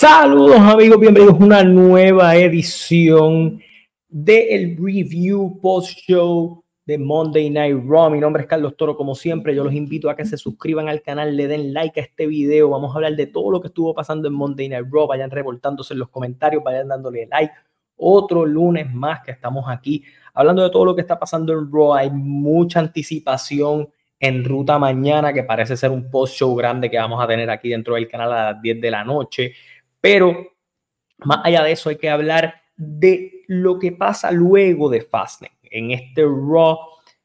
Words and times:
Saludos 0.00 0.60
amigos, 0.60 1.00
bienvenidos 1.00 1.40
a 1.40 1.44
una 1.44 1.64
nueva 1.64 2.36
edición 2.36 3.60
del 4.08 4.76
review 4.76 5.58
post 5.60 5.98
show 6.06 6.62
de 6.86 6.96
Monday 6.96 7.50
Night 7.50 7.82
Raw. 7.84 8.08
Mi 8.08 8.20
nombre 8.20 8.42
es 8.42 8.48
Carlos 8.48 8.76
Toro, 8.76 8.96
como 8.96 9.16
siempre, 9.16 9.56
yo 9.56 9.64
los 9.64 9.72
invito 9.72 10.08
a 10.08 10.14
que 10.14 10.24
se 10.24 10.36
suscriban 10.36 10.88
al 10.88 11.02
canal, 11.02 11.36
le 11.36 11.48
den 11.48 11.74
like 11.74 11.98
a 11.98 12.04
este 12.04 12.28
video. 12.28 12.70
Vamos 12.70 12.92
a 12.92 12.94
hablar 12.94 13.16
de 13.16 13.26
todo 13.26 13.50
lo 13.50 13.60
que 13.60 13.66
estuvo 13.66 13.92
pasando 13.92 14.28
en 14.28 14.34
Monday 14.34 14.68
Night 14.68 14.86
Raw. 14.88 15.08
Vayan 15.08 15.32
revoltándose 15.32 15.94
en 15.94 15.98
los 15.98 16.10
comentarios, 16.10 16.62
vayan 16.62 16.86
dándole 16.86 17.26
like. 17.26 17.52
Otro 17.96 18.46
lunes 18.46 18.94
más 18.94 19.24
que 19.24 19.32
estamos 19.32 19.64
aquí 19.66 20.04
hablando 20.32 20.62
de 20.62 20.70
todo 20.70 20.84
lo 20.84 20.94
que 20.94 21.00
está 21.00 21.18
pasando 21.18 21.52
en 21.52 21.72
Raw. 21.72 21.94
Hay 21.94 22.10
mucha 22.12 22.78
anticipación 22.78 23.88
en 24.20 24.44
ruta 24.44 24.78
mañana, 24.78 25.32
que 25.32 25.42
parece 25.42 25.76
ser 25.76 25.90
un 25.90 26.08
post 26.08 26.36
show 26.36 26.54
grande 26.54 26.88
que 26.88 26.98
vamos 26.98 27.22
a 27.22 27.26
tener 27.26 27.50
aquí 27.50 27.68
dentro 27.68 27.94
del 27.94 28.08
canal 28.08 28.32
a 28.32 28.52
las 28.52 28.62
10 28.62 28.80
de 28.80 28.90
la 28.92 29.04
noche. 29.04 29.54
Pero 30.00 30.48
más 31.18 31.40
allá 31.44 31.62
de 31.62 31.72
eso, 31.72 31.88
hay 31.88 31.96
que 31.96 32.10
hablar 32.10 32.62
de 32.76 33.42
lo 33.48 33.78
que 33.78 33.92
pasa 33.92 34.30
luego 34.30 34.88
de 34.88 35.00
Fastlane. 35.00 35.58
En 35.62 35.90
este 35.90 36.22
Raw 36.22 36.78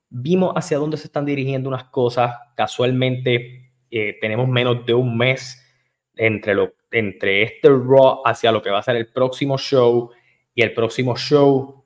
vimos 0.09 0.53
hacia 0.55 0.77
dónde 0.77 0.97
se 0.97 1.07
están 1.07 1.25
dirigiendo 1.25 1.69
unas 1.69 1.85
cosas. 1.85 2.35
Casualmente 2.55 3.71
eh, 3.91 4.17
tenemos 4.19 4.47
menos 4.47 4.85
de 4.85 4.93
un 4.93 5.17
mes 5.17 5.59
entre, 6.15 6.55
lo, 6.55 6.73
entre 6.91 7.43
este 7.43 7.69
Raw 7.69 8.21
hacia 8.25 8.51
lo 8.51 8.61
que 8.61 8.71
va 8.71 8.79
a 8.79 8.83
ser 8.83 8.95
el 8.95 9.07
próximo 9.07 9.57
show 9.57 10.11
y 10.55 10.61
el 10.61 10.73
próximo 10.73 11.15
show 11.15 11.82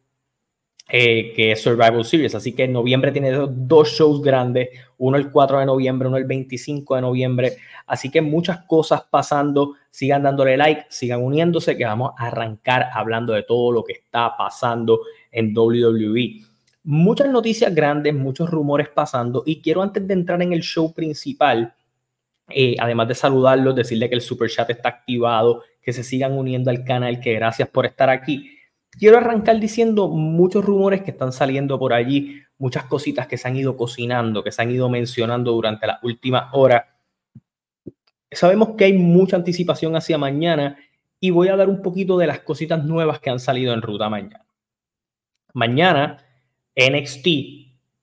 eh, 0.90 1.34
que 1.36 1.52
es 1.52 1.62
Survival 1.62 2.06
Series. 2.06 2.34
Así 2.34 2.54
que 2.54 2.64
en 2.64 2.74
noviembre 2.74 3.12
tiene 3.12 3.32
dos 3.32 3.90
shows 3.90 4.22
grandes, 4.22 4.70
uno 4.98 5.18
el 5.18 5.32
4 5.32 5.60
de 5.60 5.66
noviembre, 5.66 6.08
uno 6.08 6.18
el 6.18 6.24
25 6.24 6.96
de 6.96 7.02
noviembre. 7.02 7.58
Así 7.86 8.10
que 8.10 8.22
muchas 8.22 8.64
cosas 8.66 9.04
pasando. 9.10 9.74
Sigan 9.92 10.24
dándole 10.24 10.56
like, 10.56 10.86
sigan 10.90 11.24
uniéndose, 11.24 11.76
que 11.76 11.84
vamos 11.84 12.12
a 12.18 12.28
arrancar 12.28 12.88
hablando 12.94 13.34
de 13.34 13.44
todo 13.44 13.72
lo 13.72 13.84
que 13.84 13.94
está 13.94 14.38
pasando 14.38 15.02
en 15.32 15.58
WWE. 15.58 16.42
Muchas 16.84 17.28
noticias 17.28 17.76
grandes, 17.76 18.14
muchos 18.14 18.50
rumores 18.50 18.88
pasando. 18.88 19.44
Y 19.46 19.62
quiero 19.62 19.82
antes 19.82 20.08
de 20.08 20.14
entrar 20.14 20.42
en 20.42 20.54
el 20.54 20.62
show 20.62 20.94
principal, 20.94 21.74
eh, 22.50 22.78
además 22.80 23.10
de 23.10 23.16
saludarlos, 23.16 23.76
decirle 23.76 24.08
que 24.08 24.16
el 24.16 24.22
super 24.22 24.50
chat 24.50 24.70
está 24.70 24.88
activado, 24.88 25.64
que 25.82 25.92
se 25.92 26.04
sigan 26.04 26.32
uniendo 26.32 26.70
al 26.70 26.86
canal, 26.86 27.20
que 27.20 27.34
gracias 27.34 27.68
por 27.68 27.86
estar 27.86 28.10
aquí. 28.10 28.56
Quiero 28.98 29.17
arrancar 29.17 29.59
diciendo 29.59 30.08
muchos 30.08 30.66
rumores 30.66 31.03
que 31.03 31.12
están 31.12 31.31
saliendo 31.31 31.78
por 31.78 31.94
allí, 31.94 32.42
muchas 32.58 32.86
cositas 32.86 33.28
que 33.28 33.38
se 33.38 33.48
han 33.48 33.56
ido 33.56 33.78
cocinando, 33.78 34.44
que 34.44 34.52
se 34.52 34.62
han 34.62 34.72
ido 34.72 34.90
mencionando 34.90 35.52
durante 35.52 35.86
las 35.86 36.03
últimas 36.03 36.50
horas. 36.53 36.86
Sabemos 38.31 38.70
que 38.78 38.86
hay 38.86 38.94
mucha 38.94 39.36
anticipación 39.36 39.95
hacia 39.95 40.18
mañana 40.18 40.78
y 41.20 41.30
voy 41.30 41.50
a 41.50 41.56
dar 41.56 41.70
un 41.70 41.81
poquito 41.81 42.18
de 42.18 42.28
las 42.28 42.40
cositas 42.40 42.84
nuevas 42.84 43.20
que 43.20 43.30
han 43.30 43.40
salido 43.40 43.73
en 43.73 43.81
ruta 43.81 44.09
mañana. 44.09 44.45
Mañana 45.53 46.18
NXT 46.75 47.28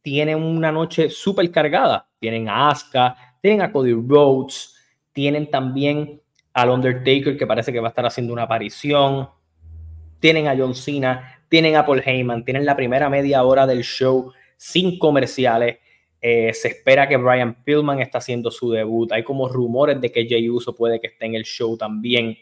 tiene 0.02 0.36
una 0.36 0.70
noche 0.70 1.10
súper 1.10 1.50
cargada. 1.50 2.08
Tienen 2.18 2.48
a 2.48 2.70
Asuka, 2.70 3.16
tienen 3.40 3.62
a 3.62 3.72
Cody 3.72 3.92
Rhodes, 3.92 4.76
tienen 5.12 5.50
también 5.50 6.20
al 6.52 6.70
Undertaker 6.70 7.36
que 7.36 7.46
parece 7.46 7.72
que 7.72 7.80
va 7.80 7.88
a 7.88 7.90
estar 7.90 8.06
haciendo 8.06 8.32
una 8.32 8.42
aparición 8.42 9.28
tienen 10.24 10.48
a 10.48 10.56
John 10.56 10.74
Cena, 10.74 11.38
tienen 11.50 11.76
a 11.76 11.84
Paul 11.84 12.00
Heyman, 12.02 12.46
tienen 12.46 12.64
la 12.64 12.74
primera 12.74 13.10
media 13.10 13.44
hora 13.44 13.66
del 13.66 13.82
show 13.82 14.32
sin 14.56 14.98
comerciales. 14.98 15.76
Eh, 16.18 16.50
se 16.54 16.68
espera 16.68 17.06
que 17.06 17.18
Brian 17.18 17.62
Pillman 17.62 18.00
está 18.00 18.16
haciendo 18.16 18.50
su 18.50 18.70
debut. 18.70 19.12
Hay 19.12 19.22
como 19.22 19.50
rumores 19.50 20.00
de 20.00 20.10
que 20.10 20.26
Jay 20.26 20.48
Uso 20.48 20.74
puede 20.74 20.98
que 20.98 21.08
esté 21.08 21.26
en 21.26 21.34
el 21.34 21.44
show 21.44 21.76
también, 21.76 22.38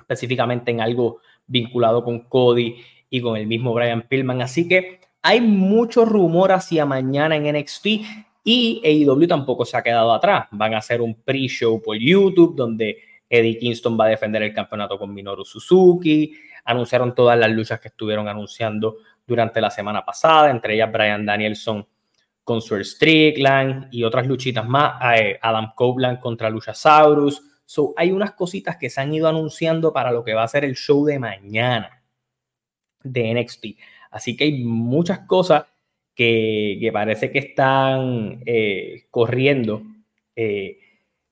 específicamente 0.00 0.72
en 0.72 0.80
algo 0.80 1.20
vinculado 1.46 2.02
con 2.02 2.22
Cody 2.22 2.74
y 3.08 3.20
con 3.20 3.36
el 3.36 3.46
mismo 3.46 3.72
Brian 3.72 4.02
Pillman. 4.02 4.42
Así 4.42 4.66
que 4.66 4.98
hay 5.22 5.40
mucho 5.40 6.04
rumor 6.04 6.50
hacia 6.50 6.86
mañana 6.86 7.36
en 7.36 7.56
NXT 7.56 7.86
y 8.42 8.82
AEW 8.84 9.28
tampoco 9.28 9.64
se 9.64 9.76
ha 9.76 9.82
quedado 9.84 10.12
atrás. 10.12 10.48
Van 10.50 10.74
a 10.74 10.78
hacer 10.78 11.00
un 11.00 11.14
pre-show 11.14 11.80
por 11.80 11.96
YouTube 11.96 12.56
donde 12.56 12.98
Eddie 13.30 13.58
Kingston 13.58 13.96
va 13.96 14.06
a 14.06 14.08
defender 14.08 14.42
el 14.42 14.52
campeonato 14.52 14.98
con 14.98 15.14
Minoru 15.14 15.44
Suzuki 15.44 16.32
anunciaron 16.66 17.14
todas 17.14 17.38
las 17.38 17.50
luchas 17.50 17.80
que 17.80 17.88
estuvieron 17.88 18.28
anunciando 18.28 18.98
durante 19.26 19.60
la 19.60 19.70
semana 19.70 20.04
pasada, 20.04 20.50
entre 20.50 20.74
ellas 20.74 20.92
Brian 20.92 21.24
Danielson 21.24 21.86
con 22.44 22.60
Sir 22.60 22.84
Strickland 22.84 23.88
y 23.90 24.04
otras 24.04 24.26
luchitas 24.26 24.66
más, 24.66 25.00
eh, 25.16 25.38
Adam 25.42 25.72
Copeland 25.74 26.20
contra 26.20 26.50
Luchasaurus. 26.50 27.42
So, 27.64 27.92
hay 27.96 28.12
unas 28.12 28.32
cositas 28.32 28.76
que 28.76 28.88
se 28.88 29.00
han 29.00 29.12
ido 29.12 29.28
anunciando 29.28 29.92
para 29.92 30.12
lo 30.12 30.22
que 30.22 30.34
va 30.34 30.44
a 30.44 30.48
ser 30.48 30.64
el 30.64 30.76
show 30.76 31.04
de 31.04 31.18
mañana 31.18 32.04
de 33.02 33.34
NXT. 33.34 33.66
Así 34.10 34.36
que 34.36 34.44
hay 34.44 34.64
muchas 34.64 35.20
cosas 35.20 35.64
que, 36.14 36.88
parece 36.92 37.30
que 37.32 37.40
están 37.40 38.42
eh, 38.46 39.06
corriendo 39.10 39.82
eh, 40.36 40.78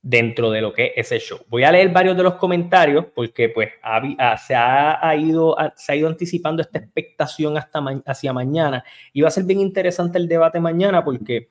dentro 0.04 0.50
de 0.50 0.60
lo 0.60 0.74
que 0.74 0.92
es 0.94 1.10
ese 1.10 1.18
show. 1.18 1.38
Voy 1.48 1.64
a 1.64 1.72
leer 1.72 1.88
varios 1.88 2.14
de 2.14 2.22
los 2.22 2.34
comentarios 2.34 3.06
porque 3.14 3.48
pues 3.48 3.70
ah, 3.82 4.36
se, 4.36 4.54
ha, 4.54 5.16
ido, 5.16 5.56
se 5.76 5.92
ha 5.92 5.96
ido 5.96 6.08
anticipando 6.08 6.60
esta 6.60 6.78
expectación 6.78 7.56
hasta 7.56 7.82
hacia 8.04 8.34
mañana 8.34 8.84
y 9.14 9.22
va 9.22 9.28
a 9.28 9.30
ser 9.30 9.44
bien 9.44 9.60
interesante 9.60 10.18
el 10.18 10.28
debate 10.28 10.60
mañana 10.60 11.02
porque 11.02 11.48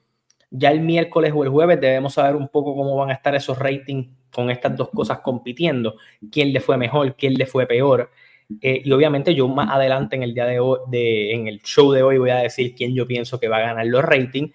ya 0.51 0.69
el 0.69 0.81
miércoles 0.81 1.33
o 1.35 1.43
el 1.43 1.49
jueves 1.49 1.81
debemos 1.81 2.13
saber 2.13 2.35
un 2.35 2.47
poco 2.47 2.75
cómo 2.75 2.95
van 2.95 3.09
a 3.09 3.13
estar 3.13 3.33
esos 3.33 3.57
ratings 3.57 4.07
con 4.31 4.51
estas 4.51 4.77
dos 4.77 4.89
cosas 4.89 5.19
compitiendo, 5.21 5.95
quién 6.31 6.53
le 6.53 6.59
fue 6.59 6.77
mejor, 6.77 7.15
quién 7.15 7.33
le 7.33 7.47
fue 7.47 7.65
peor. 7.65 8.11
Eh, 8.61 8.83
y 8.85 8.91
obviamente 8.91 9.33
yo 9.33 9.47
más 9.47 9.71
adelante 9.71 10.15
en 10.15 10.21
el 10.21 10.35
día 10.35 10.45
de 10.45 10.59
hoy, 10.59 10.77
de, 10.89 11.33
en 11.33 11.47
el 11.47 11.59
show 11.63 11.91
de 11.91 12.03
hoy 12.03 12.19
voy 12.19 12.29
a 12.29 12.37
decir 12.37 12.75
quién 12.75 12.93
yo 12.93 13.07
pienso 13.07 13.39
que 13.39 13.47
va 13.47 13.57
a 13.57 13.61
ganar 13.61 13.87
los 13.87 14.03
ratings 14.03 14.53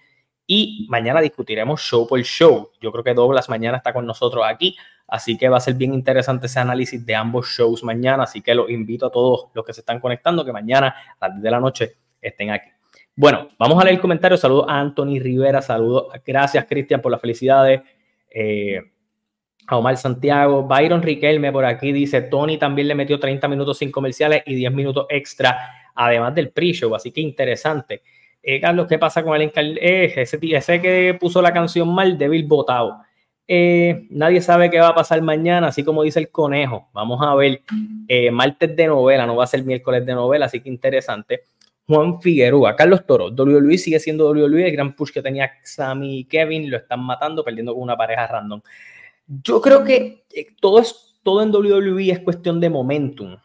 y 0.51 0.87
mañana 0.89 1.21
discutiremos 1.21 1.79
show 1.79 2.07
por 2.07 2.19
show. 2.23 2.71
Yo 2.81 2.91
creo 2.91 3.03
que 3.03 3.13
Douglas 3.13 3.47
mañana 3.49 3.77
está 3.77 3.93
con 3.93 4.07
nosotros 4.07 4.43
aquí, 4.47 4.75
así 5.07 5.37
que 5.37 5.47
va 5.47 5.57
a 5.57 5.59
ser 5.59 5.75
bien 5.75 5.93
interesante 5.93 6.47
ese 6.47 6.59
análisis 6.59 7.05
de 7.05 7.13
ambos 7.13 7.49
shows 7.49 7.83
mañana. 7.83 8.23
Así 8.23 8.41
que 8.41 8.55
los 8.55 8.67
invito 8.67 9.05
a 9.05 9.11
todos 9.11 9.51
los 9.53 9.63
que 9.63 9.73
se 9.73 9.81
están 9.81 9.99
conectando 9.99 10.43
que 10.43 10.51
mañana 10.51 10.95
a 11.19 11.27
las 11.27 11.35
10 11.35 11.43
de 11.43 11.51
la 11.51 11.59
noche 11.59 11.97
estén 12.19 12.49
aquí. 12.49 12.67
Bueno, 13.15 13.47
vamos 13.59 13.79
a 13.79 13.83
leer 13.83 13.97
el 13.97 14.01
comentario. 14.01 14.37
Saludos 14.37 14.65
a 14.67 14.79
Anthony 14.79 15.19
Rivera, 15.19 15.61
saludos. 15.61 16.07
Gracias, 16.25 16.65
Cristian, 16.65 16.99
por 16.99 17.11
las 17.11 17.21
felicidades. 17.21 17.81
Eh, 18.33 18.81
a 19.67 19.77
Omar 19.77 19.97
Santiago, 19.97 20.63
Byron 20.63 21.03
Riquelme 21.03 21.51
por 21.51 21.63
aquí 21.63 21.91
dice, 21.91 22.23
Tony 22.23 22.57
también 22.57 22.87
le 22.87 22.95
metió 22.95 23.19
30 23.19 23.47
minutos 23.47 23.77
sin 23.77 23.91
comerciales 23.91 24.41
y 24.47 24.55
10 24.55 24.73
minutos 24.73 25.05
extra, 25.09 25.91
además 25.93 26.33
del 26.33 26.49
pre-show, 26.49 26.95
así 26.95 27.11
que 27.11 27.21
interesante. 27.21 28.01
Eh, 28.41 28.61
Carlos, 28.61 28.87
¿qué 28.87 28.97
pasa 28.97 29.23
con 29.23 29.39
el 29.39 29.51
eh, 29.55 30.13
ese, 30.15 30.39
ese 30.41 30.81
que 30.81 31.17
puso 31.19 31.41
la 31.41 31.53
canción 31.53 31.93
mal, 31.93 32.17
débil 32.17 32.45
votado. 32.45 33.01
Eh, 33.47 34.07
nadie 34.11 34.41
sabe 34.41 34.69
qué 34.69 34.79
va 34.79 34.89
a 34.89 34.95
pasar 34.95 35.21
mañana, 35.21 35.67
así 35.67 35.83
como 35.83 36.03
dice 36.03 36.19
el 36.19 36.29
conejo. 36.29 36.89
Vamos 36.93 37.19
a 37.21 37.35
ver. 37.35 37.63
Martes 38.31 38.75
de 38.75 38.87
novela, 38.87 39.25
no 39.25 39.35
va 39.35 39.43
a 39.43 39.47
ser 39.47 39.63
miércoles 39.63 40.05
de 40.05 40.13
novela, 40.13 40.45
así 40.45 40.61
que 40.61 40.69
interesante. 40.69 41.43
Juan 41.87 42.21
Figueroa, 42.21 42.75
Carlos 42.75 43.05
Toro, 43.05 43.29
WWE 43.29 43.77
sigue 43.77 43.99
siendo 43.99 44.29
WWE, 44.29 44.67
el 44.67 44.71
gran 44.71 44.95
push 44.95 45.11
que 45.11 45.23
tenía 45.23 45.51
Sammy 45.63 46.19
y 46.19 46.25
Kevin, 46.25 46.69
lo 46.69 46.77
están 46.77 47.03
matando, 47.03 47.43
perdiendo 47.43 47.73
con 47.73 47.81
una 47.81 47.97
pareja 47.97 48.27
random. 48.27 48.61
Yo 49.27 49.59
creo 49.59 49.83
que 49.83 50.23
todo, 50.61 50.79
es, 50.79 51.15
todo 51.23 51.41
en 51.41 51.49
WWE 51.53 52.11
es 52.11 52.19
cuestión 52.19 52.59
de 52.59 52.69
momentum. 52.69 53.37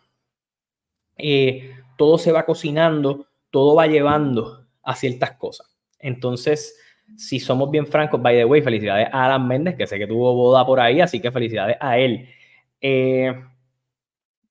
todo 1.97 2.19
se 2.19 2.33
va 2.33 2.45
cocinando, 2.45 3.27
todo 3.51 3.75
va 3.75 3.87
llevando 3.87 4.64
a 4.85 4.95
ciertas 4.95 5.33
cosas. 5.33 5.75
Entonces, 5.99 6.79
si 7.17 7.39
somos 7.41 7.71
bien 7.71 7.87
francos, 7.87 8.21
by 8.21 8.37
the 8.37 8.45
way, 8.45 8.63
felicidades 8.63 9.09
a 9.13 9.27
Alan 9.27 9.47
Méndez, 9.47 9.77
que 9.77 9.87
sé 9.87 9.99
que 9.99 10.07
tuvo 10.07 10.35
boda 10.35 10.65
por 10.67 10.81
ahí, 10.81 11.01
así 11.01 11.21
que 11.21 11.31
felicidades 11.31 11.77
a 11.81 11.99
él. 11.99 12.29
Eh, 12.81 13.33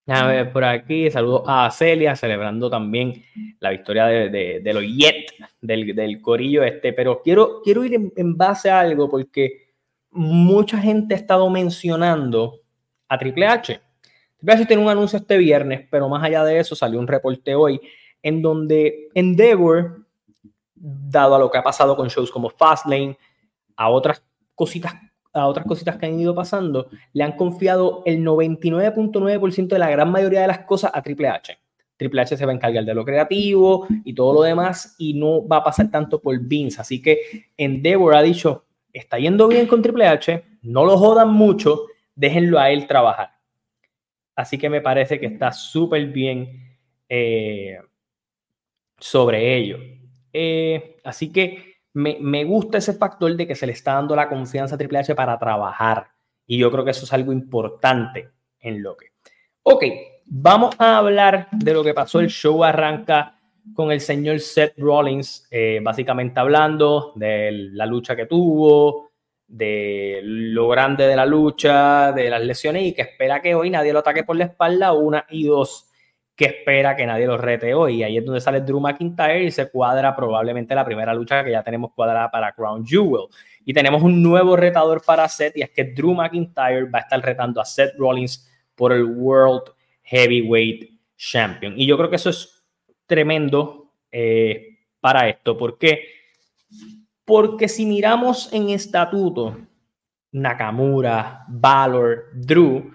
a 0.07 0.27
ver, 0.27 0.51
por 0.51 0.65
aquí, 0.65 1.09
saludos 1.09 1.43
a 1.47 1.69
Celia, 1.71 2.15
celebrando 2.15 2.69
también 2.69 3.23
la 3.59 3.69
victoria 3.69 4.05
de, 4.05 4.71
los 4.73 4.83
Jet, 4.83 5.31
del, 5.61 6.21
corillo 6.21 6.63
este, 6.63 6.91
pero 6.91 7.21
quiero, 7.23 7.61
quiero 7.63 7.85
ir 7.85 8.11
en, 8.15 8.37
base 8.37 8.69
a 8.69 8.81
algo 8.81 9.09
porque 9.09 9.69
mucha 10.11 10.77
gente 10.79 11.13
ha 11.13 11.17
estado 11.17 11.49
mencionando 11.49 12.59
a 13.07 13.17
Triple 13.17 13.45
H. 13.45 13.79
Triple 14.37 14.53
H 14.53 14.65
tiene 14.65 14.83
un 14.83 14.89
anuncio 14.89 15.17
este 15.17 15.37
viernes, 15.37 15.87
pero 15.89 16.09
más 16.09 16.21
allá 16.21 16.43
de 16.43 16.59
eso 16.59 16.75
salió 16.75 16.99
un 16.99 17.07
reporte 17.07 17.55
hoy 17.55 17.79
en 18.21 18.41
donde 18.41 19.07
Endeavor 19.13 20.02
dado 20.83 21.35
a 21.35 21.39
lo 21.39 21.49
que 21.49 21.57
ha 21.57 21.63
pasado 21.63 21.95
con 21.95 22.09
shows 22.09 22.29
como 22.29 22.49
Fastlane, 22.49 23.17
a 23.77 23.89
otras 23.89 24.21
cositas, 24.53 24.93
a 25.31 25.47
otras 25.47 25.65
cositas 25.65 25.95
que 25.95 26.05
han 26.05 26.19
ido 26.19 26.35
pasando, 26.35 26.89
le 27.13 27.23
han 27.23 27.37
confiado 27.37 28.03
el 28.05 28.23
99.9% 28.23 29.67
de 29.67 29.79
la 29.79 29.89
gran 29.89 30.11
mayoría 30.11 30.41
de 30.41 30.47
las 30.47 30.59
cosas 30.59 30.91
a 30.93 31.01
Triple 31.01 31.29
H. 31.29 31.57
Triple 31.95 32.21
H 32.21 32.35
se 32.35 32.45
va 32.45 32.51
a 32.51 32.55
encargar 32.55 32.83
de 32.83 32.93
lo 32.93 33.05
creativo 33.05 33.87
y 34.03 34.13
todo 34.13 34.33
lo 34.33 34.41
demás 34.41 34.95
y 34.97 35.13
no 35.13 35.47
va 35.47 35.57
a 35.57 35.63
pasar 35.63 35.89
tanto 35.89 36.21
por 36.21 36.37
Vince. 36.39 36.81
Así 36.81 37.01
que 37.01 37.47
Endeavor 37.55 38.15
ha 38.15 38.21
dicho, 38.21 38.65
está 38.91 39.17
yendo 39.17 39.47
bien 39.47 39.67
con 39.67 39.81
Triple 39.81 40.07
H, 40.07 40.43
no 40.63 40.83
lo 40.85 40.97
jodan 40.97 41.31
mucho, 41.31 41.85
déjenlo 42.13 42.59
a 42.59 42.71
él 42.71 42.87
trabajar. 42.87 43.29
Así 44.35 44.57
que 44.57 44.69
me 44.69 44.81
parece 44.81 45.19
que 45.19 45.27
está 45.27 45.53
súper 45.53 46.07
bien 46.07 46.77
eh, 47.07 47.79
sobre 48.99 49.55
ello. 49.55 49.77
Eh, 50.33 50.97
así 51.03 51.31
que 51.31 51.75
me, 51.93 52.17
me, 52.19 52.43
gusta 52.43 52.79
ese 52.79 52.93
factor 52.93 53.35
de 53.35 53.47
que 53.47 53.55
se 53.55 53.67
le 53.67 53.73
está 53.73 53.93
dando 53.93 54.15
la 54.15 54.27
confianza 54.27 54.75
a 54.75 54.77
Triple 54.77 54.99
H 54.99 55.15
para 55.15 55.37
trabajar. 55.37 56.07
Y 56.45 56.57
yo 56.57 56.71
creo 56.71 56.83
que 56.83 56.91
eso 56.91 57.05
es 57.05 57.13
algo 57.13 57.31
importante 57.31 58.31
en 58.59 58.81
lo 58.81 58.97
que. 58.97 59.13
Ok, 59.61 59.83
vamos 60.25 60.75
a 60.79 60.97
hablar 60.97 61.47
de 61.51 61.73
lo 61.73 61.83
que 61.83 61.93
pasó. 61.93 62.19
El 62.19 62.29
show 62.29 62.63
arranca 62.63 63.39
con 63.73 63.91
el 63.91 64.01
señor 64.01 64.39
Seth 64.39 64.77
Rollins, 64.77 65.47
eh, 65.51 65.79
básicamente 65.81 66.39
hablando 66.39 67.13
de 67.15 67.69
la 67.71 67.85
lucha 67.85 68.15
que 68.15 68.25
tuvo, 68.25 69.11
de 69.47 70.19
lo 70.23 70.67
grande 70.67 71.07
de 71.07 71.15
la 71.15 71.25
lucha, 71.25 72.11
de 72.11 72.29
las 72.29 72.41
lesiones 72.41 72.83
y 72.83 72.93
que 72.93 73.03
espera 73.03 73.41
que 73.41 73.55
hoy 73.55 73.69
nadie 73.69 73.93
lo 73.93 73.99
ataque 73.99 74.23
por 74.23 74.35
la 74.35 74.45
espalda, 74.45 74.93
una 74.93 75.25
y 75.29 75.45
dos, 75.45 75.89
que 76.35 76.45
espera 76.45 76.95
que 76.95 77.05
nadie 77.05 77.27
lo 77.27 77.37
rete 77.37 77.73
hoy. 77.73 77.97
Y 77.97 78.03
ahí 78.03 78.17
es 78.17 78.25
donde 78.25 78.41
sale 78.41 78.61
Drew 78.61 78.79
McIntyre 78.79 79.43
y 79.43 79.51
se 79.51 79.69
cuadra 79.69 80.15
probablemente 80.15 80.73
la 80.75 80.85
primera 80.85 81.13
lucha 81.13 81.43
que 81.43 81.51
ya 81.51 81.63
tenemos 81.63 81.91
cuadrada 81.93 82.31
para 82.31 82.51
Crown 82.53 82.85
Jewel. 82.85 83.27
Y 83.65 83.73
tenemos 83.73 84.01
un 84.01 84.21
nuevo 84.21 84.55
retador 84.55 85.03
para 85.05 85.27
Seth 85.29 85.57
y 85.57 85.61
es 85.61 85.69
que 85.69 85.83
Drew 85.83 86.13
McIntyre 86.13 86.85
va 86.85 86.99
a 86.99 87.01
estar 87.01 87.21
retando 87.21 87.61
a 87.61 87.65
Seth 87.65 87.95
Rollins 87.97 88.49
por 88.75 88.91
el 88.91 89.03
World 89.03 89.71
Heavyweight 90.03 90.91
Champion. 91.15 91.73
Y 91.77 91.85
yo 91.85 91.97
creo 91.97 92.09
que 92.09 92.17
eso 92.17 92.29
es 92.29 92.63
tremendo 93.05 93.91
eh, 94.11 94.79
para 94.99 95.29
esto. 95.29 95.57
¿Por 95.57 95.77
qué? 95.77 96.07
Porque 97.25 97.69
si 97.69 97.85
miramos 97.85 98.51
en 98.51 98.69
estatuto, 98.69 99.57
Nakamura, 100.31 101.45
Valor, 101.47 102.25
Drew, 102.33 102.91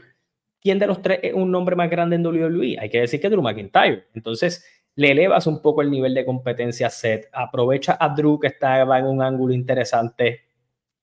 ¿quién 0.60 0.78
de 0.78 0.86
los 0.86 1.02
tres 1.02 1.20
es 1.22 1.34
un 1.34 1.50
nombre 1.50 1.76
más 1.76 1.90
grande 1.90 2.16
en 2.16 2.26
WWE? 2.26 2.76
Hay 2.78 2.88
que 2.88 3.00
decir 3.00 3.20
que 3.20 3.28
Drew 3.28 3.42
McIntyre. 3.42 4.06
Entonces, 4.14 4.64
le 4.94 5.12
elevas 5.12 5.46
un 5.46 5.62
poco 5.62 5.82
el 5.82 5.90
nivel 5.90 6.14
de 6.14 6.24
competencia 6.24 6.88
a 6.88 6.90
Seth, 6.90 7.26
aprovecha 7.32 7.96
a 8.00 8.08
Drew 8.08 8.38
que 8.38 8.48
está 8.48 8.80
en 8.80 9.06
un 9.06 9.22
ángulo 9.22 9.54
interesante, 9.54 10.46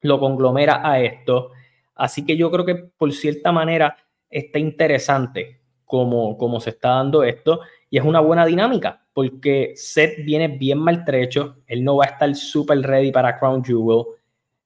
lo 0.01 0.19
conglomera 0.19 0.81
a 0.83 0.99
esto. 0.99 1.51
Así 1.95 2.25
que 2.25 2.35
yo 2.35 2.51
creo 2.51 2.65
que 2.65 2.75
por 2.75 3.13
cierta 3.13 3.51
manera 3.51 3.95
está 4.29 4.59
interesante 4.59 5.61
cómo, 5.85 6.37
cómo 6.37 6.59
se 6.59 6.71
está 6.71 6.89
dando 6.89 7.23
esto 7.23 7.61
y 7.89 7.97
es 7.97 8.03
una 8.03 8.19
buena 8.19 8.45
dinámica 8.45 9.05
porque 9.15 9.71
Seth 9.77 10.25
viene 10.25 10.49
bien 10.49 10.77
maltrecho, 10.77 11.55
él 11.67 11.85
no 11.85 11.95
va 11.95 12.03
a 12.03 12.09
estar 12.09 12.35
súper 12.35 12.81
ready 12.81 13.13
para 13.13 13.39
Crown 13.39 13.63
Jewel. 13.63 14.03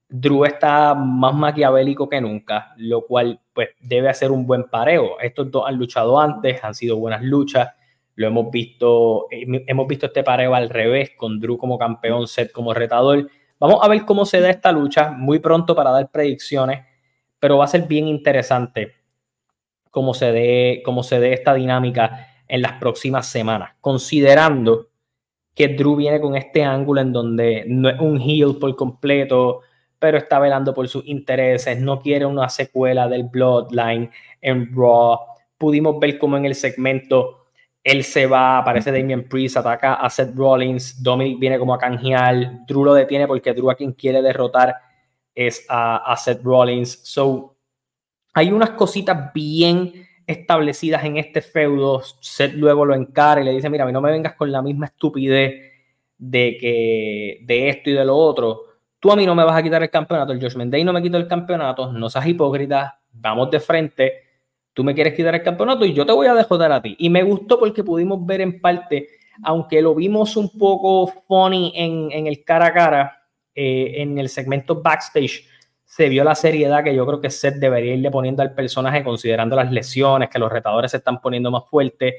Drew 0.10 0.44
está 0.46 0.96
más 0.96 1.36
maquiavélico 1.36 2.10
que 2.10 2.20
nunca, 2.20 2.74
lo 2.78 3.06
cual 3.06 3.40
pues 3.54 3.70
debe 3.80 4.10
hacer 4.10 4.32
un 4.32 4.48
buen 4.48 4.64
pareo. 4.64 5.20
Estos 5.20 5.52
dos 5.52 5.66
han 5.68 5.76
luchado 5.78 6.20
antes, 6.20 6.64
han 6.64 6.74
sido 6.74 6.98
buenas 6.98 7.22
luchas. 7.22 7.70
Lo 8.16 8.28
hemos 8.28 8.50
visto, 8.50 9.28
hemos 9.30 9.88
visto 9.88 10.08
este 10.08 10.24
pareo 10.24 10.56
al 10.56 10.70
revés, 10.70 11.12
con 11.16 11.40
Drew 11.40 11.58
como 11.58 11.78
campeón, 11.78 12.28
Seth 12.28 12.52
como 12.52 12.74
retador. 12.74 13.30
Vamos 13.60 13.80
a 13.82 13.88
ver 13.88 14.04
cómo 14.04 14.26
se 14.26 14.42
da 14.42 14.50
esta 14.50 14.72
lucha 14.72 15.12
muy 15.12 15.40
pronto 15.40 15.76
para 15.76 15.92
dar 15.92 16.10
predicciones, 16.10 16.86
pero 17.40 17.58
va 17.58 17.66
a 17.66 17.68
ser 17.68 17.88
bien 17.88 18.08
interesante 18.08 18.94
cómo 19.92 20.14
se 20.14 20.32
dé, 20.32 20.82
cómo 20.84 21.04
se 21.04 21.20
dé 21.20 21.34
esta 21.34 21.54
dinámica 21.54 22.28
en 22.48 22.64
las 22.64 22.74
próximas 22.74 23.28
semanas, 23.28 23.76
considerando 23.80 24.88
que 25.54 25.68
Drew 25.68 25.96
viene 25.96 26.20
con 26.20 26.36
este 26.36 26.64
ángulo 26.64 27.02
en 27.02 27.14
donde 27.14 27.64
no 27.68 27.90
es 27.90 28.00
un 28.00 28.20
heel 28.20 28.58
por 28.60 28.76
completo, 28.76 29.62
pero 30.00 30.18
está 30.18 30.40
velando 30.40 30.74
por 30.74 30.88
sus 30.88 31.06
intereses, 31.06 31.80
no 31.80 32.01
quiere 32.01 32.25
una 32.25 32.50
secuela 32.50 33.07
del 33.07 33.24
Bloodline 33.24 34.10
en 34.42 34.74
Raw. 34.74 35.19
Pudimos 35.57 36.00
ver 36.00 36.18
cómo 36.18 36.38
en 36.38 36.46
el 36.46 36.56
segmento 36.56 37.48
él 37.84 38.04
se 38.04 38.25
va, 38.25 38.57
aparece 38.57 38.92
Damian 38.92 39.24
Priest, 39.24 39.57
ataca 39.57 39.96
a 39.96 40.10
Seth 40.10 40.36
Rollins, 40.36 41.01
Dominic 41.01 41.40
viene 41.40 41.60
como 41.60 41.74
a 41.74 41.80
canjear, 41.80 42.66
Drew 42.66 42.84
lo 42.84 42.94
detiene 42.94 43.28
porque 43.28 43.54
Drew 43.54 43.69
a 43.69 43.75
quien 43.75 43.94
quiere 43.94 44.22
derrotar 44.22 44.75
es 45.34 45.66
a, 45.69 46.12
a 46.12 46.16
Seth 46.18 46.44
Rollins. 46.44 47.00
So, 47.04 47.56
hay 48.34 48.52
unas 48.52 48.72
cositas 48.72 49.34
bien 49.34 49.94
establecidas 50.28 51.04
en 51.04 51.18
este 51.18 51.42
feudo, 51.42 52.04
Seth 52.22 52.54
luego 52.54 52.86
lo 52.86 52.94
encara 52.94 53.42
y 53.42 53.45
le 53.45 53.52
dice, 53.52 53.69
mira, 53.69 53.84
a 53.84 53.88
mí 53.88 53.94
no 53.94 54.02
me 54.02 54.12
vengas 54.12 54.36
con 54.36 54.52
la 54.52 54.62
misma 54.62 54.86
estupidez 54.86 55.69
de 56.18 56.57
que 56.60 57.40
de 57.44 57.69
esto 57.69 57.90
y 57.90 57.94
de 57.94 58.06
lo 58.06 58.16
otro. 58.16 58.69
Tú 59.00 59.12
a 59.12 59.16
mí 59.16 59.25
no 59.25 59.34
me 59.34 59.44
vas 59.44 59.56
a 59.56 59.63
quitar 59.63 59.81
el 59.81 59.90
campeonato, 59.90 60.34
el 60.34 60.42
Judgment 60.42 60.72
Day 60.72 60.84
no 60.84 60.92
me 60.92 61.01
quito 61.01 61.18
el 61.18 61.28
campeonato, 61.28 61.92
no 61.94 62.10
seas 62.10 62.28
hipócrita, 62.28 63.00
vamos 63.13 63.50
de 63.50 63.60
frente, 63.60 64.13
tú 64.74 64.84
me 64.84 64.94
quieres 64.94 65.13
quitar 65.13 65.34
el 65.36 65.44
campeonato 65.44 65.86
y 65.86 65.94
yo 65.94 66.06
te 66.06 66.12
voy 66.12 66.28
a 66.28 66.34
dejar 66.34 66.72
a 66.72 66.81
ti. 66.81 66.96
Y 67.00 67.10
me 67.10 67.24
gustó 67.24 67.60
porque 67.60 67.84
pudimos 67.84 68.25
ver 68.25 68.42
en 68.42 68.60
parte, 68.60 69.07
aunque 69.44 69.81
lo 69.81 69.96
vimos 69.96 70.36
un 70.36 70.50
poco 70.57 71.07
funny 71.28 71.72
en, 71.75 72.12
en 72.12 72.28
el 72.28 72.44
cara 72.44 72.68
a 72.68 72.74
cara, 72.74 73.19
eh, 73.56 74.01
en 74.01 74.18
el 74.18 74.30
segmento 74.30 74.81
backstage, 74.81 75.45
se 75.84 76.07
vio 76.07 76.24
la 76.24 76.36
seriedad 76.36 76.84
que 76.84 76.94
yo 76.94 77.06
creo 77.06 77.19
que 77.19 77.30
Seth 77.30 77.56
debería 77.56 77.95
irle 77.95 78.12
poniendo 78.12 78.44
al 78.44 78.54
personaje, 78.54 79.04
considerando 79.04 79.56
las 79.56 79.72
lesiones, 79.72 80.30
que 80.30 80.40
los 80.40 80.52
retadores 80.52 80.92
se 80.92 80.98
están 80.98 81.19
poniendo 81.19 81.50
más 81.52 81.63
fuertes 81.68 82.13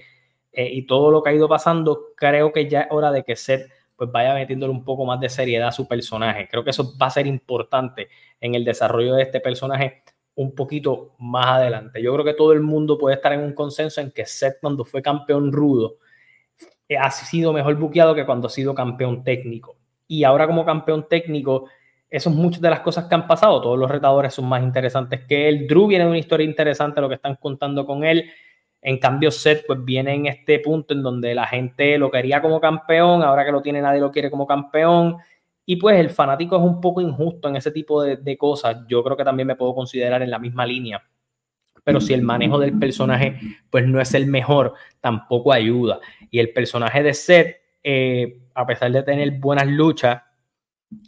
eh, 0.52 0.68
y 0.72 0.86
todo 0.86 1.10
lo 1.10 1.22
que 1.22 1.30
ha 1.30 1.32
ido 1.32 1.48
pasando. 1.48 2.08
Creo 2.16 2.52
que 2.52 2.68
ya 2.68 2.82
es 2.82 2.86
hora 2.90 3.12
de 3.12 3.22
que 3.22 3.36
Seth 3.36 3.70
pues 4.00 4.10
vaya 4.10 4.32
metiéndole 4.32 4.72
un 4.72 4.82
poco 4.82 5.04
más 5.04 5.20
de 5.20 5.28
seriedad 5.28 5.68
a 5.68 5.72
su 5.72 5.86
personaje. 5.86 6.48
Creo 6.50 6.64
que 6.64 6.70
eso 6.70 6.96
va 6.96 7.08
a 7.08 7.10
ser 7.10 7.26
importante 7.26 8.08
en 8.40 8.54
el 8.54 8.64
desarrollo 8.64 9.14
de 9.14 9.24
este 9.24 9.40
personaje 9.40 10.02
un 10.36 10.54
poquito 10.54 11.16
más 11.18 11.48
adelante. 11.48 12.02
Yo 12.02 12.14
creo 12.14 12.24
que 12.24 12.32
todo 12.32 12.54
el 12.54 12.62
mundo 12.62 12.96
puede 12.96 13.16
estar 13.16 13.34
en 13.34 13.40
un 13.40 13.52
consenso 13.52 14.00
en 14.00 14.10
que 14.10 14.24
Seth 14.24 14.54
cuando 14.58 14.86
fue 14.86 15.02
campeón 15.02 15.52
rudo 15.52 15.96
eh, 16.88 16.96
ha 16.96 17.10
sido 17.10 17.52
mejor 17.52 17.74
buqueado 17.74 18.14
que 18.14 18.24
cuando 18.24 18.46
ha 18.46 18.50
sido 18.50 18.74
campeón 18.74 19.22
técnico. 19.22 19.76
Y 20.08 20.24
ahora 20.24 20.46
como 20.46 20.64
campeón 20.64 21.06
técnico 21.06 21.66
eso 22.08 22.30
es 22.30 22.36
muchas 22.36 22.62
de 22.62 22.70
las 22.70 22.80
cosas 22.80 23.04
que 23.04 23.14
han 23.14 23.26
pasado. 23.26 23.60
Todos 23.60 23.78
los 23.78 23.90
retadores 23.90 24.32
son 24.32 24.48
más 24.48 24.62
interesantes 24.62 25.26
que 25.28 25.46
él. 25.46 25.66
Drew 25.68 25.86
viene 25.86 26.04
de 26.04 26.10
una 26.10 26.18
historia 26.18 26.46
interesante, 26.46 27.02
lo 27.02 27.08
que 27.10 27.16
están 27.16 27.36
contando 27.36 27.84
con 27.84 28.02
él. 28.02 28.30
En 28.82 28.98
cambio, 28.98 29.30
Seth 29.30 29.64
pues 29.66 29.84
viene 29.84 30.14
en 30.14 30.26
este 30.26 30.58
punto 30.58 30.94
en 30.94 31.02
donde 31.02 31.34
la 31.34 31.46
gente 31.46 31.98
lo 31.98 32.10
quería 32.10 32.40
como 32.40 32.60
campeón, 32.60 33.22
ahora 33.22 33.44
que 33.44 33.52
lo 33.52 33.60
tiene 33.60 33.82
nadie 33.82 34.00
lo 34.00 34.10
quiere 34.10 34.30
como 34.30 34.46
campeón. 34.46 35.16
Y 35.66 35.76
pues 35.76 35.98
el 36.00 36.10
fanático 36.10 36.56
es 36.56 36.62
un 36.62 36.80
poco 36.80 37.00
injusto 37.00 37.48
en 37.48 37.56
ese 37.56 37.70
tipo 37.70 38.02
de, 38.02 38.36
cosas. 38.38 38.78
Yo 38.88 39.04
creo 39.04 39.16
que 39.16 39.24
también 39.24 39.46
me 39.46 39.56
puedo 39.56 39.74
considerar 39.74 40.22
en 40.22 40.30
la 40.30 40.38
misma 40.38 40.66
línea. 40.66 41.02
Pero 41.84 42.00
si 42.00 42.12
el 42.12 42.22
manejo 42.22 42.58
del 42.58 42.78
personaje 42.78 43.38
pues 43.70 43.86
no 43.86 44.00
es 44.00 44.12
el 44.14 44.26
mejor, 44.26 44.74
tampoco 45.00 45.52
ayuda. 45.52 46.00
Y 46.30 46.38
el 46.38 46.52
personaje 46.52 47.02
de 47.02 47.14
Seth, 47.14 47.56
eh, 47.82 48.40
a 48.54 48.66
pesar 48.66 48.90
de 48.92 49.02
tener 49.02 49.30
buenas 49.38 49.66
luchas, 49.66 50.22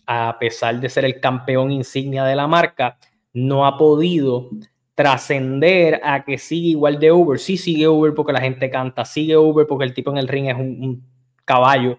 a 0.06 0.36
pesar 0.38 0.78
de 0.80 0.88
ser 0.88 1.04
el 1.04 1.20
campeón 1.20 1.72
insignia 1.72 2.24
de 2.24 2.36
la 2.36 2.46
marca, 2.46 2.98
no 3.32 3.66
ha 3.66 3.76
podido 3.76 4.50
trascender 4.94 6.00
a 6.02 6.24
que 6.24 6.38
sigue 6.38 6.68
igual 6.68 6.98
de 6.98 7.12
Uber. 7.12 7.38
Sí 7.38 7.56
sigue 7.56 7.88
Uber 7.88 8.14
porque 8.14 8.32
la 8.32 8.40
gente 8.40 8.70
canta, 8.70 9.04
sigue 9.04 9.36
Uber 9.36 9.66
porque 9.66 9.84
el 9.84 9.94
tipo 9.94 10.10
en 10.10 10.18
el 10.18 10.28
ring 10.28 10.48
es 10.48 10.56
un, 10.56 11.10
caballo, 11.44 11.98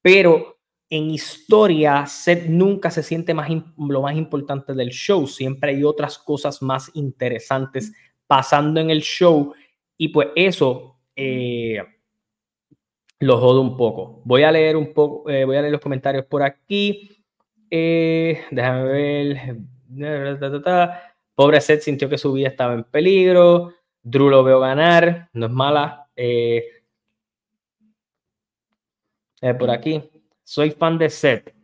pero 0.00 0.58
en 0.88 1.10
historia 1.10 2.06
Seth 2.06 2.46
nunca 2.46 2.90
se 2.90 3.02
siente 3.02 3.34
más 3.34 3.50
lo 3.76 4.00
más 4.00 4.16
importante 4.16 4.72
del 4.72 4.88
show. 4.88 5.26
Siempre 5.26 5.72
hay 5.72 5.84
otras 5.84 6.18
cosas 6.18 6.62
más 6.62 6.90
interesantes 6.94 7.92
pasando 8.26 8.80
en 8.80 8.88
el 8.88 9.02
show 9.02 9.52
y 9.98 10.08
pues 10.08 10.28
eso 10.34 10.96
eh, 11.14 11.82
lo 13.20 13.38
jodo 13.38 13.60
un 13.60 13.76
poco. 13.76 14.22
Voy 14.24 14.44
a 14.44 14.52
leer 14.52 14.76
un 14.76 14.94
poco, 14.94 15.28
eh, 15.28 15.44
voy 15.44 15.56
a 15.56 15.60
leer 15.60 15.72
los 15.72 15.82
comentarios 15.82 16.24
por 16.24 16.42
aquí. 16.42 17.10
Eh, 17.70 18.42
déjame 18.50 18.84
ver. 18.84 19.56
Pobre 21.38 21.60
Seth 21.60 21.82
sintió 21.82 22.08
que 22.08 22.18
su 22.18 22.32
vida 22.32 22.48
estaba 22.48 22.74
en 22.74 22.82
peligro. 22.82 23.72
Drew 24.02 24.28
lo 24.28 24.42
veo 24.42 24.58
ganar, 24.58 25.28
no 25.34 25.46
es 25.46 25.52
mala. 25.52 26.10
Eh, 26.16 26.64
eh, 29.40 29.54
por 29.54 29.70
aquí, 29.70 30.02
soy 30.42 30.72
fan 30.72 30.98
de 30.98 31.08
Seth, 31.08 31.54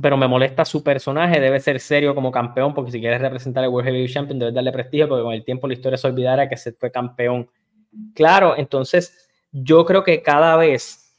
pero 0.00 0.16
me 0.16 0.26
molesta 0.26 0.64
su 0.64 0.82
personaje. 0.82 1.38
Debe 1.38 1.60
ser 1.60 1.78
serio 1.78 2.14
como 2.14 2.32
campeón, 2.32 2.72
porque 2.72 2.90
si 2.90 2.98
quieres 2.98 3.20
representar 3.20 3.64
el 3.64 3.68
World 3.68 3.86
Heavyweight 3.86 4.14
Champion, 4.14 4.38
debes 4.38 4.54
darle 4.54 4.72
prestigio, 4.72 5.06
porque 5.06 5.24
con 5.24 5.34
el 5.34 5.44
tiempo 5.44 5.68
la 5.68 5.74
historia 5.74 5.98
se 5.98 6.06
olvidará 6.06 6.48
que 6.48 6.56
Seth 6.56 6.78
fue 6.80 6.90
campeón. 6.90 7.50
Claro, 8.14 8.56
entonces 8.56 9.28
yo 9.52 9.84
creo 9.84 10.04
que 10.04 10.22
cada 10.22 10.56
vez 10.56 11.14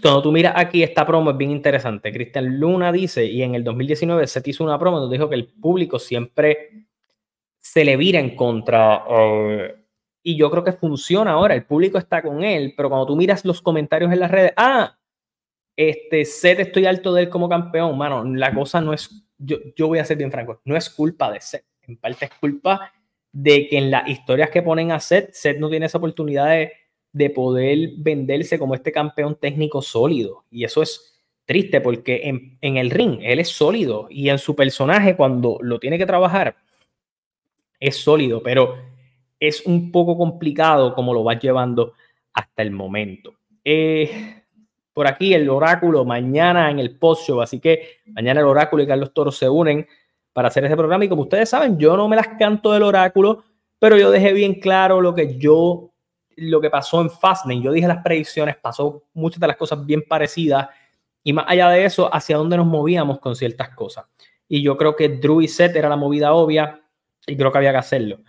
cuando 0.00 0.22
tú 0.22 0.32
miras 0.32 0.54
aquí, 0.56 0.82
esta 0.82 1.06
promo 1.06 1.32
es 1.32 1.36
bien 1.36 1.50
interesante. 1.50 2.12
Cristian 2.12 2.58
Luna 2.58 2.92
dice, 2.92 3.24
y 3.24 3.42
en 3.42 3.54
el 3.54 3.64
2019 3.64 4.26
se 4.26 4.42
hizo 4.44 4.64
una 4.64 4.78
promo 4.78 5.00
donde 5.00 5.16
dijo 5.16 5.28
que 5.28 5.34
el 5.34 5.48
público 5.48 5.98
siempre 5.98 6.86
se 7.58 7.84
le 7.84 7.96
vira 7.96 8.18
en 8.18 8.34
contra. 8.34 9.04
Eh, 9.08 9.74
y 10.22 10.36
yo 10.36 10.50
creo 10.50 10.64
que 10.64 10.72
funciona 10.72 11.32
ahora. 11.32 11.54
El 11.54 11.66
público 11.66 11.98
está 11.98 12.22
con 12.22 12.42
él, 12.42 12.74
pero 12.76 12.88
cuando 12.88 13.06
tú 13.06 13.16
miras 13.16 13.44
los 13.44 13.60
comentarios 13.60 14.12
en 14.12 14.20
las 14.20 14.30
redes, 14.30 14.52
ah, 14.56 14.96
Este, 15.76 16.24
Seth, 16.24 16.60
estoy 16.60 16.86
alto 16.86 17.12
de 17.14 17.22
él 17.22 17.28
como 17.28 17.48
campeón, 17.48 17.96
mano. 17.98 18.24
La 18.24 18.54
cosa 18.54 18.80
no 18.80 18.92
es, 18.92 19.24
yo, 19.38 19.58
yo 19.76 19.88
voy 19.88 19.98
a 19.98 20.04
ser 20.04 20.16
bien 20.16 20.30
franco, 20.30 20.60
no 20.64 20.76
es 20.76 20.88
culpa 20.90 21.30
de 21.30 21.40
Seth. 21.40 21.64
En 21.82 21.96
parte 21.96 22.26
es 22.26 22.32
culpa 22.40 22.92
de 23.32 23.68
que 23.68 23.78
en 23.78 23.90
las 23.90 24.08
historias 24.08 24.50
que 24.50 24.62
ponen 24.62 24.92
a 24.92 25.00
Seth, 25.00 25.32
Seth 25.32 25.58
no 25.58 25.70
tiene 25.70 25.86
esa 25.86 25.98
oportunidad 25.98 26.48
de, 26.50 26.72
de 27.12 27.30
poder 27.30 27.90
venderse 27.98 28.58
como 28.58 28.74
este 28.74 28.92
campeón 28.92 29.36
técnico 29.40 29.82
sólido. 29.82 30.44
Y 30.50 30.64
eso 30.64 30.82
es 30.82 31.20
triste 31.44 31.80
porque 31.80 32.22
en, 32.24 32.58
en, 32.60 32.76
el 32.76 32.90
ring 32.90 33.18
él 33.22 33.40
es 33.40 33.48
sólido 33.48 34.06
y 34.08 34.28
en 34.28 34.38
su 34.38 34.54
personaje 34.54 35.16
cuando 35.16 35.58
lo 35.60 35.78
tiene 35.78 35.98
que 35.98 36.06
trabajar 36.06 36.56
es 37.80 37.96
sólido, 37.96 38.42
pero 38.42 38.76
es 39.40 39.66
un 39.66 39.90
poco 39.90 40.16
complicado 40.16 40.94
como 40.94 41.12
lo 41.12 41.24
vas 41.24 41.40
llevando 41.40 41.94
hasta 42.32 42.62
el 42.62 42.70
momento. 42.70 43.34
Eh, 43.64 44.44
por 44.92 45.06
aquí 45.06 45.34
el 45.34 45.48
oráculo 45.50 46.04
mañana 46.04 46.70
en 46.70 46.78
el 46.78 46.98
show, 47.00 47.40
así 47.40 47.58
que 47.60 47.98
mañana 48.06 48.40
el 48.40 48.46
oráculo 48.46 48.82
y 48.82 48.86
Carlos 48.86 49.12
Toro 49.12 49.32
se 49.32 49.48
unen 49.48 49.86
para 50.32 50.48
hacer 50.48 50.64
ese 50.64 50.76
programa 50.76 51.04
y 51.04 51.08
como 51.08 51.22
ustedes 51.22 51.48
saben, 51.48 51.78
yo 51.78 51.96
no 51.96 52.08
me 52.08 52.16
las 52.16 52.28
canto 52.38 52.72
del 52.72 52.82
oráculo, 52.82 53.44
pero 53.78 53.96
yo 53.98 54.10
dejé 54.10 54.32
bien 54.32 54.60
claro 54.60 55.00
lo 55.00 55.14
que 55.14 55.36
yo, 55.36 55.91
lo 56.36 56.60
que 56.60 56.70
pasó 56.70 57.00
en 57.00 57.10
Fastlane, 57.10 57.62
yo 57.62 57.72
dije 57.72 57.86
las 57.86 58.02
predicciones, 58.02 58.56
pasó 58.56 59.04
muchas 59.14 59.40
de 59.40 59.46
las 59.46 59.56
cosas 59.56 59.84
bien 59.84 60.02
parecidas 60.08 60.68
y 61.24 61.32
más 61.32 61.44
allá 61.48 61.68
de 61.70 61.84
eso, 61.84 62.12
hacia 62.12 62.36
dónde 62.36 62.56
nos 62.56 62.66
movíamos 62.66 63.18
con 63.20 63.36
ciertas 63.36 63.70
cosas. 63.70 64.06
Y 64.48 64.62
yo 64.62 64.76
creo 64.76 64.96
que 64.96 65.08
Drew 65.08 65.40
y 65.40 65.48
Seth 65.48 65.76
era 65.76 65.88
la 65.88 65.96
movida 65.96 66.32
obvia 66.32 66.82
y 67.26 67.36
creo 67.36 67.52
que 67.52 67.58
había 67.58 67.72
que 67.72 67.78
hacerlo. 67.78 68.20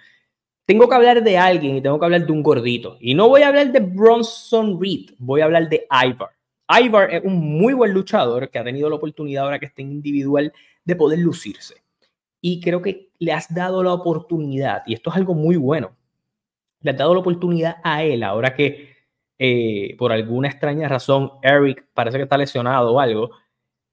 Tengo 0.65 0.87
que 0.87 0.95
hablar 0.95 1.23
de 1.23 1.37
alguien 1.37 1.75
y 1.75 1.81
tengo 1.81 1.99
que 1.99 2.05
hablar 2.05 2.25
de 2.25 2.31
un 2.31 2.41
gordito. 2.41 2.97
Y 3.01 3.13
no 3.15 3.27
voy 3.27 3.41
a 3.41 3.49
hablar 3.49 3.71
de 3.71 3.79
Bronson 3.79 4.79
Reed, 4.79 5.11
voy 5.17 5.41
a 5.41 5.45
hablar 5.45 5.67
de 5.67 5.85
Ivar. 5.91 6.29
Ivar 6.81 7.13
es 7.13 7.23
un 7.23 7.35
muy 7.35 7.73
buen 7.73 7.91
luchador 7.91 8.49
que 8.49 8.59
ha 8.59 8.63
tenido 8.63 8.89
la 8.89 8.95
oportunidad 8.95 9.43
ahora 9.43 9.59
que 9.59 9.65
está 9.65 9.81
en 9.81 9.91
individual 9.91 10.53
de 10.85 10.95
poder 10.95 11.19
lucirse. 11.19 11.83
Y 12.39 12.61
creo 12.61 12.81
que 12.81 13.09
le 13.19 13.33
has 13.33 13.53
dado 13.53 13.83
la 13.83 13.93
oportunidad, 13.93 14.83
y 14.85 14.93
esto 14.93 15.09
es 15.09 15.15
algo 15.15 15.33
muy 15.33 15.55
bueno, 15.55 15.95
le 16.83 16.91
has 16.91 16.97
dado 16.97 17.13
la 17.13 17.21
oportunidad 17.21 17.77
a 17.83 18.03
él 18.03 18.23
ahora 18.23 18.53
que 18.53 18.93
eh, 19.39 19.95
por 19.97 20.11
alguna 20.11 20.47
extraña 20.47 20.87
razón 20.87 21.31
Eric 21.41 21.87
parece 21.93 22.17
que 22.17 22.23
está 22.23 22.37
lesionado 22.37 22.93
o 22.93 22.99
algo. 22.99 23.31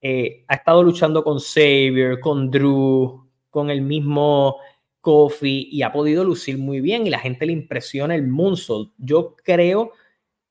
Eh, 0.02 0.44
ha 0.48 0.54
estado 0.54 0.82
luchando 0.82 1.24
con 1.24 1.38
Xavier, 1.38 2.20
con 2.20 2.50
Drew, 2.50 3.28
con 3.48 3.70
el 3.70 3.82
mismo 3.82 4.58
Kofi 5.00 5.68
y 5.70 5.82
ha 5.82 5.92
podido 5.92 6.24
lucir 6.24 6.58
muy 6.58 6.80
bien 6.80 7.06
y 7.06 7.10
la 7.10 7.18
gente 7.18 7.46
le 7.46 7.52
impresiona 7.52 8.14
el 8.14 8.26
moonsault. 8.26 8.92
Yo 8.98 9.34
creo 9.42 9.92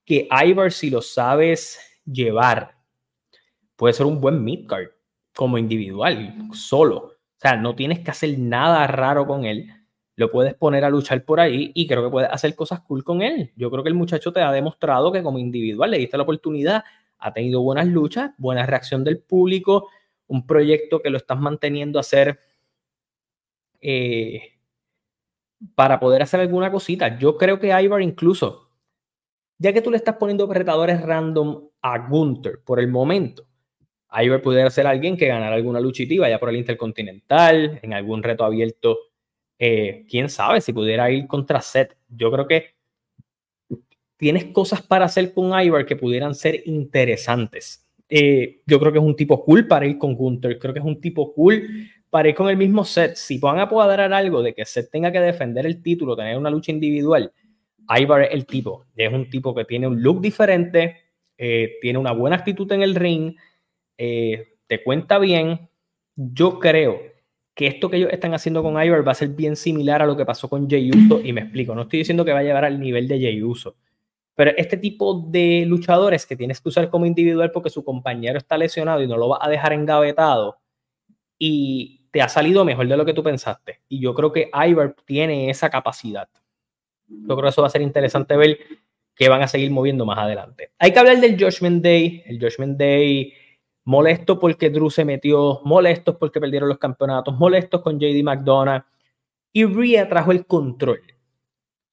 que 0.05 0.27
Ivar, 0.31 0.71
si 0.71 0.89
lo 0.89 1.01
sabes 1.01 1.79
llevar. 2.05 2.75
Puede 3.75 3.93
ser 3.93 4.05
un 4.05 4.19
buen 4.19 4.43
midcard 4.43 4.87
como 5.35 5.57
individual, 5.57 6.49
solo. 6.53 6.97
O 6.97 7.41
sea, 7.41 7.55
no 7.55 7.75
tienes 7.75 7.99
que 7.99 8.11
hacer 8.11 8.37
nada 8.37 8.85
raro 8.87 9.25
con 9.25 9.45
él. 9.45 9.71
Lo 10.19 10.29
puedes 10.29 10.53
poner 10.53 10.83
a 10.83 10.89
luchar 10.89 11.23
por 11.23 11.39
ahí 11.39 11.71
y 11.73 11.87
creo 11.87 12.03
que 12.03 12.09
puedes 12.09 12.29
hacer 12.29 12.53
cosas 12.53 12.81
cool 12.81 13.05
con 13.05 13.21
él. 13.21 13.53
Yo 13.55 13.71
creo 13.71 13.83
que 13.83 13.89
el 13.89 13.95
muchacho 13.95 14.33
te 14.33 14.41
ha 14.41 14.51
demostrado 14.51 15.13
que 15.13 15.23
como 15.23 15.39
individual 15.39 15.91
le 15.91 15.97
diste 15.97 16.17
la 16.17 16.23
oportunidad, 16.23 16.83
ha 17.19 17.31
tenido 17.31 17.61
buenas 17.61 17.87
luchas, 17.87 18.31
buena 18.37 18.65
reacción 18.65 19.05
del 19.05 19.19
público, 19.19 19.87
un 20.27 20.45
proyecto 20.45 21.01
que 21.01 21.09
lo 21.09 21.15
estás 21.15 21.39
manteniendo 21.39 21.99
a 21.99 22.01
hacer 22.01 22.37
eh, 23.79 24.59
para 25.73 26.01
poder 26.01 26.21
hacer 26.21 26.41
alguna 26.41 26.69
cosita. 26.69 27.17
Yo 27.17 27.37
creo 27.37 27.57
que 27.57 27.67
Ivar 27.81 28.01
incluso 28.01 28.67
ya 29.57 29.71
que 29.71 29.81
tú 29.81 29.89
le 29.89 29.95
estás 29.95 30.17
poniendo 30.17 30.51
retadores 30.51 31.01
random 31.01 31.69
a 31.81 32.09
Gunther 32.09 32.59
por 32.65 32.81
el 32.81 32.89
momento, 32.89 33.47
Ivar 34.11 34.41
pudiera 34.41 34.69
ser 34.69 34.85
alguien 34.85 35.15
que 35.15 35.27
ganara 35.27 35.55
alguna 35.55 35.79
luchitiva 35.79 36.27
ya 36.27 36.39
por 36.39 36.49
el 36.49 36.57
Intercontinental, 36.57 37.79
en 37.81 37.93
algún 37.93 38.21
reto 38.21 38.43
abierto. 38.43 38.97
Eh, 39.59 40.05
quién 40.09 40.29
sabe 40.29 40.61
si 40.61 40.71
pudiera 40.71 41.11
ir 41.11 41.27
contra 41.27 41.61
Seth. 41.61 41.97
Yo 42.07 42.31
creo 42.31 42.47
que 42.47 42.75
tienes 44.17 44.45
cosas 44.45 44.81
para 44.81 45.05
hacer 45.05 45.33
con 45.33 45.57
Ivar 45.59 45.85
que 45.85 45.95
pudieran 45.95 46.33
ser 46.33 46.63
interesantes. 46.65 47.85
Eh, 48.09 48.61
yo 48.65 48.79
creo 48.79 48.91
que 48.91 48.97
es 48.97 49.03
un 49.03 49.15
tipo 49.15 49.43
cool 49.43 49.67
para 49.67 49.85
ir 49.85 49.97
con 49.97 50.15
Gunther. 50.15 50.57
Creo 50.57 50.73
que 50.73 50.79
es 50.79 50.85
un 50.85 50.99
tipo 50.99 51.33
cool 51.33 51.67
para 52.09 52.29
ir 52.29 52.35
con 52.35 52.49
el 52.49 52.57
mismo 52.57 52.83
Seth. 52.83 53.15
Si 53.15 53.37
van 53.37 53.59
a 53.59 53.65
dar 53.65 54.13
algo 54.13 54.41
de 54.41 54.53
que 54.53 54.65
Seth 54.65 54.89
tenga 54.89 55.11
que 55.11 55.19
defender 55.19 55.65
el 55.65 55.81
título, 55.81 56.15
tener 56.15 56.37
una 56.37 56.49
lucha 56.49 56.71
individual, 56.71 57.31
Ivar 57.89 58.23
es 58.23 58.29
el 58.31 58.45
tipo, 58.45 58.85
es 58.95 59.11
un 59.11 59.29
tipo 59.29 59.53
que 59.55 59.65
tiene 59.65 59.87
un 59.87 60.01
look 60.01 60.21
diferente, 60.21 60.97
eh, 61.37 61.77
tiene 61.81 61.97
una 61.97 62.11
buena 62.11 62.35
actitud 62.35 62.71
en 62.71 62.83
el 62.83 62.95
ring, 62.95 63.35
eh, 63.97 64.57
te 64.67 64.83
cuenta 64.83 65.17
bien. 65.17 65.69
Yo 66.15 66.59
creo 66.59 66.99
que 67.59 67.67
esto 67.67 67.89
que 67.89 67.97
ellos 67.97 68.13
están 68.13 68.33
haciendo 68.33 68.63
con 68.63 68.81
Ivar 68.81 69.05
va 69.05 69.11
a 69.11 69.15
ser 69.15 69.27
bien 69.27 69.57
similar 69.57 70.01
a 70.01 70.05
lo 70.05 70.15
que 70.15 70.23
pasó 70.23 70.47
con 70.47 70.69
Jey 70.69 70.91
Uso 70.91 71.19
y 71.21 71.33
me 71.33 71.41
explico, 71.41 71.75
no 71.75 71.81
estoy 71.81 71.99
diciendo 71.99 72.23
que 72.23 72.31
va 72.31 72.39
a 72.39 72.43
llegar 72.43 72.63
al 72.63 72.79
nivel 72.79 73.05
de 73.05 73.19
Jey 73.19 73.43
Uso, 73.43 73.75
pero 74.33 74.51
este 74.55 74.77
tipo 74.77 75.25
de 75.27 75.65
luchadores 75.67 76.25
que 76.25 76.37
tienes 76.37 76.61
que 76.61 76.69
usar 76.69 76.89
como 76.89 77.05
individual 77.05 77.51
porque 77.51 77.69
su 77.69 77.83
compañero 77.83 78.37
está 78.37 78.57
lesionado 78.57 79.03
y 79.03 79.07
no 79.07 79.17
lo 79.17 79.27
va 79.27 79.39
a 79.41 79.49
dejar 79.49 79.73
engavetado 79.73 80.61
y 81.37 82.07
te 82.11 82.21
ha 82.21 82.29
salido 82.29 82.63
mejor 82.63 82.87
de 82.87 82.95
lo 82.95 83.03
que 83.03 83.13
tú 83.13 83.23
pensaste. 83.23 83.81
Y 83.89 83.99
yo 83.99 84.13
creo 84.13 84.31
que 84.31 84.49
Ivar 84.53 84.95
tiene 85.03 85.49
esa 85.49 85.69
capacidad. 85.69 86.29
Yo 87.09 87.35
creo 87.35 87.41
que 87.41 87.49
eso 87.49 87.61
va 87.61 87.67
a 87.67 87.71
ser 87.71 87.81
interesante 87.81 88.37
ver 88.37 88.57
que 89.15 89.27
van 89.27 89.41
a 89.41 89.49
seguir 89.49 89.69
moviendo 89.69 90.05
más 90.05 90.17
adelante. 90.17 90.71
Hay 90.79 90.93
que 90.93 90.99
hablar 90.99 91.19
del 91.19 91.37
Judgment 91.37 91.83
Day. 91.83 92.23
El 92.25 92.39
Judgment 92.39 92.77
Day 92.77 93.33
molesto 93.85 94.39
porque 94.39 94.69
Drew 94.69 94.89
se 94.89 95.05
metió, 95.05 95.61
molestos 95.63 96.15
porque 96.17 96.39
perdieron 96.39 96.69
los 96.69 96.77
campeonatos, 96.77 97.37
molestos 97.37 97.81
con 97.81 97.99
JD 97.99 98.23
McDonough. 98.23 98.83
Y 99.51 99.65
Rhea 99.65 100.07
trajo 100.07 100.31
el 100.31 100.45
control. 100.45 101.01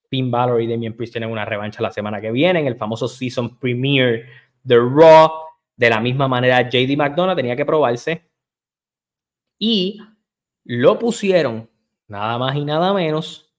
Finn 0.09 0.31
Balor 0.31 0.61
y 0.61 0.67
Damian 0.67 0.93
Priest 0.93 1.15
tienen 1.15 1.31
una 1.31 1.45
revancha 1.45 1.83
la 1.83 1.91
semana 1.91 2.21
que 2.21 2.31
viene 2.31 2.61
en 2.61 2.67
el 2.67 2.77
famoso 2.77 3.09
Season 3.09 3.59
Premiere 3.59 4.27
de 4.63 4.77
Raw. 4.77 5.31
De 5.77 5.91
la 5.91 6.01
misma 6.01 6.29
manera, 6.29 6.69
JD 6.69 6.97
McDonough 6.97 7.37
tenía 7.37 7.57
que 7.57 7.65
probarse. 7.65 8.23
Y 9.59 10.01
lo 10.65 10.99
pusieron, 10.99 11.69
nada 12.09 12.39
más 12.39 12.57
y 12.57 12.65
nada 12.65 12.93
menos, 12.93 13.55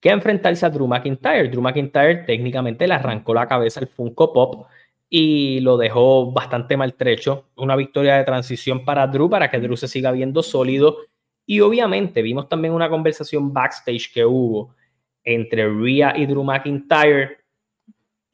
que 0.00 0.10
enfrentarse 0.10 0.66
a 0.66 0.70
Drew 0.70 0.86
McIntyre. 0.86 1.48
Drew 1.48 1.62
McIntyre 1.62 2.24
técnicamente 2.26 2.86
le 2.86 2.94
arrancó 2.94 3.32
la 3.34 3.48
cabeza 3.48 3.80
al 3.80 3.86
Funko 3.86 4.32
Pop 4.32 4.66
y 5.08 5.60
lo 5.60 5.76
dejó 5.76 6.32
bastante 6.32 6.76
maltrecho. 6.76 7.48
Una 7.56 7.76
victoria 7.76 8.16
de 8.16 8.24
transición 8.24 8.84
para 8.84 9.06
Drew, 9.06 9.28
para 9.28 9.50
que 9.50 9.60
Drew 9.60 9.76
se 9.76 9.88
siga 9.88 10.12
viendo 10.12 10.42
sólido. 10.42 10.98
Y 11.46 11.60
obviamente 11.60 12.22
vimos 12.22 12.48
también 12.48 12.74
una 12.74 12.88
conversación 12.88 13.52
backstage 13.52 14.12
que 14.12 14.24
hubo 14.24 14.74
entre 15.22 15.68
Rhea 15.68 16.14
y 16.16 16.26
Drew 16.26 16.44
McIntyre. 16.44 17.38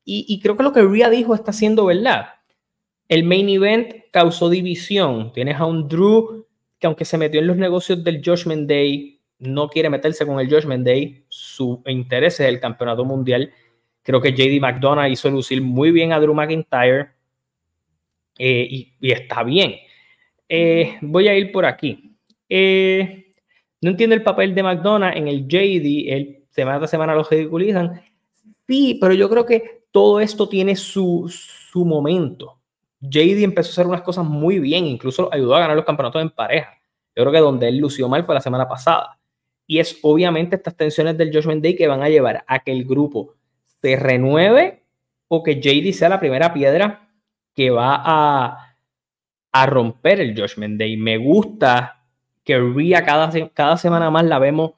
Y, 0.05 0.41
creo 0.41 0.57
que 0.57 0.65
lo 0.65 0.73
que 0.73 0.83
Rhea 0.83 1.09
dijo 1.09 1.35
está 1.35 1.53
siendo 1.53 1.87
verdad. 1.87 2.31
El 3.09 3.23
main 3.23 3.49
event 3.49 3.95
causó 4.11 4.49
división. 4.49 5.33
Tienes 5.33 5.57
a 5.57 5.67
un 5.67 5.87
Drew 5.87 6.47
que 6.81 6.87
aunque 6.87 7.05
se 7.05 7.19
metió 7.19 7.41
en 7.41 7.47
los 7.47 7.57
negocios 7.57 8.03
del 8.03 8.23
Judgment 8.25 8.69
Day, 8.69 9.21
no 9.39 9.69
quiere 9.69 9.91
meterse 9.91 10.27
con 10.27 10.41
el 10.41 10.49
Judgment 10.49 10.85
Day, 10.85 11.25
su 11.29 11.83
interés 11.87 12.41
es 12.41 12.49
el 12.49 12.59
campeonato 12.59 13.05
mundial. 13.05 13.53
Creo 14.03 14.21
que 14.21 14.33
JD 14.33 14.61
McDonough 14.61 15.11
hizo 15.11 15.31
lucir 15.31 15.63
muy 15.63 15.91
bien 15.91 16.13
a 16.13 16.21
Drew 16.21 16.35
McIntyre 16.35 17.11
eh, 18.39 18.67
y, 18.71 19.13
está 19.13 19.43
bien. 19.43 19.75
Eh, 20.49 20.99
voy 21.03 21.29
a 21.29 21.37
ir 21.37 21.53
por 21.53 21.67
aquí. 21.67 22.17
Eh, 22.49 23.33
no 23.81 23.91
entiendo 23.91 24.15
el 24.15 24.23
papel 24.23 24.55
de 24.55 24.63
McDonough 24.63 25.15
en 25.15 25.29
el 25.29 25.47
JD, 25.47 26.13
el 26.13 26.41
semana 26.51 26.79
tras 26.79 26.91
semana 26.91 27.15
lo 27.15 27.23
ridiculizan. 27.23 28.03
Sí, 28.67 28.99
pero 29.01 29.15
yo 29.15 29.29
creo 29.29 29.45
que 29.45 29.83
todo 29.91 30.21
esto 30.21 30.49
tiene 30.49 30.77
su, 30.77 31.27
su 31.29 31.85
momento. 31.85 32.59
JD 33.01 33.43
empezó 33.43 33.71
a 33.71 33.73
hacer 33.73 33.87
unas 33.87 34.03
cosas 34.03 34.25
muy 34.25 34.59
bien, 34.59 34.87
incluso 34.87 35.33
ayudó 35.33 35.55
a 35.55 35.61
ganar 35.61 35.77
los 35.77 35.85
campeonatos 35.85 36.23
en 36.23 36.31
pareja. 36.31 36.81
Yo 37.17 37.23
creo 37.23 37.33
que 37.33 37.39
donde 37.39 37.69
él 37.69 37.79
lució 37.79 38.09
mal 38.09 38.25
fue 38.25 38.35
la 38.35 38.41
semana 38.41 38.69
pasada. 38.69 39.19
Y 39.67 39.79
es 39.79 39.99
obviamente 40.03 40.57
estas 40.57 40.77
tensiones 40.77 41.17
del 41.17 41.33
Judgment 41.33 41.63
Day 41.63 41.77
que 41.77 41.87
van 41.87 42.03
a 42.03 42.09
llevar 42.09 42.45
a 42.47 42.59
que 42.61 42.73
el 42.73 42.85
grupo 42.85 43.35
se 43.83 43.97
renueve 43.97 44.83
o 45.29 45.43
que 45.43 45.61
JD 45.61 45.93
sea 45.93 46.09
la 46.09 46.21
primera 46.21 46.53
piedra 46.53 47.09
que 47.55 47.71
va 47.71 48.01
a, 48.05 48.77
a 49.53 49.67
romper 49.67 50.21
el 50.21 50.39
Judgment 50.39 50.79
Day. 50.79 50.97
Me 50.97 51.17
gusta 51.19 52.05
que 52.45 52.59
Rhea 52.59 53.05
cada, 53.05 53.31
cada 53.51 53.77
semana 53.77 54.11
más 54.11 54.25
la 54.25 54.39
vemos 54.39 54.73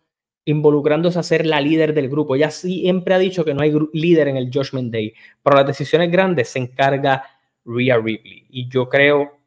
involucrándose 0.44 1.18
a 1.18 1.22
ser 1.22 1.46
la 1.46 1.60
líder 1.60 1.94
del 1.94 2.08
grupo. 2.08 2.34
Ella 2.34 2.50
siempre 2.50 3.14
ha 3.14 3.18
dicho 3.18 3.44
que 3.44 3.54
no 3.54 3.62
hay 3.62 3.72
líder 3.92 4.28
en 4.28 4.36
el 4.36 4.50
Judgment 4.52 4.92
Day, 4.92 5.14
pero 5.42 5.56
las 5.56 5.66
decisiones 5.66 6.10
grandes 6.10 6.48
se 6.48 6.58
encarga 6.58 7.24
Rhea 7.64 7.98
Ripley. 7.98 8.46
Y 8.50 8.68
yo 8.68 8.88
creo 8.88 9.38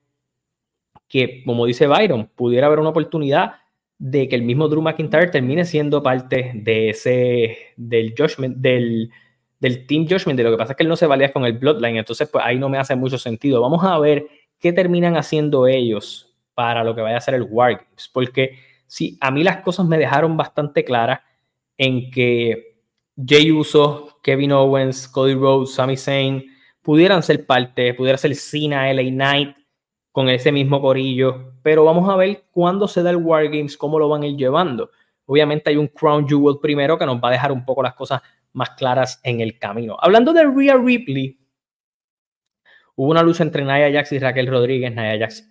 que, 1.08 1.44
como 1.44 1.66
dice 1.66 1.88
Byron, 1.88 2.30
pudiera 2.36 2.68
haber 2.68 2.80
una 2.80 2.90
oportunidad 2.90 3.56
de 3.98 4.28
que 4.28 4.36
el 4.36 4.44
mismo 4.44 4.68
Drew 4.68 4.82
McIntyre 4.82 5.28
termine 5.28 5.66
siendo 5.66 6.04
parte 6.04 6.52
de 6.56 6.90
ese, 6.90 7.58
del 7.78 8.14
judgment, 8.18 8.58
del, 8.58 9.12
del 9.66 9.88
Team 9.88 10.08
Judgment. 10.08 10.40
Lo 10.40 10.52
que 10.52 10.58
pasa 10.58 10.74
es 10.74 10.78
que 10.78 10.84
él 10.84 10.90
no 10.90 10.96
se 10.96 11.08
valía 11.08 11.34
con 11.34 11.44
el 11.44 11.54
Bloodline, 11.54 11.98
entonces 11.98 12.30
pues 12.32 12.46
ahí 12.46 12.60
no 12.60 12.70
me 12.70 12.78
hace 12.78 12.96
mucho 12.96 13.18
sentido. 13.18 13.62
Vamos 13.62 13.84
a 13.84 13.98
ver 13.98 14.28
qué 14.60 14.72
terminan 14.72 15.18
haciendo 15.18 15.66
ellos 15.66 16.38
para 16.54 16.84
lo 16.84 16.94
que 16.94 17.02
vaya 17.02 17.18
a 17.18 17.22
ser 17.22 17.34
el 17.34 17.48
Wargames, 17.50 18.10
porque 18.14 18.60
sí, 18.86 19.18
a 19.20 19.32
mí 19.32 19.44
las 19.44 19.62
cosas 19.62 19.88
me 19.88 19.98
dejaron 19.98 20.38
bastante 20.38 20.86
claras 20.86 21.22
en 21.78 22.12
que 22.12 22.78
Jay 23.18 23.52
Uso, 23.52 24.20
Kevin 24.22 24.52
Owens, 24.52 25.08
Cody 25.08 25.34
Rhodes, 25.34 25.74
Sami 25.74 25.98
Zayn 25.98 26.46
pudieran 26.84 27.24
ser 27.24 27.48
parte, 27.48 27.96
pudiera 27.96 28.20
ser 28.20 28.36
Cena, 28.36 28.94
LA 28.94 29.10
Knight 29.10 29.58
con 30.12 30.30
ese 30.30 30.52
mismo 30.52 30.80
corillo, 30.80 31.54
pero 31.64 31.84
vamos 31.84 32.08
a 32.08 32.16
ver 32.16 32.44
cuándo 32.52 32.88
se 32.88 33.02
da 33.02 33.10
el 33.10 33.18
Wargames, 33.18 33.76
cómo 33.78 33.98
lo 33.98 34.10
van 34.10 34.22
a 34.22 34.28
ir 34.28 34.38
llevando. 34.38 34.92
Obviamente 35.26 35.72
hay 35.72 35.78
un 35.78 35.88
Crown 35.88 36.28
Jewel 36.30 36.60
primero 36.62 37.00
que 37.00 37.06
nos 37.08 37.18
va 37.18 37.30
a 37.30 37.32
dejar 37.32 37.52
un 37.52 37.66
poco 37.66 37.82
las 37.82 37.96
cosas 37.96 38.22
más 38.56 38.72
claras 38.72 39.20
en 39.24 39.42
el 39.42 39.60
camino. 39.60 39.98
Hablando 40.00 40.34
de 40.34 40.46
Rhea 40.46 40.78
Ripley, 40.78 41.38
hubo 42.96 43.12
una 43.12 43.22
lucha 43.22 43.44
entre 43.44 43.64
Nia 43.64 43.92
Jax 43.92 44.14
y 44.14 44.20
Raquel 44.20 44.48
Rodríguez. 44.48 44.92
Nia 44.96 45.20
Jax, 45.20 45.48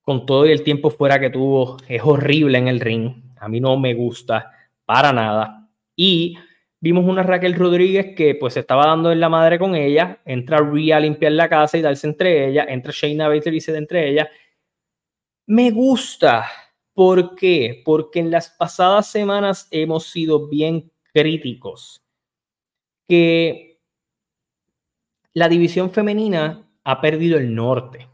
con 0.00 0.26
todo 0.26 0.46
el 0.46 0.64
tiempo 0.64 0.90
fuera 0.90 1.20
que 1.20 1.30
tuvo, 1.30 1.76
es 1.86 2.02
horrible 2.02 2.58
en 2.58 2.68
el 2.68 2.80
ring. 2.80 3.22
A 3.38 3.48
mí 3.48 3.60
no 3.60 3.78
me 3.78 3.94
gusta 3.94 4.50
para 4.84 5.12
nada. 5.12 5.68
Y 5.94 6.36
vimos 6.80 7.04
una 7.04 7.22
Raquel 7.22 7.54
Rodríguez 7.54 8.14
que 8.16 8.34
pues 8.34 8.56
estaba 8.56 8.86
dando 8.86 9.12
en 9.12 9.20
la 9.20 9.28
madre 9.28 9.58
con 9.58 9.74
ella. 9.74 10.20
Entra 10.24 10.58
Rhea 10.58 10.96
a 10.96 11.00
limpiar 11.00 11.32
la 11.32 11.48
casa 11.48 11.76
y 11.76 11.82
darse 11.82 12.06
entre 12.06 12.48
ella. 12.48 12.64
Entra 12.68 12.92
Shayna 12.94 13.28
Baszler 13.28 13.54
y 13.54 13.60
se 13.60 13.72
da 13.72 13.78
entre 13.78 14.08
ella. 14.08 14.30
Me 15.46 15.70
gusta. 15.70 16.46
¿Por 16.94 17.34
qué? 17.34 17.82
Porque 17.84 18.20
en 18.20 18.30
las 18.30 18.50
pasadas 18.50 19.10
semanas 19.10 19.68
hemos 19.70 20.06
sido 20.06 20.48
bien 20.48 20.90
críticos 21.12 21.99
que 23.10 23.80
la 25.32 25.48
división 25.48 25.90
femenina 25.90 26.70
ha 26.84 27.00
perdido 27.00 27.38
el 27.38 27.52
norte. 27.52 28.06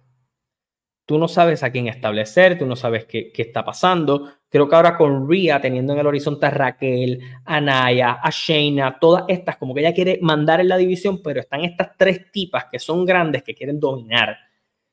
Tú 1.04 1.18
no 1.18 1.28
sabes 1.28 1.62
a 1.62 1.70
quién 1.70 1.86
establecer, 1.86 2.56
tú 2.56 2.64
no 2.64 2.76
sabes 2.76 3.04
qué, 3.04 3.30
está 3.36 3.62
pasando. 3.62 4.32
Creo 4.48 4.66
que 4.66 4.74
ahora 4.74 4.96
con 4.96 5.28
Ria, 5.28 5.60
teniendo 5.60 5.92
en 5.92 5.98
el 5.98 6.06
horizonte 6.06 6.46
a 6.46 6.50
Raquel, 6.50 7.20
a 7.44 7.60
Naya, 7.60 8.12
a 8.22 8.30
Shayna, 8.30 8.98
todas 8.98 9.24
estas, 9.28 9.58
como 9.58 9.74
que 9.74 9.80
ella 9.80 9.92
quiere 9.92 10.18
mandar 10.22 10.60
en 10.60 10.68
la 10.68 10.78
división, 10.78 11.20
pero 11.22 11.40
están 11.40 11.60
estas 11.60 11.90
tres 11.98 12.32
tipas 12.32 12.64
que 12.72 12.78
son 12.78 13.04
grandes, 13.04 13.42
que 13.42 13.54
quieren 13.54 13.78
dominar. 13.78 14.38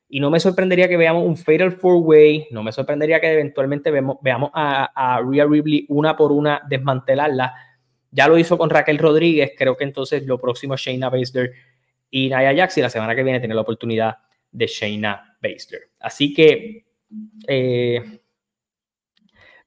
Y 0.06 0.20
no 0.20 0.30
me 0.30 0.38
sorprendería 0.38 0.86
que 0.86 0.98
veamos 0.98 1.24
un 1.26 1.38
Fatal 1.38 1.72
Four 1.72 2.02
Way, 2.04 2.48
no 2.50 2.62
me 2.62 2.72
sorprendería 2.72 3.22
que 3.22 3.32
eventualmente 3.32 3.90
veamos 3.90 4.50
a, 4.52 4.84
a 4.94 5.22
Rhea 5.22 5.46
Ripley 5.46 5.86
una 5.88 6.14
por 6.14 6.30
una 6.30 6.60
desmantelarla 6.68 7.54
ya 8.14 8.28
lo 8.28 8.38
hizo 8.38 8.56
con 8.56 8.70
Raquel 8.70 8.98
Rodríguez, 8.98 9.52
creo 9.58 9.76
que 9.76 9.82
entonces 9.82 10.24
lo 10.24 10.38
próximo 10.38 10.74
es 10.74 10.80
Shayna 10.80 11.10
Baszler 11.10 11.52
y 12.10 12.28
Nia 12.28 12.54
Jax 12.56 12.78
y 12.78 12.80
la 12.80 12.88
semana 12.88 13.14
que 13.16 13.24
viene 13.24 13.40
tiene 13.40 13.56
la 13.56 13.62
oportunidad 13.62 14.18
de 14.52 14.68
Shayna 14.68 15.36
Baszler. 15.42 15.90
Así 15.98 16.32
que 16.32 16.84
eh, 17.48 18.20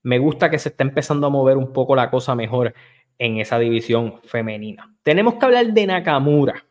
me 0.03 0.17
gusta 0.17 0.49
que 0.49 0.57
se 0.57 0.69
está 0.69 0.85
empezando 0.85 1.27
a 1.27 1.29
mover 1.29 1.57
un 1.57 1.73
poco 1.73 1.93
la 1.93 2.09
cosa 2.09 2.35
mejor 2.35 2.73
en 3.17 3.37
esa 3.39 3.59
división 3.59 4.21
femenina. 4.23 4.95
Tenemos 5.03 5.33
que 5.33 5.45
hablar 5.45 5.65
de 5.73 5.85
Nakamura. 5.85 6.65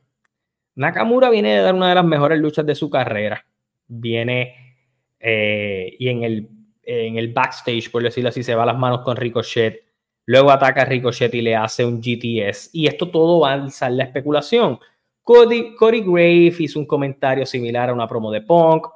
Nakamura 0.77 1.29
viene 1.29 1.57
de 1.57 1.61
dar 1.61 1.75
una 1.75 1.91
de 1.91 1.95
las 1.95 2.07
mejores 2.07 2.39
luchas 2.39 2.65
de 2.65 2.75
su 2.75 2.89
carrera. 2.89 3.45
Viene 3.87 4.79
eh, 5.21 5.95
y 5.99 6.09
en 6.09 6.23
el, 6.23 6.49
en 6.83 7.19
el 7.19 7.35
backstage, 7.35 7.91
por 7.91 8.03
decirlo 8.03 8.31
así, 8.31 8.43
se 8.43 8.55
va 8.55 8.65
las 8.65 8.79
manos 8.79 9.03
con 9.03 9.17
Ricochet 9.17 9.86
Luego 10.27 10.51
ataca 10.51 10.83
a 10.83 10.85
Ricochet 10.85 11.33
y 11.35 11.41
le 11.41 11.55
hace 11.55 11.85
un 11.85 12.01
GTS. 12.01 12.71
Y 12.73 12.87
esto 12.89 13.09
todo 13.11 13.41
va 13.41 13.51
a 13.51 13.55
alzar 13.55 13.93
la 13.93 14.05
especulación. 14.05 14.79
Cody, 15.23 15.75
Cody 15.77 16.01
Grave 16.01 16.55
hizo 16.59 16.79
un 16.79 16.87
comentario 16.87 17.47
similar 17.47 17.91
a 17.91 17.95
una 17.95 18.09
promo 18.09 18.31
de 18.31 18.43
Punk. 18.43 18.87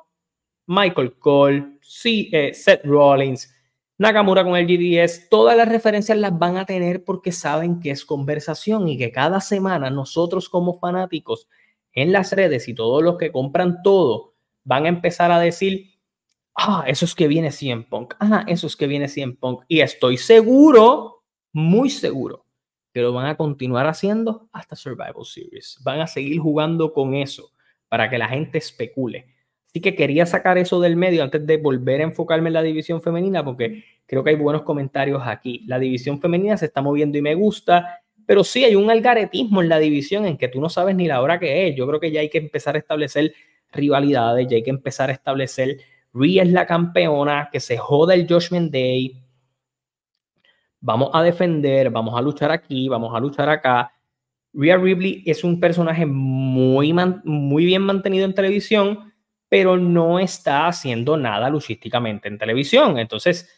Michael 0.67 1.15
Cole, 1.19 1.79
eh, 2.05 2.55
Seth 2.55 2.85
Rollins, 2.85 3.53
Nakamura 3.99 4.45
con 4.45 4.57
el 4.57 4.67
GTS. 4.67 5.29
Todas 5.29 5.57
las 5.57 5.69
referencias 5.69 6.17
las 6.17 6.39
van 6.39 6.57
a 6.57 6.65
tener 6.65 7.05
porque 7.05 7.33
saben 7.33 7.81
que 7.81 7.91
es 7.91 8.05
conversación 8.05 8.89
y 8.89 8.97
que 8.97 9.13
cada 9.13 9.41
semana 9.41 9.91
nosotros 9.91 10.49
como 10.49 10.79
fanáticos 10.79 11.49
en 11.93 12.13
las 12.13 12.33
redes 12.33 12.69
y 12.69 12.75
todos 12.75 13.03
los 13.03 13.19
que 13.19 13.33
compran 13.33 13.83
todo 13.83 14.35
van 14.65 14.87
a 14.87 14.89
empezar 14.89 15.33
a 15.33 15.41
decir, 15.41 15.91
ah, 16.55 16.85
eso 16.87 17.05
es 17.05 17.15
que 17.15 17.29
viene 17.29 17.51
100 17.51 17.89
Punk, 17.89 18.15
ah, 18.21 18.45
eso 18.47 18.69
es 18.69 18.77
que 18.77 18.87
viene 18.87 19.09
100 19.09 19.37
Punk. 19.37 19.65
Y 19.69 19.81
estoy 19.81 20.17
seguro 20.17 21.20
muy 21.53 21.91
seguro 21.91 22.45
que 22.93 23.03
lo 23.03 23.13
van 23.13 23.27
a 23.27 23.37
continuar 23.37 23.87
haciendo 23.87 24.49
hasta 24.53 24.77
Survival 24.77 25.25
Series. 25.25 25.79
Van 25.83 26.01
a 26.01 26.07
seguir 26.07 26.39
jugando 26.41 26.93
con 26.93 27.15
eso 27.15 27.53
para 27.89 28.11
que 28.11 28.19
la 28.19 28.29
gente 28.29 28.59
especule. 28.59 29.27
Así 29.67 29.81
que 29.81 29.95
quería 29.95 30.27
sacar 30.27 30.59
eso 30.59 30.81
del 30.81 30.97
medio 30.97 31.23
antes 31.23 31.47
de 31.47 31.57
volver 31.57 32.01
a 32.01 32.05
enfocarme 32.05 32.49
en 32.49 32.55
la 32.55 32.63
división 32.63 33.01
femenina 33.01 33.45
porque 33.45 33.85
creo 34.07 34.25
que 34.25 34.31
hay 34.31 34.37
buenos 34.37 34.63
comentarios 34.63 35.23
aquí. 35.25 35.63
La 35.67 35.79
división 35.79 36.21
femenina 36.21 36.57
se 36.57 36.67
está 36.67 36.83
moviendo 36.83 37.17
y 37.19 37.23
me 37.23 37.37
gusta, 37.37 38.03
pero 38.27 38.43
sí 38.43 38.65
hay 38.65 38.75
un 38.75 38.91
algaretismo 38.91 39.63
en 39.63 39.69
la 39.69 39.79
división 39.79 40.27
en 40.27 40.37
que 40.37 40.49
tú 40.49 40.61
no 40.61 40.69
sabes 40.69 40.97
ni 40.97 41.07
la 41.07 41.23
hora 41.23 41.39
que 41.39 41.69
es. 41.69 41.77
Yo 41.77 41.87
creo 41.87 42.01
que 42.01 42.11
ya 42.11 42.21
hay 42.21 42.29
que 42.29 42.39
empezar 42.39 42.75
a 42.75 42.79
establecer 42.79 43.33
rivalidades, 43.73 44.49
ya 44.49 44.57
hay 44.57 44.65
que 44.65 44.71
empezar 44.71 45.11
a 45.11 45.13
establecer 45.13 45.79
Rhea 46.13 46.43
es 46.43 46.51
la 46.51 46.67
campeona, 46.67 47.49
que 47.53 47.61
se 47.61 47.77
joda 47.77 48.15
el 48.15 48.27
Judgment 48.27 48.73
Day, 48.73 49.23
vamos 50.81 51.11
a 51.13 51.23
defender, 51.23 51.91
vamos 51.91 52.19
a 52.19 52.23
luchar 52.23 52.51
aquí, 52.51 52.89
vamos 52.89 53.15
a 53.15 53.21
luchar 53.21 53.49
acá. 53.49 53.93
Rhea 54.53 54.77
Ripley 54.77 55.23
es 55.27 55.45
un 55.45 55.61
personaje 55.61 56.07
muy, 56.07 56.93
muy 57.25 57.65
bien 57.65 57.83
mantenido 57.83 58.25
en 58.25 58.35
televisión, 58.35 59.13
pero 59.49 59.77
no 59.77 60.19
está 60.19 60.67
haciendo 60.67 61.17
nada 61.17 61.49
luchísticamente 61.51 62.29
en 62.29 62.39
televisión. 62.39 62.99
Entonces, 62.99 63.49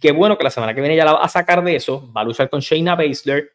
qué 0.00 0.12
bueno 0.12 0.38
que 0.38 0.44
la 0.44 0.50
semana 0.50 0.74
que 0.74 0.80
viene 0.80 0.96
ya 0.96 1.04
la 1.04 1.14
va 1.14 1.22
a 1.22 1.28
sacar 1.28 1.62
de 1.62 1.76
eso, 1.76 2.10
va 2.12 2.22
a 2.22 2.24
luchar 2.24 2.48
con 2.48 2.60
Shayna 2.60 2.94
Baszler 2.94 3.50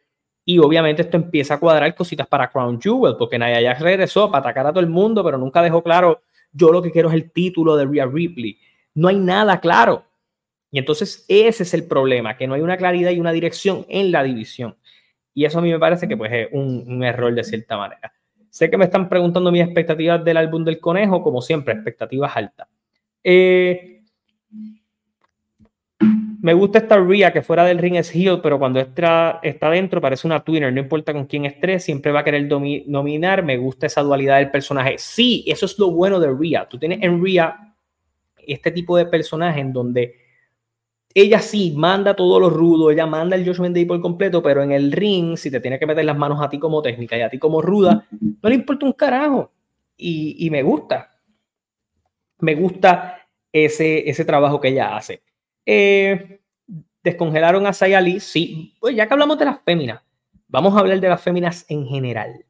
y 0.46 0.60
obviamente 0.60 1.02
esto 1.02 1.18
empieza 1.18 1.56
a 1.56 1.60
cuadrar 1.60 1.94
cositas 1.94 2.26
para 2.26 2.50
Crown 2.50 2.80
Jewel, 2.82 3.16
porque 3.18 3.38
Nia 3.38 3.62
Jax 3.62 3.82
regresó 3.82 4.32
para 4.32 4.40
atacar 4.40 4.68
a 4.68 4.70
todo 4.72 4.80
el 4.80 4.88
mundo, 4.88 5.24
pero 5.24 5.38
nunca 5.38 5.62
dejó 5.62 5.84
claro, 5.84 6.22
yo 6.54 6.72
lo 6.72 6.82
que 6.82 6.92
quiero 6.92 7.10
es 7.10 7.16
el 7.16 7.32
título 7.32 7.76
de 7.76 7.86
Rhea 7.86 8.06
Ripley. 8.06 8.58
No 8.96 9.10
hay 9.10 9.18
nada 9.18 9.60
claro. 9.60 10.07
Y 10.72 10.80
entonces 10.80 11.26
ese 11.28 11.64
es 11.64 11.74
el 11.74 11.88
problema, 11.88 12.38
que 12.38 12.48
no 12.48 12.54
hay 12.54 12.62
una 12.62 12.78
claridad 12.78 13.12
y 13.12 13.20
una 13.20 13.32
dirección 13.32 13.86
en 13.90 14.12
la 14.12 14.24
división. 14.24 14.76
Y 15.34 15.46
eso 15.46 15.60
a 15.60 15.62
mí 15.62 15.72
me 15.72 15.80
parece 15.80 16.08
que 16.08 16.18
pues, 16.18 16.32
es 16.34 16.48
un, 16.52 17.04
error 17.04 17.34
de 17.34 17.44
cierta 17.44 17.78
manera. 17.78 18.12
Sé 18.50 18.70
que 18.70 18.78
me 18.78 18.86
están 18.86 19.08
preguntando 19.08 19.52
mis 19.52 19.64
expectativas 19.64 20.24
del 20.24 20.38
álbum 20.38 20.66
del 20.66 20.80
conejo, 20.80 21.22
como 21.22 21.42
siempre, 21.42 21.74
expectativas 21.74 22.36
altas. 22.36 22.68
Eh, 23.24 24.02
me 26.42 26.54
gusta 26.54 26.80
esta 26.80 26.98
Rhea 26.98 27.34
que 27.34 27.42
fuera 27.42 27.66
del 27.66 27.78
ring 27.78 27.96
es 27.96 28.14
heel, 28.16 28.40
pero 28.42 28.58
cuando 28.58 28.80
está, 28.80 29.40
está 29.44 29.70
dentro 29.70 30.00
parece 30.00 30.28
una 30.28 30.44
twinner, 30.44 30.72
no 30.72 30.80
importa 30.80 31.12
con 31.12 31.26
quién 31.26 31.46
esté, 31.46 31.80
siempre 31.80 32.12
va 32.12 32.22
a 32.22 32.24
querer 32.24 32.48
dominar. 32.48 33.44
Me 33.44 33.58
gusta 33.58 33.88
esa 33.88 34.02
dualidad 34.02 34.38
del 34.38 34.52
personaje. 34.52 34.96
Sí, 34.98 35.44
eso 35.48 35.66
es 35.66 35.78
lo 35.78 35.92
bueno 35.92 36.20
de 36.20 36.32
Rhea. 36.32 36.68
Tú 36.68 36.78
tienes 36.78 37.00
en 37.02 37.24
Rhea 37.24 37.76
este 38.38 38.72
tipo 38.72 38.96
de 38.98 39.06
personaje 39.06 39.60
en 39.60 39.74
donde 39.74 40.27
ella 41.14 41.40
sí 41.40 41.74
manda 41.76 42.16
todo 42.16 42.40
lo 42.40 42.50
rudo, 42.50 42.92
ella 42.92 43.06
manda 43.06 43.36
el 43.36 43.46
Josh 43.46 43.60
Day 43.72 43.86
por 43.86 44.00
completo, 44.02 44.42
pero 44.44 44.62
en 44.62 44.72
el 44.72 44.92
ring, 44.92 45.36
si 45.36 45.50
te 45.50 45.60
tiene 45.60 45.80
que 45.80 45.86
meter 45.86 46.06
las 46.06 46.18
manos 46.18 46.40
a 46.42 46.50
ti 46.50 46.60
como 46.60 46.82
técnica 46.82 47.18
y 47.18 47.22
a 47.22 47.30
ti 47.30 47.40
como 47.40 47.62
ruda, 47.62 48.06
no 48.12 48.50
le 48.50 48.56
importa 48.56 48.86
un 48.86 48.94
carajo. 48.94 49.52
Y, 49.98 50.48
me 50.52 50.62
gusta. 50.62 51.10
Me 52.40 52.54
gusta 52.54 53.28
ese, 53.52 54.08
ese 54.08 54.26
trabajo 54.26 54.62
que 54.62 54.68
ella 54.68 54.96
hace. 54.96 55.24
Eh, 55.66 56.40
descongelaron 57.04 57.66
a 57.66 57.74
Sayali, 57.74 58.20
sí. 58.20 58.76
Pues 58.80 58.96
ya 58.96 59.08
que 59.08 59.14
hablamos 59.14 59.40
de 59.40 59.46
las 59.46 59.60
féminas, 59.62 60.04
vamos 60.48 60.76
a 60.76 60.80
hablar 60.80 61.00
de 61.00 61.10
las 61.10 61.22
féminas 61.22 61.66
en 61.68 61.88
general. 61.88 62.46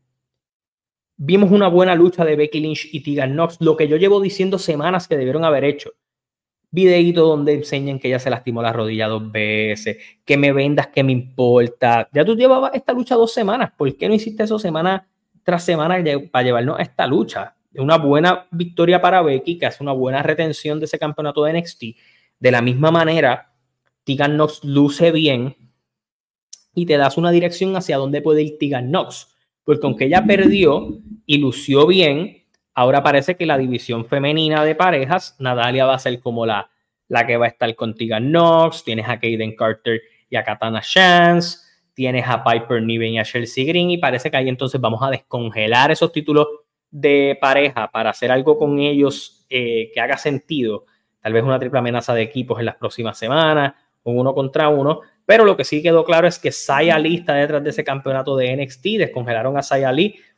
Vimos 1.16 1.52
una 1.52 1.70
buena 1.70 1.96
lucha 1.96 2.26
de 2.26 2.36
Becky 2.36 2.60
Lynch 2.60 2.90
y 2.92 3.02
Tegan 3.02 3.32
Knox, 3.32 3.62
lo 3.62 3.78
que 3.78 3.88
yo 3.88 3.96
llevo 3.96 4.20
diciendo 4.20 4.60
semanas 4.60 5.08
que 5.08 5.16
debieron 5.16 5.46
haber 5.46 5.64
hecho 5.64 5.94
videíto 6.72 7.26
donde 7.26 7.54
enseñan 7.54 8.00
que 8.00 8.08
ella 8.08 8.20
se 8.20 8.30
lastimó 8.30 8.62
la 8.62 8.74
rodilla 8.74 9.08
dos 9.08 9.32
veces, 9.32 9.98
que 10.26 10.38
me 10.38 10.52
vendas, 10.52 10.88
que 10.88 11.04
me 11.04 11.12
importa. 11.12 12.10
Ya 12.14 12.26
tú 12.26 12.36
llevabas 12.36 12.72
esta 12.74 12.94
lucha 12.94 13.16
dos 13.16 13.34
semanas, 13.34 13.72
¿por 13.78 13.96
qué 13.96 14.08
no 14.08 14.14
hiciste 14.14 14.44
eso 14.44 14.60
semana 14.60 15.08
tras 15.44 15.64
semana 15.64 16.04
para 16.32 16.44
llevarnos 16.44 16.80
a 16.80 16.82
esta 16.82 17.08
lucha? 17.08 17.56
Una 17.76 17.98
buena 17.98 18.48
victoria 18.52 19.02
para 19.02 19.22
Becky, 19.22 19.58
que 19.58 19.68
hace 19.68 19.84
una 19.84 19.92
buena 19.92 20.24
retención 20.24 20.80
de 20.80 20.86
ese 20.86 20.98
campeonato 20.98 21.44
de 21.44 21.60
NXT. 21.60 21.84
De 22.40 22.52
la 22.52 22.62
misma 22.62 22.92
manera, 22.92 23.54
Tegan 24.04 24.34
Knox 24.34 24.64
luce 24.64 25.12
bien 25.12 25.56
y 26.74 26.86
te 26.86 26.98
das 26.98 27.18
una 27.18 27.32
dirección 27.32 27.76
hacia 27.76 27.98
dónde 27.98 28.22
puede 28.22 28.44
ir 28.44 28.58
Tegan 28.58 28.88
Knox. 28.88 29.36
Porque 29.64 29.86
aunque 29.86 30.06
ella 30.06 30.26
perdió 30.26 31.00
y 31.26 31.38
lució 31.40 31.86
bien, 31.88 32.46
Ahora 32.78 33.02
parece 33.02 33.36
que 33.36 33.48
la 33.48 33.58
división 33.58 34.06
femenina 34.06 34.64
de 34.64 34.76
parejas, 34.76 35.36
Natalia 35.40 35.88
va 35.88 35.96
a 35.96 36.00
ser 36.00 36.20
como 36.20 36.46
la, 36.46 36.70
la 37.08 37.26
que 37.26 37.36
va 37.36 37.46
a 37.46 37.50
estar 37.50 37.74
contigo 37.74 38.18
Knox, 38.20 38.84
tienes 38.84 39.10
a 39.10 39.20
Kaden 39.20 39.56
Carter 39.56 40.00
y 40.30 40.36
a 40.36 40.44
Katana 40.44 40.80
Chance, 40.82 41.58
tienes 41.96 42.26
a 42.28 42.44
Piper 42.44 42.84
Niven 42.84 43.14
y 43.14 43.20
a 43.20 43.24
Chelsea 43.24 43.66
Green 43.66 43.90
y 43.90 43.98
parece 43.98 44.30
que 44.30 44.38
ahí 44.38 44.48
entonces 44.48 44.80
vamos 44.80 45.02
a 45.02 45.10
descongelar 45.10 45.90
esos 45.90 46.12
títulos 46.12 46.46
de 46.92 47.36
pareja 47.42 47.90
para 47.90 48.12
hacer 48.12 48.32
algo 48.32 48.60
con 48.60 48.78
ellos 48.78 49.44
eh, 49.50 49.90
que 49.92 50.00
haga 50.00 50.20
sentido. 50.20 50.86
Tal 51.20 51.34
vez 51.34 51.44
una 51.44 51.58
triple 51.58 51.80
amenaza 51.80 52.14
de 52.14 52.22
equipos 52.22 52.60
en 52.60 52.66
las 52.66 52.76
próximas 52.76 53.18
semanas, 53.18 53.74
un 54.04 54.20
uno 54.20 54.36
contra 54.36 54.70
uno. 54.70 55.02
Pero 55.26 55.46
lo 55.46 55.58
que 55.58 55.64
sí 55.64 55.82
quedó 55.82 56.06
claro 56.06 56.28
es 56.28 56.38
que 56.38 56.52
Saya 56.52 56.98
está 57.00 57.34
detrás 57.34 57.64
de 57.64 57.72
ese 57.72 57.84
campeonato 57.84 58.38
de 58.38 58.56
NXT. 58.56 58.84
Descongelaron 59.00 59.58
a 59.58 59.64
Saya 59.64 59.92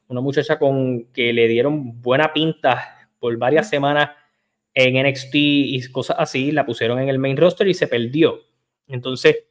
una 0.09 0.21
muchacha 0.21 0.59
con 0.59 1.05
que 1.13 1.31
le 1.31 1.47
dieron 1.47 2.01
buena 2.01 2.33
pinta 2.33 3.07
por 3.19 3.37
varias 3.37 3.69
semanas 3.69 4.09
en 4.73 5.07
NXT 5.07 5.35
y 5.35 5.91
cosas 5.91 6.17
así. 6.19 6.51
La 6.51 6.65
pusieron 6.65 6.99
en 6.99 7.09
el 7.09 7.19
main 7.19 7.37
roster 7.37 7.67
y 7.67 7.73
se 7.73 7.87
perdió. 7.87 8.41
Entonces, 8.87 9.45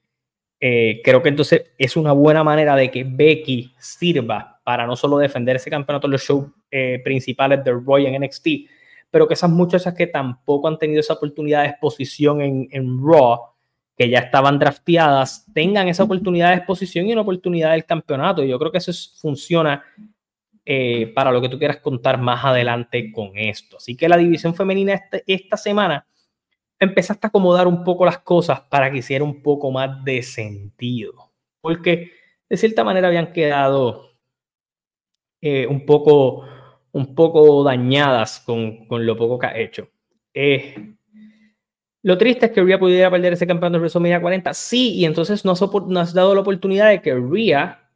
eh, 0.61 1.01
creo 1.05 1.23
que 1.23 1.29
entonces 1.29 1.71
es 1.79 1.97
una 1.97 2.13
buena 2.13 2.43
manera 2.43 2.75
de 2.75 2.91
que 2.91 3.05
Becky 3.05 3.73
sirva 3.79 4.61
para 4.65 4.87
no 4.87 4.97
solo 4.97 5.19
defender 5.19 5.57
ese 5.57 5.71
campeonato 5.71 6.09
en 6.09 6.13
los 6.13 6.23
shows 6.23 6.47
eh, 6.71 7.01
principales 7.05 7.63
de 7.63 7.73
Roy 7.73 8.07
en 8.07 8.21
NXT, 8.21 8.49
pero 9.11 9.29
que 9.29 9.35
esas 9.35 9.51
muchachas 9.51 9.95
que 9.95 10.09
tampoco 10.09 10.67
han 10.67 10.79
tenido 10.79 11.01
esa 11.01 11.15
oportunidad 11.15 11.63
de 11.63 11.69
exposición 11.69 12.41
en, 12.41 12.69
en 12.73 12.99
Raw, 13.01 13.39
que 13.97 14.11
ya 14.11 14.19
estaban 14.19 14.59
drafteadas, 14.59 15.47
tengan 15.55 15.89
esa 15.89 16.03
oportunidad 16.03 16.51
de 16.51 16.57
exposición 16.57 17.07
y 17.07 17.13
una 17.13 17.23
oportunidad 17.23 17.73
del 17.73 17.85
campeonato. 17.85 18.43
Y 18.43 18.49
yo 18.49 18.59
creo 18.59 18.73
que 18.73 18.79
eso 18.79 18.93
funciona 19.21 19.83
eh, 20.71 21.07
para 21.15 21.33
lo 21.33 21.41
que 21.41 21.49
tú 21.49 21.59
quieras 21.59 21.79
contar 21.79 22.21
más 22.21 22.45
adelante 22.45 23.11
con 23.11 23.31
esto. 23.39 23.79
Así 23.79 23.97
que 23.97 24.07
la 24.07 24.19
división 24.19 24.55
femenina 24.55 24.93
este, 24.93 25.25
esta 25.27 25.57
semana 25.57 26.07
empezaste 26.79 27.27
a 27.27 27.29
acomodar 27.29 27.67
un 27.67 27.83
poco 27.83 28.05
las 28.05 28.19
cosas 28.19 28.61
para 28.61 28.91
que 28.93 28.99
hiciera 28.99 29.25
un 29.25 29.43
poco 29.43 29.71
más 29.71 30.05
de 30.05 30.23
sentido. 30.23 31.33
Porque 31.63 32.11
de 32.51 32.57
cierta 32.59 32.85
manera 32.85 33.09
habían 33.09 33.33
quedado 33.33 34.11
eh, 35.41 35.67
un, 35.67 35.87
poco, 35.87 36.45
un 36.93 37.15
poco 37.15 37.65
dañadas 37.65 38.41
con, 38.41 38.87
con, 38.89 39.07
lo 39.07 39.17
poco 39.17 39.39
que 39.39 39.47
ha 39.47 39.59
hecho. 39.59 39.89
Eh, 40.35 40.75
lo 42.03 42.19
triste 42.19 42.45
es 42.45 42.53
que 42.53 42.63
Rhea 42.63 42.79
pudiera 42.79 43.11
perder 43.11 43.33
ese 43.33 43.47
campeonato 43.47 43.79
de 43.79 43.81
WrestleMania 43.81 44.21
40. 44.21 44.53
Sí, 44.53 44.97
y 44.97 45.07
entonces 45.07 45.47
no 45.47 45.53
has, 45.53 46.13
dado 46.13 46.35
la 46.35 46.43
oportunidad 46.43 46.91
de 46.91 47.01
que 47.01 47.15
Rhea 47.15 47.88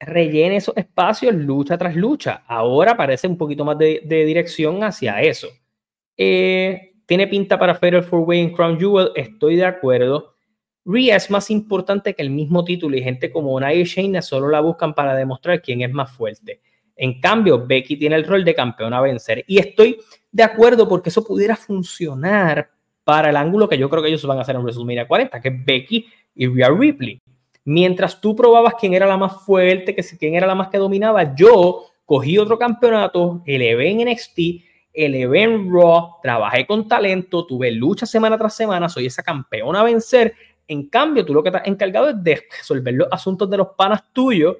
rellene 0.00 0.56
esos 0.56 0.76
espacios 0.76 1.34
lucha 1.34 1.76
tras 1.78 1.94
lucha. 1.94 2.42
Ahora 2.46 2.96
parece 2.96 3.28
un 3.28 3.36
poquito 3.36 3.64
más 3.64 3.78
de, 3.78 4.02
dirección 4.08 4.82
hacia 4.82 5.20
eso. 5.20 5.48
Eh, 6.16 6.94
tiene 7.06 7.26
pinta 7.26 7.58
para 7.58 7.74
Fatal 7.74 8.02
Four 8.02 8.28
Way 8.28 8.40
en 8.40 8.52
Crown 8.52 8.78
Jewel, 8.78 9.10
estoy 9.14 9.56
de 9.56 9.64
acuerdo. 9.64 10.34
Rhea 10.84 11.16
es 11.16 11.30
más 11.30 11.50
importante 11.50 12.14
que 12.14 12.22
el 12.22 12.30
mismo 12.30 12.64
título 12.64 12.96
y 12.96 13.02
gente 13.02 13.30
como 13.30 13.58
Nia 13.60 13.74
y 13.74 13.84
Shayna 13.84 14.22
solo 14.22 14.48
la 14.48 14.60
buscan 14.60 14.94
para 14.94 15.14
demostrar 15.14 15.60
quién 15.60 15.82
es 15.82 15.92
más 15.92 16.10
fuerte. 16.10 16.60
En 16.96 17.20
cambio, 17.20 17.66
Becky 17.66 17.96
tiene 17.96 18.16
el 18.16 18.26
rol 18.26 18.44
de 18.44 18.54
campeona 18.54 18.98
a 18.98 19.02
vencer. 19.02 19.44
Y 19.46 19.58
estoy 19.58 19.98
de 20.30 20.42
acuerdo 20.42 20.88
porque 20.88 21.10
eso 21.10 21.24
pudiera 21.24 21.56
funcionar 21.56 22.70
para 23.04 23.30
el 23.30 23.36
ángulo 23.36 23.68
que 23.68 23.78
yo 23.78 23.88
creo 23.90 24.02
que 24.02 24.08
ellos 24.08 24.24
van 24.24 24.38
a 24.38 24.42
hacer 24.42 24.54
en 24.54 24.62
WrestleMania 24.62 25.08
40, 25.08 25.40
que 25.40 25.48
es 25.48 25.64
Becky 25.64 26.06
y 26.34 26.46
Rhea 26.46 26.70
Ripley. 26.70 27.20
Mientras 27.64 28.20
tú 28.20 28.34
probabas 28.34 28.74
quién 28.78 28.94
era 28.94 29.06
la 29.06 29.16
más 29.16 29.44
fuerte, 29.44 29.94
que 29.94 30.02
quién 30.18 30.34
era 30.34 30.46
la 30.46 30.54
más 30.54 30.68
que 30.68 30.78
dominaba, 30.78 31.34
yo 31.34 31.84
cogí 32.04 32.38
otro 32.38 32.58
campeonato, 32.58 33.42
elevé 33.46 33.90
en 33.90 34.08
NXT 34.08 34.40
elevé 34.92 35.42
en 35.42 35.72
Raw, 35.72 36.16
trabajé 36.22 36.66
con 36.66 36.88
talento, 36.88 37.46
tuve 37.46 37.70
lucha 37.70 38.06
semana 38.06 38.36
tras 38.36 38.54
semana, 38.54 38.88
soy 38.88 39.06
esa 39.06 39.22
campeona 39.22 39.80
a 39.80 39.84
vencer. 39.84 40.34
En 40.66 40.88
cambio, 40.88 41.24
tú 41.24 41.34
lo 41.34 41.42
que 41.42 41.48
estás 41.48 41.66
encargado 41.66 42.10
es 42.10 42.22
de 42.22 42.42
resolver 42.58 42.94
los 42.94 43.08
asuntos 43.10 43.48
de 43.50 43.56
los 43.56 43.68
panas 43.76 44.12
tuyos 44.12 44.56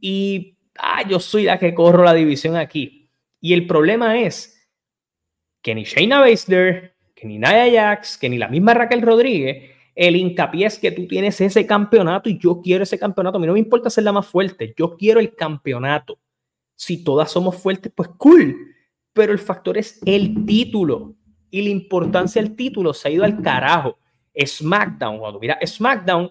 y 0.00 0.56
ah, 0.78 1.06
yo 1.06 1.20
soy 1.20 1.44
la 1.44 1.58
que 1.58 1.74
corro 1.74 2.04
la 2.04 2.14
división 2.14 2.56
aquí. 2.56 3.10
Y 3.40 3.52
el 3.52 3.66
problema 3.66 4.18
es 4.18 4.68
que 5.62 5.74
ni 5.74 5.84
Shayna 5.84 6.20
Baszler, 6.20 6.94
que 7.14 7.26
ni 7.26 7.38
Nia 7.38 7.70
Jax, 7.72 8.18
que 8.18 8.28
ni 8.28 8.38
la 8.38 8.48
misma 8.48 8.74
Raquel 8.74 9.02
Rodríguez, 9.02 9.70
el 9.94 10.16
hincapié 10.16 10.66
es 10.66 10.78
que 10.78 10.92
tú 10.92 11.06
tienes 11.06 11.40
ese 11.40 11.66
campeonato 11.66 12.28
y 12.28 12.38
yo 12.38 12.60
quiero 12.60 12.84
ese 12.84 12.98
campeonato. 12.98 13.38
A 13.38 13.40
mí 13.40 13.46
no 13.46 13.54
me 13.54 13.58
importa 13.58 13.90
ser 13.90 14.04
la 14.04 14.12
más 14.12 14.26
fuerte, 14.26 14.74
yo 14.76 14.96
quiero 14.96 15.20
el 15.20 15.34
campeonato. 15.34 16.18
Si 16.74 17.04
todas 17.04 17.30
somos 17.30 17.56
fuertes, 17.56 17.92
pues 17.94 18.08
cool 18.16 18.56
pero 19.12 19.32
el 19.32 19.38
factor 19.38 19.76
es 19.76 20.00
el 20.06 20.44
título 20.46 21.14
y 21.50 21.62
la 21.62 21.70
importancia 21.70 22.40
del 22.40 22.54
título 22.54 22.94
se 22.94 23.08
ha 23.08 23.10
ido 23.10 23.24
al 23.24 23.42
carajo. 23.42 23.98
SmackDown, 24.46 25.18
cuando 25.18 25.40
mira 25.40 25.58
SmackDown, 25.64 26.30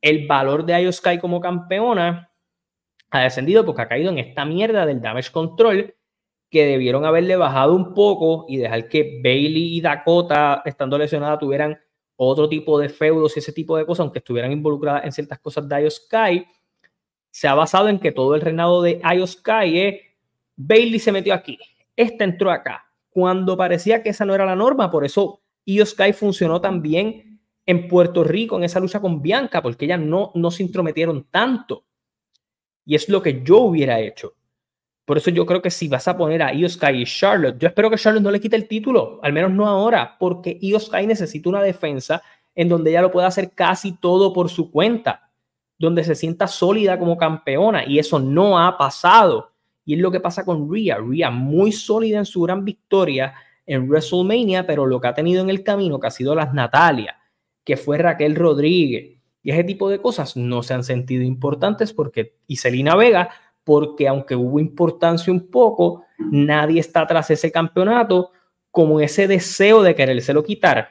el 0.00 0.26
valor 0.26 0.64
de 0.64 0.82
Io 0.82 0.92
Sky 0.92 1.18
como 1.18 1.40
campeona 1.40 2.30
ha 3.10 3.20
descendido 3.20 3.64
porque 3.64 3.82
ha 3.82 3.88
caído 3.88 4.10
en 4.10 4.18
esta 4.18 4.44
mierda 4.44 4.84
del 4.84 5.00
damage 5.00 5.32
control 5.32 5.94
que 6.50 6.66
debieron 6.66 7.04
haberle 7.04 7.36
bajado 7.36 7.74
un 7.74 7.94
poco 7.94 8.44
y 8.48 8.58
dejar 8.58 8.88
que 8.88 9.20
Bailey 9.22 9.76
y 9.76 9.80
Dakota, 9.80 10.62
estando 10.64 10.98
lesionadas, 10.98 11.38
tuvieran 11.38 11.78
otro 12.16 12.48
tipo 12.48 12.78
de 12.78 12.88
feudos 12.88 13.36
y 13.36 13.40
ese 13.40 13.52
tipo 13.52 13.76
de 13.76 13.84
cosas, 13.86 14.04
aunque 14.04 14.20
estuvieran 14.20 14.52
involucradas 14.52 15.04
en 15.04 15.12
ciertas 15.12 15.38
cosas 15.40 15.68
de 15.68 15.90
Sky. 15.90 16.46
Se 17.30 17.48
ha 17.48 17.54
basado 17.54 17.88
en 17.88 17.98
que 17.98 18.12
todo 18.12 18.34
el 18.34 18.40
reinado 18.40 18.82
de 18.82 19.00
Sky 19.26 19.80
es 19.80 20.00
Bailey 20.56 21.00
se 21.00 21.12
metió 21.12 21.34
aquí, 21.34 21.58
esta 21.96 22.24
entró 22.24 22.50
acá, 22.50 22.84
cuando 23.10 23.56
parecía 23.56 24.02
que 24.02 24.10
esa 24.10 24.24
no 24.24 24.34
era 24.34 24.46
la 24.46 24.56
norma, 24.56 24.90
por 24.90 25.04
eso 25.04 25.42
Sky 25.66 26.12
funcionó 26.12 26.60
también 26.60 27.40
en 27.66 27.88
Puerto 27.88 28.24
Rico 28.24 28.56
en 28.56 28.64
esa 28.64 28.80
lucha 28.80 29.00
con 29.00 29.22
Bianca, 29.22 29.62
porque 29.62 29.86
ellas 29.86 30.00
no, 30.00 30.30
no 30.34 30.50
se 30.50 30.62
intrometieron 30.62 31.24
tanto. 31.30 31.86
Y 32.84 32.94
es 32.94 33.08
lo 33.08 33.22
que 33.22 33.42
yo 33.42 33.60
hubiera 33.60 34.00
hecho. 34.00 34.34
Por 35.04 35.18
eso 35.18 35.30
yo 35.30 35.44
creo 35.44 35.60
que 35.60 35.70
si 35.70 35.88
vas 35.88 36.08
a 36.08 36.16
poner 36.16 36.42
a 36.42 36.54
Io 36.54 36.68
Sky 36.68 37.02
y 37.02 37.04
Charlotte, 37.04 37.58
yo 37.58 37.68
espero 37.68 37.90
que 37.90 37.98
Charlotte 37.98 38.22
no 38.22 38.30
le 38.30 38.40
quite 38.40 38.56
el 38.56 38.66
título, 38.66 39.20
al 39.22 39.32
menos 39.32 39.50
no 39.52 39.66
ahora, 39.66 40.16
porque 40.18 40.58
Io 40.62 40.80
Sky 40.80 41.06
necesita 41.06 41.48
una 41.48 41.62
defensa 41.62 42.22
en 42.54 42.68
donde 42.68 42.90
ella 42.90 43.02
lo 43.02 43.10
pueda 43.10 43.26
hacer 43.26 43.52
casi 43.52 43.92
todo 43.92 44.32
por 44.32 44.48
su 44.48 44.70
cuenta, 44.70 45.30
donde 45.78 46.04
se 46.04 46.14
sienta 46.14 46.46
sólida 46.46 46.98
como 46.98 47.18
campeona, 47.18 47.84
y 47.86 47.98
eso 47.98 48.18
no 48.18 48.58
ha 48.58 48.78
pasado. 48.78 49.50
Y 49.84 49.94
es 49.94 50.00
lo 50.00 50.10
que 50.10 50.20
pasa 50.20 50.44
con 50.44 50.72
Rhea. 50.72 50.96
Rhea 50.98 51.30
muy 51.30 51.72
sólida 51.72 52.18
en 52.18 52.24
su 52.24 52.40
gran 52.42 52.64
victoria 52.64 53.34
en 53.66 53.88
WrestleMania, 53.88 54.66
pero 54.66 54.86
lo 54.86 55.00
que 55.00 55.08
ha 55.08 55.14
tenido 55.14 55.42
en 55.42 55.50
el 55.50 55.62
camino, 55.62 56.00
que 56.00 56.06
ha 56.06 56.10
sido 56.10 56.34
las 56.34 56.54
Natalia, 56.54 57.18
que 57.64 57.76
fue 57.76 57.98
Raquel 57.98 58.36
Rodríguez, 58.36 59.18
y 59.42 59.50
ese 59.50 59.64
tipo 59.64 59.90
de 59.90 60.00
cosas 60.00 60.36
no 60.36 60.62
se 60.62 60.72
han 60.72 60.84
sentido 60.84 61.22
importantes 61.22 61.92
porque, 61.92 62.38
y 62.46 62.56
Selena 62.56 62.96
Vega, 62.96 63.28
porque 63.64 64.06
aunque 64.06 64.36
hubo 64.36 64.60
importancia 64.60 65.32
un 65.32 65.50
poco, 65.50 66.04
nadie 66.18 66.80
está 66.80 67.06
tras 67.06 67.30
ese 67.30 67.50
campeonato 67.50 68.30
como 68.70 69.00
ese 69.00 69.26
deseo 69.26 69.82
de 69.82 69.94
querérselo 69.94 70.44
quitar. 70.44 70.90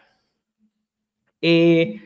Eh, 1.41 2.01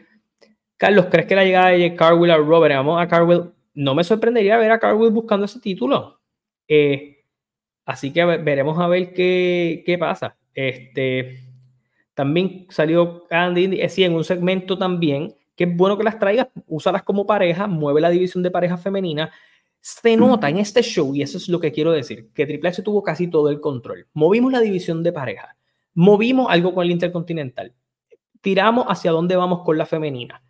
Carlos, 0.75 1.07
¿crees 1.09 1.27
que 1.27 1.35
la 1.35 1.45
llegada 1.45 1.69
de 1.69 1.95
Carwell 1.95 2.31
a 2.31 2.37
Robert, 2.37 2.75
vamos 2.75 3.01
a 3.01 3.07
Carwell, 3.07 3.51
no 3.73 3.95
me 3.95 4.03
sorprendería 4.03 4.57
ver 4.57 4.71
a 4.71 4.79
Carwell 4.79 5.11
buscando 5.11 5.45
ese 5.45 5.59
título. 5.59 6.19
Eh, 6.67 7.23
así 7.85 8.11
que 8.11 8.25
veremos 8.25 8.77
a 8.79 8.87
ver 8.87 9.13
qué, 9.13 9.83
qué 9.85 9.97
pasa. 9.97 10.35
Este, 10.53 11.39
también 12.15 12.65
salió 12.69 13.27
Candy, 13.27 13.87
sí, 13.89 14.03
en 14.03 14.15
un 14.15 14.23
segmento 14.23 14.75
también, 14.75 15.35
que 15.55 15.65
es 15.65 15.77
bueno 15.77 15.95
que 15.95 16.03
las 16.03 16.17
traigas, 16.17 16.47
úsalas 16.65 17.03
como 17.03 17.27
pareja, 17.27 17.67
mueve 17.67 18.01
la 18.01 18.09
división 18.09 18.41
de 18.41 18.49
pareja 18.49 18.77
femenina. 18.77 19.31
Se 19.89 20.17
nota 20.17 20.49
en 20.49 20.57
este 20.57 20.81
show, 20.81 21.15
y 21.15 21.21
eso 21.21 21.37
es 21.37 21.47
lo 21.47 21.61
que 21.61 21.71
quiero 21.71 21.93
decir, 21.93 22.29
que 22.33 22.45
Triple 22.45 22.67
H 22.67 22.81
tuvo 22.81 23.01
casi 23.01 23.29
todo 23.29 23.49
el 23.49 23.61
control. 23.61 24.05
Movimos 24.13 24.51
la 24.51 24.59
división 24.59 25.01
de 25.01 25.13
pareja, 25.13 25.55
movimos 25.93 26.47
algo 26.49 26.73
con 26.73 26.83
el 26.83 26.91
Intercontinental, 26.91 27.73
tiramos 28.41 28.85
hacia 28.89 29.11
dónde 29.11 29.37
vamos 29.37 29.63
con 29.63 29.77
la 29.77 29.85
femenina. 29.85 30.43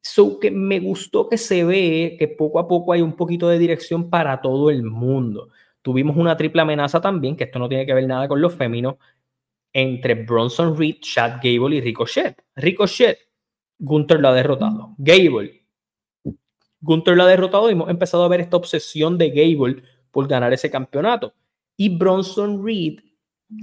So 0.00 0.38
que 0.38 0.52
me 0.52 0.78
gustó 0.78 1.28
que 1.28 1.38
se 1.38 1.64
ve 1.64 2.14
que 2.20 2.28
poco 2.28 2.60
a 2.60 2.68
poco 2.68 2.92
hay 2.92 3.02
un 3.02 3.16
poquito 3.16 3.48
de 3.48 3.58
dirección 3.58 4.10
para 4.10 4.40
todo 4.40 4.70
el 4.70 4.84
mundo. 4.84 5.48
Tuvimos 5.82 6.16
una 6.16 6.36
triple 6.36 6.62
amenaza 6.62 7.00
también, 7.00 7.34
que 7.34 7.44
esto 7.44 7.58
no 7.58 7.68
tiene 7.68 7.84
que 7.84 7.94
ver 7.94 8.06
nada 8.06 8.28
con 8.28 8.40
los 8.40 8.54
féminos, 8.54 8.94
entre 9.72 10.14
Bronson 10.14 10.78
Reed, 10.78 10.98
Chad 11.00 11.40
Gable 11.42 11.74
y 11.74 11.80
Ricochet. 11.80 12.44
Ricochet, 12.54 13.18
Gunther 13.76 14.20
lo 14.20 14.28
ha 14.28 14.34
derrotado. 14.34 14.94
Gable, 14.98 15.57
Gunther 16.80 17.16
lo 17.16 17.24
ha 17.24 17.26
derrotado 17.26 17.68
y 17.68 17.72
hemos 17.72 17.90
empezado 17.90 18.24
a 18.24 18.28
ver 18.28 18.40
esta 18.40 18.56
obsesión 18.56 19.18
de 19.18 19.30
Gable 19.30 19.82
por 20.10 20.28
ganar 20.28 20.52
ese 20.52 20.70
campeonato. 20.70 21.34
Y 21.76 21.96
Bronson 21.96 22.64
Reed, 22.64 23.00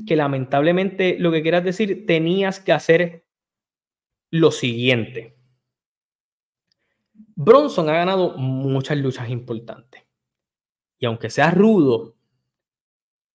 que 0.05 0.15
lamentablemente 0.15 1.17
lo 1.19 1.31
que 1.31 1.41
quieras 1.41 1.63
decir, 1.63 2.05
tenías 2.05 2.59
que 2.59 2.71
hacer 2.71 3.25
lo 4.31 4.51
siguiente 4.51 5.35
Bronson 7.35 7.89
ha 7.89 7.93
ganado 7.93 8.37
muchas 8.37 8.97
luchas 8.97 9.29
importantes. 9.29 10.03
Y 10.97 11.05
aunque 11.05 11.29
sea 11.29 11.51
rudo, 11.51 12.15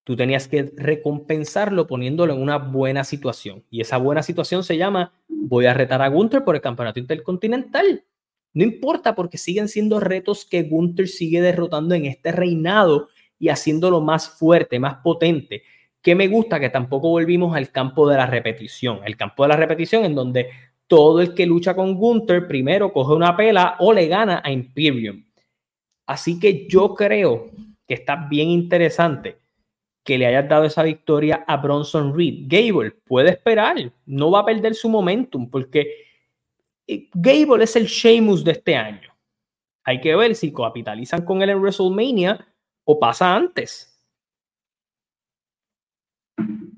tú 0.05 0.17
tenías 0.17 0.49
que 0.49 0.73
recompensarlo 0.77 1.87
poniéndolo 1.87 2.33
en 2.33 2.41
una 2.41 2.57
buena 2.57 3.05
situación. 3.05 3.65
Y 3.71 3.83
esa 3.83 3.99
buena 3.99 4.23
situación 4.23 4.65
se 4.65 4.79
llama, 4.79 5.13
voy 5.29 5.67
a 5.67 5.75
retar 5.75 6.01
a 6.01 6.09
Gunther 6.09 6.45
por 6.45 6.55
el 6.55 6.63
campeonato 6.63 6.99
intercontinental. 6.99 8.05
No 8.53 8.65
importa 8.65 9.15
porque 9.15 9.39
siguen 9.39 9.69
siendo 9.69 10.01
retos 10.01 10.45
que 10.45 10.63
Gunther 10.63 11.09
sigue 11.09 11.41
derrotando 11.41 11.95
en 11.95 12.07
este 12.07 12.33
reinado 12.33 13.09
y 13.39 13.49
haciéndolo 13.49 14.01
más 14.01 14.29
fuerte, 14.29 14.79
más 14.79 14.97
potente. 14.97 15.63
Que 16.03 16.15
me 16.15 16.29
gusta 16.29 16.59
que 16.59 16.71
tampoco 16.71 17.11
volvimos 17.11 17.57
al 17.57 17.71
campo 17.71 18.09
de 18.09 18.17
la 18.17 18.27
repetición. 18.27 19.01
El 19.05 19.17
campo 19.17 19.45
de 19.45 19.51
la 19.51 19.57
repetición 19.57 20.05
en 20.05 20.15
donde 20.15 20.49
todo 20.87 21.21
el 21.21 21.35
que 21.35 21.47
lucha 21.47 21.75
con 21.75 21.95
Gunther 21.95 22.49
primero 22.49 22.93
coge 22.93 23.15
una 23.15 23.37
pela 23.37 23.77
o 23.79 23.93
le 23.93 24.09
gana 24.09 24.43
a 24.45 24.51
Imperium. 24.51 25.25
Así 26.07 26.41
que 26.41 26.67
yo 26.67 26.95
creo 26.95 27.51
que 27.87 27.95
está 27.95 28.27
bien 28.29 28.49
interesante 28.49 29.39
que 30.03 30.19
le 30.19 30.27
hayas 30.27 30.49
dado 30.49 30.65
esa 30.65 30.83
victoria 30.83 31.45
a 31.47 31.57
Bronson 31.59 32.17
Reed. 32.17 32.47
Gable 32.49 32.91
puede 33.07 33.31
esperar, 33.31 33.77
no 34.07 34.31
va 34.33 34.41
a 34.41 34.45
perder 34.47 34.75
su 34.75 34.89
momentum 34.89 35.49
porque 35.49 36.10
Gable 37.15 37.65
es 37.65 37.77
el 37.77 37.87
Sheamus 37.87 38.45
de 38.45 38.53
este 38.53 38.77
año. 38.77 39.11
Hay 39.85 40.01
que 40.01 40.15
ver 40.15 40.35
si 40.35 40.53
capitalizan 40.53 41.25
con 41.25 41.43
él 41.43 41.51
en 41.51 41.61
WrestleMania 41.61 42.47
o 42.85 42.99
pasa 42.99 43.35
antes. 43.35 43.87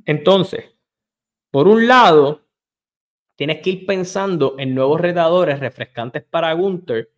Entonces, 0.04 0.72
por 1.50 1.68
un 1.68 1.86
lado, 1.86 2.42
tienes 3.36 3.60
que 3.60 3.70
ir 3.70 3.86
pensando 3.86 4.56
en 4.58 4.74
nuevos 4.74 5.00
retadores 5.00 5.60
refrescantes 5.60 6.24
para 6.24 6.52
Gunther. 6.52 7.10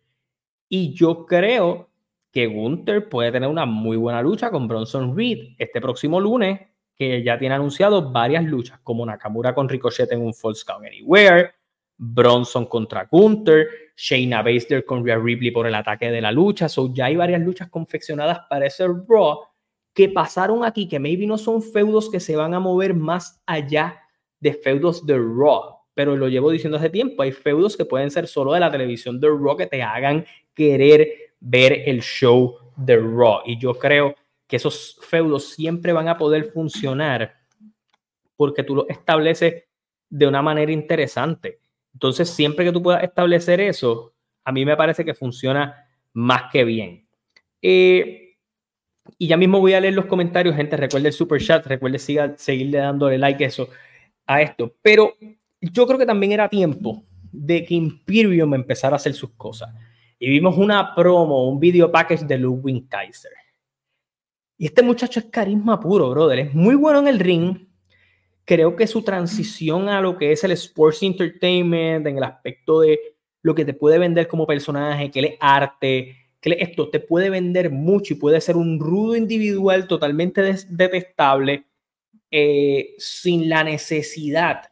Y 0.69 0.93
yo 0.93 1.25
creo 1.25 1.89
que 2.31 2.47
Gunther 2.47 3.07
puede 3.09 3.31
tener 3.31 3.49
una 3.49 3.65
muy 3.65 3.97
buena 3.97 4.21
lucha 4.21 4.51
con 4.51 4.67
Bronson 4.67 5.15
Reed 5.15 5.55
este 5.57 5.79
próximo 5.79 6.19
lunes, 6.19 6.59
que 6.95 7.23
ya 7.23 7.39
tiene 7.39 7.55
anunciado 7.55 8.11
varias 8.11 8.43
luchas, 8.43 8.79
como 8.81 9.05
Nakamura 9.05 9.55
con 9.55 9.69
Ricochet 9.69 10.11
en 10.11 10.21
un 10.21 10.33
False 10.33 10.63
Count 10.65 10.85
Anywhere, 10.85 11.54
Bronson 11.97 12.65
contra 12.65 13.07
Gunther, 13.09 13.67
Shayna 13.95 14.41
Baszler 14.41 14.83
con 14.83 15.05
Rhea 15.05 15.17
Ripley 15.17 15.51
por 15.51 15.67
el 15.67 15.75
ataque 15.75 16.11
de 16.11 16.21
la 16.21 16.31
lucha. 16.31 16.67
So, 16.67 16.93
ya 16.93 17.05
hay 17.05 17.15
varias 17.15 17.41
luchas 17.41 17.69
confeccionadas 17.69 18.39
para 18.49 18.65
ese 18.65 18.87
Raw 18.87 19.39
que 19.93 20.09
pasaron 20.09 20.65
aquí, 20.65 20.87
que 20.87 20.99
maybe 20.99 21.25
no 21.25 21.37
son 21.37 21.61
feudos 21.61 22.09
que 22.09 22.19
se 22.19 22.35
van 22.35 22.53
a 22.53 22.59
mover 22.59 22.93
más 22.93 23.41
allá 23.45 24.01
de 24.39 24.53
feudos 24.53 25.05
de 25.05 25.17
Raw. 25.17 25.77
Pero 25.93 26.17
lo 26.17 26.27
llevo 26.27 26.51
diciendo 26.51 26.77
hace 26.77 26.89
tiempo, 26.89 27.23
hay 27.23 27.31
feudos 27.31 27.77
que 27.77 27.85
pueden 27.85 28.11
ser 28.11 28.27
solo 28.27 28.51
de 28.51 28.59
la 28.59 28.69
televisión 28.69 29.19
de 29.19 29.29
Raw 29.29 29.55
que 29.55 29.67
te 29.67 29.81
hagan 29.81 30.25
querer 30.53 31.07
ver 31.39 31.83
el 31.85 32.01
show 32.01 32.57
de 32.75 32.97
Raw. 32.97 33.39
Y 33.45 33.57
yo 33.57 33.73
creo 33.73 34.13
que 34.47 34.57
esos 34.57 34.99
feudos 35.01 35.49
siempre 35.49 35.93
van 35.93 36.09
a 36.09 36.17
poder 36.17 36.51
funcionar 36.51 37.33
porque 38.35 38.63
tú 38.63 38.75
los 38.75 38.89
estableces 38.89 39.63
de 40.09 40.27
una 40.27 40.41
manera 40.41 40.71
interesante. 40.73 41.59
Entonces, 41.95 42.29
siempre 42.29 42.65
que 42.65 42.73
tú 42.73 42.83
puedas 42.83 43.01
establecer 43.03 43.61
eso, 43.61 44.13
a 44.43 44.51
mí 44.51 44.65
me 44.65 44.75
parece 44.75 45.05
que 45.05 45.13
funciona 45.13 45.87
más 46.11 46.51
que 46.51 46.65
bien. 46.65 47.07
Eh, 47.61 48.35
y 49.17 49.27
ya 49.27 49.37
mismo 49.37 49.61
voy 49.61 49.73
a 49.73 49.79
leer 49.79 49.93
los 49.93 50.07
comentarios, 50.07 50.57
gente. 50.57 50.75
Recuerde 50.75 51.07
el 51.07 51.13
super 51.13 51.41
chat, 51.41 51.65
recuerde 51.65 51.97
siga, 51.97 52.35
seguirle 52.37 52.79
dándole 52.79 53.17
like 53.17 53.45
eso, 53.45 53.69
a 54.27 54.41
esto. 54.41 54.75
Pero 54.81 55.13
yo 55.61 55.87
creo 55.87 55.97
que 55.97 56.05
también 56.05 56.33
era 56.33 56.49
tiempo 56.49 57.05
de 57.31 57.63
que 57.63 57.75
Imperium 57.75 58.53
empezara 58.53 58.95
a 58.95 58.97
hacer 58.97 59.13
sus 59.13 59.31
cosas. 59.31 59.73
Y 60.19 60.29
vimos 60.29 60.57
una 60.57 60.93
promo, 60.93 61.47
un 61.47 61.61
video 61.61 61.89
package 61.89 62.25
de 62.25 62.37
Ludwig 62.37 62.89
Kaiser. 62.89 63.31
Y 64.57 64.65
este 64.65 64.83
muchacho 64.83 65.21
es 65.21 65.27
carisma 65.27 65.79
puro, 65.79 66.09
brother. 66.09 66.39
Es 66.39 66.53
muy 66.53 66.75
bueno 66.75 66.99
en 66.99 67.07
el 67.07 67.19
ring 67.19 67.64
creo 68.45 68.75
que 68.75 68.87
su 68.87 69.01
transición 69.01 69.89
a 69.89 69.99
lo 70.01 70.17
que 70.17 70.31
es 70.31 70.43
el 70.43 70.51
sports 70.51 71.03
entertainment, 71.03 72.05
en 72.07 72.17
el 72.17 72.23
aspecto 72.23 72.81
de 72.81 72.99
lo 73.41 73.55
que 73.55 73.65
te 73.65 73.73
puede 73.73 73.97
vender 73.97 74.27
como 74.27 74.47
personaje, 74.47 75.11
que 75.11 75.19
es 75.19 75.37
arte, 75.39 76.15
que 76.39 76.57
esto 76.59 76.89
te 76.89 76.99
puede 76.99 77.29
vender 77.29 77.71
mucho 77.71 78.13
y 78.13 78.17
puede 78.17 78.39
ser 78.39 78.55
un 78.55 78.79
rudo 78.79 79.15
individual 79.15 79.87
totalmente 79.87 80.41
detestable 80.69 81.65
eh, 82.31 82.93
sin 82.97 83.49
la 83.49 83.63
necesidad 83.63 84.71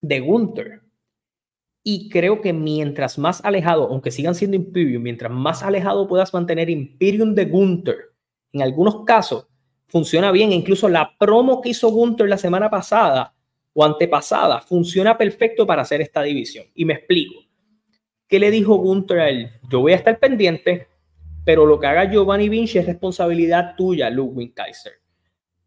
de 0.00 0.20
Gunther. 0.20 0.82
Y 1.84 2.08
creo 2.08 2.40
que 2.40 2.52
mientras 2.52 3.16
más 3.16 3.44
alejado, 3.44 3.88
aunque 3.88 4.10
sigan 4.10 4.34
siendo 4.34 4.56
Imperium, 4.56 5.04
mientras 5.04 5.30
más 5.30 5.62
alejado 5.62 6.08
puedas 6.08 6.34
mantener 6.34 6.68
Imperium 6.68 7.34
de 7.34 7.44
Gunther, 7.44 7.96
en 8.52 8.62
algunos 8.62 9.04
casos, 9.04 9.46
funciona 9.86 10.32
bien. 10.32 10.52
Incluso 10.52 10.88
la 10.88 11.16
promo 11.18 11.60
que 11.60 11.70
hizo 11.70 11.90
Gunther 11.90 12.28
la 12.28 12.38
semana 12.38 12.70
pasada 12.70 13.34
o 13.72 13.84
antepasada 13.84 14.60
funciona 14.60 15.18
perfecto 15.18 15.66
para 15.66 15.82
hacer 15.82 16.00
esta 16.00 16.22
división. 16.22 16.66
Y 16.74 16.84
me 16.84 16.94
explico. 16.94 17.34
¿Qué 18.28 18.38
le 18.38 18.50
dijo 18.50 18.76
Gunther 18.76 19.20
a 19.20 19.28
él? 19.28 19.50
Yo 19.70 19.80
voy 19.80 19.92
a 19.92 19.96
estar 19.96 20.18
pendiente, 20.18 20.88
pero 21.44 21.64
lo 21.64 21.78
que 21.78 21.86
haga 21.86 22.10
Giovanni 22.10 22.48
Vinci 22.48 22.78
es 22.78 22.86
responsabilidad 22.86 23.76
tuya, 23.76 24.10
Ludwig 24.10 24.52
Kaiser. 24.52 24.94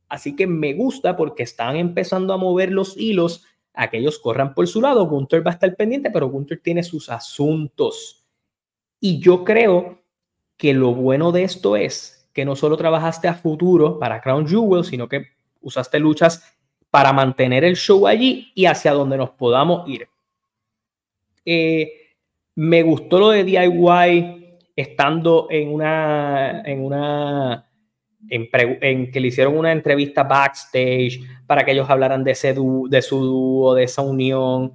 Así 0.09 0.35
que 0.35 0.47
me 0.47 0.73
gusta 0.73 1.15
porque 1.15 1.43
están 1.43 1.77
empezando 1.77 2.33
a 2.33 2.37
mover 2.37 2.71
los 2.71 2.97
hilos 2.97 3.45
a 3.73 3.89
que 3.89 3.99
ellos 3.99 4.19
corran 4.19 4.53
por 4.53 4.67
su 4.67 4.81
lado. 4.81 5.07
Gunther 5.07 5.45
va 5.45 5.51
a 5.51 5.53
estar 5.53 5.73
pendiente, 5.75 6.09
pero 6.11 6.27
Gunther 6.27 6.59
tiene 6.61 6.83
sus 6.83 7.09
asuntos. 7.09 8.27
Y 8.99 9.19
yo 9.19 9.45
creo 9.45 10.03
que 10.57 10.73
lo 10.73 10.93
bueno 10.93 11.31
de 11.31 11.43
esto 11.43 11.77
es 11.77 12.18
que 12.33 12.45
no 12.45 12.55
solo 12.55 12.77
trabajaste 12.77 13.27
a 13.27 13.33
futuro 13.33 13.99
para 13.99 14.21
Crown 14.21 14.47
Jewel, 14.47 14.83
sino 14.83 15.07
que 15.07 15.27
usaste 15.61 15.99
luchas 15.99 16.57
para 16.89 17.13
mantener 17.13 17.63
el 17.63 17.75
show 17.75 18.07
allí 18.07 18.51
y 18.55 18.65
hacia 18.65 18.93
donde 18.93 19.17
nos 19.17 19.31
podamos 19.31 19.87
ir. 19.87 20.07
Eh, 21.45 21.91
me 22.55 22.83
gustó 22.83 23.19
lo 23.19 23.29
de 23.29 23.43
DIY 23.43 24.57
estando 24.75 25.47
en 25.49 25.73
una, 25.73 26.61
en 26.61 26.83
una, 26.83 27.69
en, 28.29 29.11
que 29.11 29.19
le 29.19 29.27
hicieron 29.27 29.57
una 29.57 29.71
entrevista 29.71 30.23
backstage 30.23 31.19
para 31.45 31.63
que 31.63 31.71
ellos 31.71 31.89
hablaran 31.89 32.23
de, 32.23 32.31
ese 32.31 32.53
de 32.53 33.01
su 33.01 33.25
dúo, 33.25 33.75
de 33.75 33.83
esa 33.83 34.01
unión, 34.01 34.73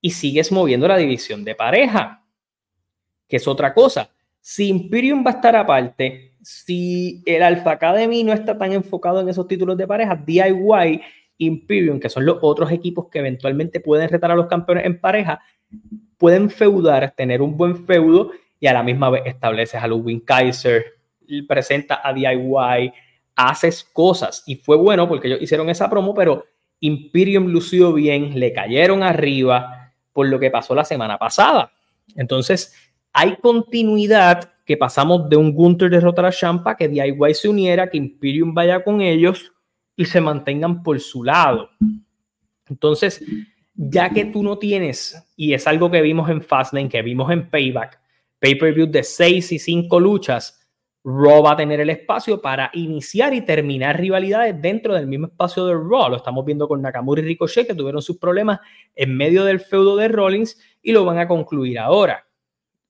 y 0.00 0.10
sigues 0.10 0.52
moviendo 0.52 0.86
la 0.86 0.96
división 0.96 1.44
de 1.44 1.54
pareja, 1.54 2.24
que 3.26 3.36
es 3.36 3.48
otra 3.48 3.74
cosa. 3.74 4.10
Si 4.40 4.68
Imperium 4.68 5.24
va 5.24 5.32
a 5.32 5.34
estar 5.34 5.56
aparte, 5.56 6.34
si 6.42 7.22
el 7.26 7.42
Alpha 7.42 7.72
Academy 7.72 8.24
no 8.24 8.32
está 8.32 8.56
tan 8.56 8.72
enfocado 8.72 9.20
en 9.20 9.28
esos 9.28 9.46
títulos 9.48 9.76
de 9.76 9.86
pareja, 9.86 10.16
DIY, 10.16 11.02
Imperium, 11.38 12.00
que 12.00 12.08
son 12.08 12.26
los 12.26 12.38
otros 12.42 12.70
equipos 12.70 13.08
que 13.10 13.20
eventualmente 13.20 13.80
pueden 13.80 14.08
retar 14.08 14.30
a 14.30 14.34
los 14.34 14.46
campeones 14.46 14.86
en 14.86 15.00
pareja, 15.00 15.40
pueden 16.16 16.50
feudar, 16.50 17.12
tener 17.16 17.42
un 17.42 17.56
buen 17.56 17.86
feudo 17.86 18.32
y 18.60 18.66
a 18.66 18.72
la 18.72 18.82
misma 18.82 19.10
vez 19.10 19.22
estableces 19.26 19.80
a 19.80 19.86
Ludwig 19.86 20.24
Kaiser, 20.24 20.84
presenta 21.46 22.00
a 22.02 22.12
DIY, 22.12 22.92
haces 23.36 23.84
cosas. 23.84 24.42
Y 24.46 24.56
fue 24.56 24.76
bueno 24.76 25.08
porque 25.08 25.28
ellos 25.28 25.42
hicieron 25.42 25.68
esa 25.70 25.88
promo, 25.88 26.14
pero 26.14 26.44
Imperium 26.80 27.46
lució 27.46 27.92
bien, 27.92 28.38
le 28.38 28.52
cayeron 28.52 29.02
arriba 29.02 29.92
por 30.12 30.26
lo 30.28 30.40
que 30.40 30.50
pasó 30.50 30.74
la 30.74 30.84
semana 30.84 31.18
pasada. 31.18 31.72
Entonces, 32.16 32.74
hay 33.12 33.36
continuidad 33.36 34.52
que 34.68 34.76
pasamos 34.76 35.30
de 35.30 35.36
un 35.38 35.54
Gunter 35.54 35.88
derrotar 35.88 36.26
a 36.26 36.30
Champa, 36.30 36.76
que 36.76 36.88
DIY 36.88 37.32
se 37.32 37.48
uniera, 37.48 37.88
que 37.88 37.96
Imperium 37.96 38.52
vaya 38.52 38.84
con 38.84 39.00
ellos 39.00 39.50
y 39.96 40.04
se 40.04 40.20
mantengan 40.20 40.82
por 40.82 41.00
su 41.00 41.24
lado. 41.24 41.70
Entonces, 42.68 43.24
ya 43.74 44.10
que 44.10 44.26
tú 44.26 44.42
no 44.42 44.58
tienes, 44.58 45.26
y 45.36 45.54
es 45.54 45.66
algo 45.66 45.90
que 45.90 46.02
vimos 46.02 46.28
en 46.28 46.42
Fastlane, 46.42 46.90
que 46.90 47.00
vimos 47.00 47.32
en 47.32 47.48
Payback, 47.48 47.98
pay-per-view 48.40 48.88
de 48.88 49.02
seis 49.04 49.50
y 49.52 49.58
cinco 49.58 49.98
luchas, 49.98 50.68
Raw 51.02 51.42
va 51.42 51.52
a 51.52 51.56
tener 51.56 51.80
el 51.80 51.88
espacio 51.88 52.42
para 52.42 52.70
iniciar 52.74 53.32
y 53.32 53.40
terminar 53.40 53.98
rivalidades 53.98 54.60
dentro 54.60 54.92
del 54.92 55.06
mismo 55.06 55.28
espacio 55.28 55.64
de 55.64 55.72
Raw. 55.72 56.10
Lo 56.10 56.16
estamos 56.16 56.44
viendo 56.44 56.68
con 56.68 56.82
Nakamura 56.82 57.22
y 57.22 57.24
Ricochet, 57.24 57.66
que 57.66 57.74
tuvieron 57.74 58.02
sus 58.02 58.18
problemas 58.18 58.60
en 58.94 59.16
medio 59.16 59.44
del 59.44 59.60
feudo 59.60 59.96
de 59.96 60.08
Rollins 60.08 60.60
y 60.82 60.92
lo 60.92 61.06
van 61.06 61.16
a 61.16 61.26
concluir 61.26 61.78
ahora. 61.78 62.27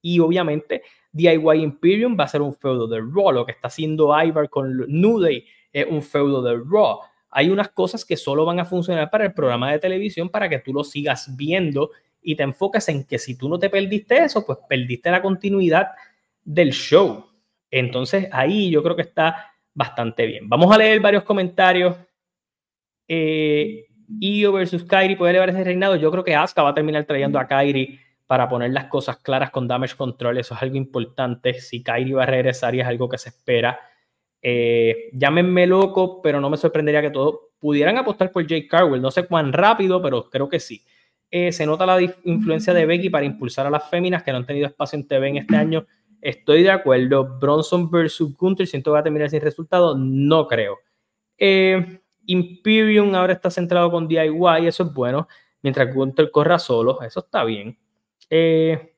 Y 0.01 0.19
obviamente 0.19 0.83
DIY 1.11 1.61
Imperium 1.61 2.17
va 2.19 2.25
a 2.25 2.27
ser 2.27 2.41
un 2.41 2.53
feudo 2.53 2.87
de 2.87 2.99
Raw. 2.99 3.31
Lo 3.31 3.45
que 3.45 3.51
está 3.51 3.67
haciendo 3.67 4.13
Ivar 4.23 4.49
con 4.49 4.85
New 4.87 5.19
Day 5.19 5.45
es 5.71 5.85
un 5.89 6.01
feudo 6.01 6.41
de 6.41 6.55
Raw. 6.55 6.99
Hay 7.31 7.49
unas 7.49 7.69
cosas 7.69 8.05
que 8.05 8.17
solo 8.17 8.45
van 8.45 8.59
a 8.59 8.65
funcionar 8.65 9.09
para 9.09 9.25
el 9.25 9.33
programa 9.33 9.71
de 9.71 9.79
televisión 9.79 10.29
para 10.29 10.49
que 10.49 10.59
tú 10.59 10.73
lo 10.73 10.83
sigas 10.83 11.35
viendo 11.35 11.91
y 12.21 12.35
te 12.35 12.43
enfoques 12.43 12.89
en 12.89 13.05
que 13.05 13.17
si 13.17 13.37
tú 13.37 13.47
no 13.47 13.59
te 13.59 13.69
perdiste 13.69 14.17
eso, 14.17 14.45
pues 14.45 14.59
perdiste 14.67 15.11
la 15.11 15.21
continuidad 15.21 15.89
del 16.43 16.71
show. 16.71 17.25
Entonces 17.71 18.27
ahí 18.31 18.69
yo 18.71 18.81
creo 18.81 18.95
que 18.95 19.03
está 19.03 19.53
bastante 19.73 20.25
bien. 20.25 20.49
Vamos 20.49 20.73
a 20.73 20.77
leer 20.77 20.99
varios 20.99 21.23
comentarios. 21.23 21.95
Eh, 23.07 23.85
Io 24.19 24.51
versus 24.51 24.83
Kairi 24.83 25.15
puede 25.15 25.31
elevar 25.31 25.49
ese 25.49 25.63
reinado. 25.63 25.95
Yo 25.95 26.09
creo 26.11 26.23
que 26.23 26.35
Asuka 26.35 26.63
va 26.63 26.69
a 26.69 26.73
terminar 26.73 27.05
trayendo 27.05 27.39
a 27.39 27.47
Kairi 27.47 27.99
para 28.29 28.47
poner 28.47 28.69
las 28.69 28.85
cosas 28.85 29.17
claras 29.17 29.49
con 29.49 29.67
damage 29.67 29.95
control. 29.95 30.37
Eso 30.37 30.53
es 30.53 30.61
algo 30.61 30.75
importante. 30.75 31.55
Si 31.55 31.81
Kyrie 31.81 32.13
va 32.13 32.21
a 32.21 32.25
regresar 32.27 32.75
y 32.75 32.79
es 32.79 32.85
algo 32.85 33.09
que 33.09 33.17
se 33.17 33.29
espera. 33.29 33.79
Eh, 34.39 35.09
llámenme 35.13 35.65
loco, 35.65 36.21
pero 36.21 36.39
no 36.39 36.47
me 36.47 36.55
sorprendería 36.57 37.01
que 37.01 37.09
todos 37.09 37.39
pudieran 37.57 37.97
apostar 37.97 38.31
por 38.31 38.45
Jake 38.45 38.67
Carwell. 38.67 39.01
No 39.01 39.09
sé 39.09 39.25
cuán 39.25 39.51
rápido, 39.51 39.99
pero 39.99 40.29
creo 40.29 40.47
que 40.47 40.59
sí. 40.59 40.85
eh, 41.31 41.51
se 41.51 41.65
nota 41.65 41.87
la 41.87 41.99
influencia 42.23 42.71
de 42.71 42.85
Becky 42.85 43.09
para 43.09 43.25
impulsar 43.25 43.65
a 43.65 43.71
las 43.71 43.89
féminas 43.89 44.21
que 44.21 44.29
no 44.31 44.37
han 44.37 44.45
tenido 44.45 44.67
espacio 44.67 44.99
en 44.99 45.07
TV 45.07 45.29
en 45.29 45.37
este 45.37 45.55
año. 45.55 45.87
Estoy 46.21 46.61
de 46.61 46.69
acuerdo. 46.69 47.39
Bronson 47.39 47.89
versus 47.89 48.37
Gunther, 48.37 48.67
siento 48.67 48.91
que 48.91 48.93
va 48.93 48.99
a 48.99 49.03
terminar 49.03 49.31
sin 49.31 49.41
resultado. 49.41 49.97
No 49.97 50.45
creo. 50.45 50.77
Eh, 51.35 51.99
Imperium 52.27 53.15
ahora 53.15 53.33
está 53.33 53.49
centrado 53.49 53.89
con 53.89 54.07
DIY, 54.07 54.67
eso 54.67 54.83
es 54.83 54.93
bueno. 54.93 55.27
Mientras 55.63 55.91
Gunther 55.91 56.29
corra 56.29 56.59
solo, 56.59 57.01
eso 57.01 57.21
está 57.21 57.43
bien. 57.43 57.75
Eh, 58.29 58.95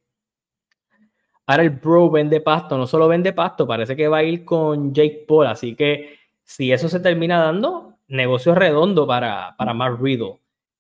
ahora 1.46 1.64
el 1.64 1.70
Bro 1.72 2.12
vende 2.12 2.42
pasto, 2.42 2.78
no 2.78 2.88
solo 2.88 3.08
vende 3.08 3.34
pasto, 3.34 3.68
parece 3.68 3.96
que 3.96 4.08
va 4.08 4.18
a 4.18 4.24
ir 4.24 4.46
con 4.46 4.94
Jake 4.94 5.26
Paul. 5.28 5.48
Así 5.48 5.76
que 5.76 6.20
si 6.44 6.72
eso 6.72 6.90
se 6.90 7.00
termina 7.00 7.40
dando, 7.42 7.98
negocio 8.08 8.54
redondo 8.56 9.08
para, 9.08 9.56
para 9.58 9.74
Mark 9.74 10.00
Riddle. 10.02 10.40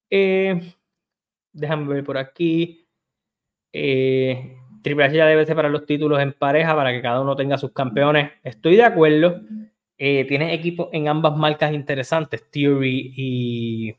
Eh, 0.09 0.73
déjame 1.53 1.93
ver 1.93 2.03
por 2.03 2.17
aquí. 2.17 2.87
Eh, 3.71 4.57
Triple 4.81 5.05
H 5.05 5.15
ya 5.15 5.25
debe 5.27 5.45
separar 5.45 5.71
los 5.71 5.85
títulos 5.85 6.19
en 6.19 6.33
pareja 6.33 6.75
para 6.75 6.91
que 6.91 7.01
cada 7.01 7.21
uno 7.21 7.35
tenga 7.35 7.57
sus 7.57 7.71
campeones. 7.71 8.31
Estoy 8.43 8.75
de 8.75 8.83
acuerdo. 8.83 9.41
Eh, 9.97 10.25
tienes 10.25 10.53
equipos 10.53 10.89
en 10.91 11.07
ambas 11.07 11.37
marcas 11.37 11.73
interesantes, 11.73 12.49
Theory 12.49 13.13
y, 13.15 13.95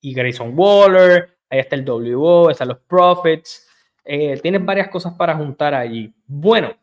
y 0.00 0.14
Grayson 0.14 0.52
Waller. 0.54 1.38
Ahí 1.48 1.60
está 1.60 1.76
el 1.76 1.88
WO, 1.88 2.50
están 2.50 2.68
los 2.68 2.78
Profits. 2.80 3.68
Eh, 4.04 4.38
tienes 4.42 4.64
varias 4.64 4.88
cosas 4.88 5.14
para 5.14 5.36
juntar 5.36 5.74
allí. 5.74 6.12
Bueno, 6.26 6.74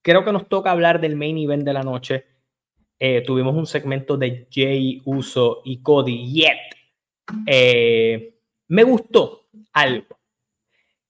creo 0.00 0.24
que 0.24 0.32
nos 0.32 0.48
toca 0.48 0.70
hablar 0.70 1.00
del 1.00 1.16
main 1.16 1.38
event 1.38 1.64
de 1.64 1.72
la 1.72 1.82
noche. 1.82 2.24
Eh, 2.98 3.22
tuvimos 3.22 3.54
un 3.56 3.66
segmento 3.66 4.16
de 4.16 4.46
Jay 4.50 5.02
Uso 5.04 5.62
y 5.64 5.82
Cody 5.82 6.32
Yet. 6.32 6.58
Eh, 7.46 8.38
me 8.68 8.84
gustó 8.84 9.48
algo. 9.72 10.18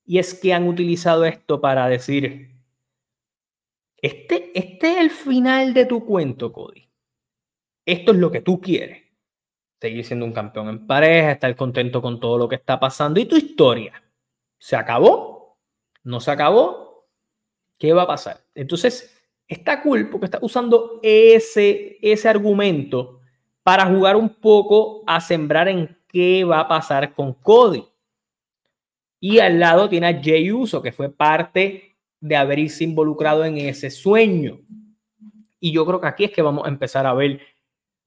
Y 0.05 0.19
es 0.19 0.35
que 0.35 0.53
han 0.53 0.67
utilizado 0.67 1.25
esto 1.25 1.61
para 1.61 1.89
decir, 1.89 2.51
este, 3.99 4.51
este 4.59 4.93
es 4.93 4.99
el 4.99 5.11
final 5.11 5.75
de 5.75 5.87
tu 5.87 6.05
cuento, 6.05 6.53
Cody. 6.53 6.89
Esto 7.85 8.13
es 8.13 8.19
lo 8.19 8.31
que 8.31 8.41
tú 8.41 8.61
quieres. 8.61 9.03
Seguir 9.81 10.05
siendo 10.05 10.25
un 10.25 10.33
campeón 10.33 10.69
en 10.69 10.87
pareja, 10.87 11.33
estar 11.33 11.55
contento 11.57 12.01
con 12.01 12.21
todo 12.21 12.39
lo 12.39 12.49
que 12.49 12.57
está 12.57 12.79
pasando. 12.81 13.21
¿Y 13.21 13.27
tu 13.27 13.37
historia? 13.37 14.03
¿Se 14.59 14.77
acabó? 14.77 15.32
¿No 16.05 16.21
se 16.21 16.31
acabó? 16.31 17.07
¿Qué 17.79 17.93
va 17.93 18.03
a 18.03 18.07
pasar? 18.07 18.45
Entonces, 18.55 19.13
está 19.47 19.83
cool 19.83 20.09
porque 20.11 20.27
está 20.27 20.39
usando 20.43 21.01
ese, 21.03 21.99
ese 22.01 22.29
argumento 22.29 23.21
para 23.63 23.87
jugar 23.87 24.17
un 24.17 24.29
poco 24.29 25.03
a 25.07 25.21
sembrar 25.21 25.69
en 25.69 25.97
qué 26.09 26.45
va 26.45 26.61
a 26.61 26.69
pasar 26.69 27.15
con 27.15 27.35
Cody. 27.35 27.85
Y 29.21 29.39
al 29.39 29.61
lado 29.61 29.89
tiene 29.89 30.09
a 30.09 30.21
Jay 30.23 30.51
Uso, 30.51 30.83
que 30.83 30.93
fue 30.93 31.09
parte 31.09 31.97
de 32.21 32.37
haberse 32.37 32.85
involucrado 32.85 33.45
en 33.45 33.59
ese 33.59 33.91
sueño. 33.91 34.61
Y 35.61 35.73
yo 35.73 35.87
creo 35.87 36.01
que 36.01 36.09
aquí 36.09 36.25
es 36.25 36.33
que 36.33 36.43
vamos 36.43 36.67
a 36.67 36.69
empezar 36.69 37.07
a 37.07 37.15
ver 37.15 37.41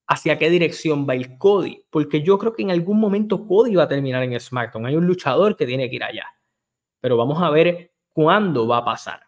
hacia 0.07 0.37
qué 0.37 0.49
dirección 0.49 1.07
va 1.07 1.15
el 1.15 1.37
Cody, 1.37 1.83
porque 1.89 2.21
yo 2.21 2.37
creo 2.37 2.53
que 2.53 2.61
en 2.61 2.71
algún 2.71 2.99
momento 2.99 3.47
Cody 3.47 3.75
va 3.75 3.83
a 3.83 3.87
terminar 3.87 4.23
en 4.23 4.39
SmackDown. 4.39 4.85
Hay 4.85 4.95
un 4.95 5.07
luchador 5.07 5.55
que 5.55 5.65
tiene 5.65 5.89
que 5.89 5.95
ir 5.95 6.03
allá, 6.03 6.25
pero 7.05 7.17
vamos 7.17 7.39
a 7.39 7.51
ver 7.51 7.91
cuándo 8.13 8.65
va 8.65 8.77
a 8.77 8.83
pasar. 8.83 9.19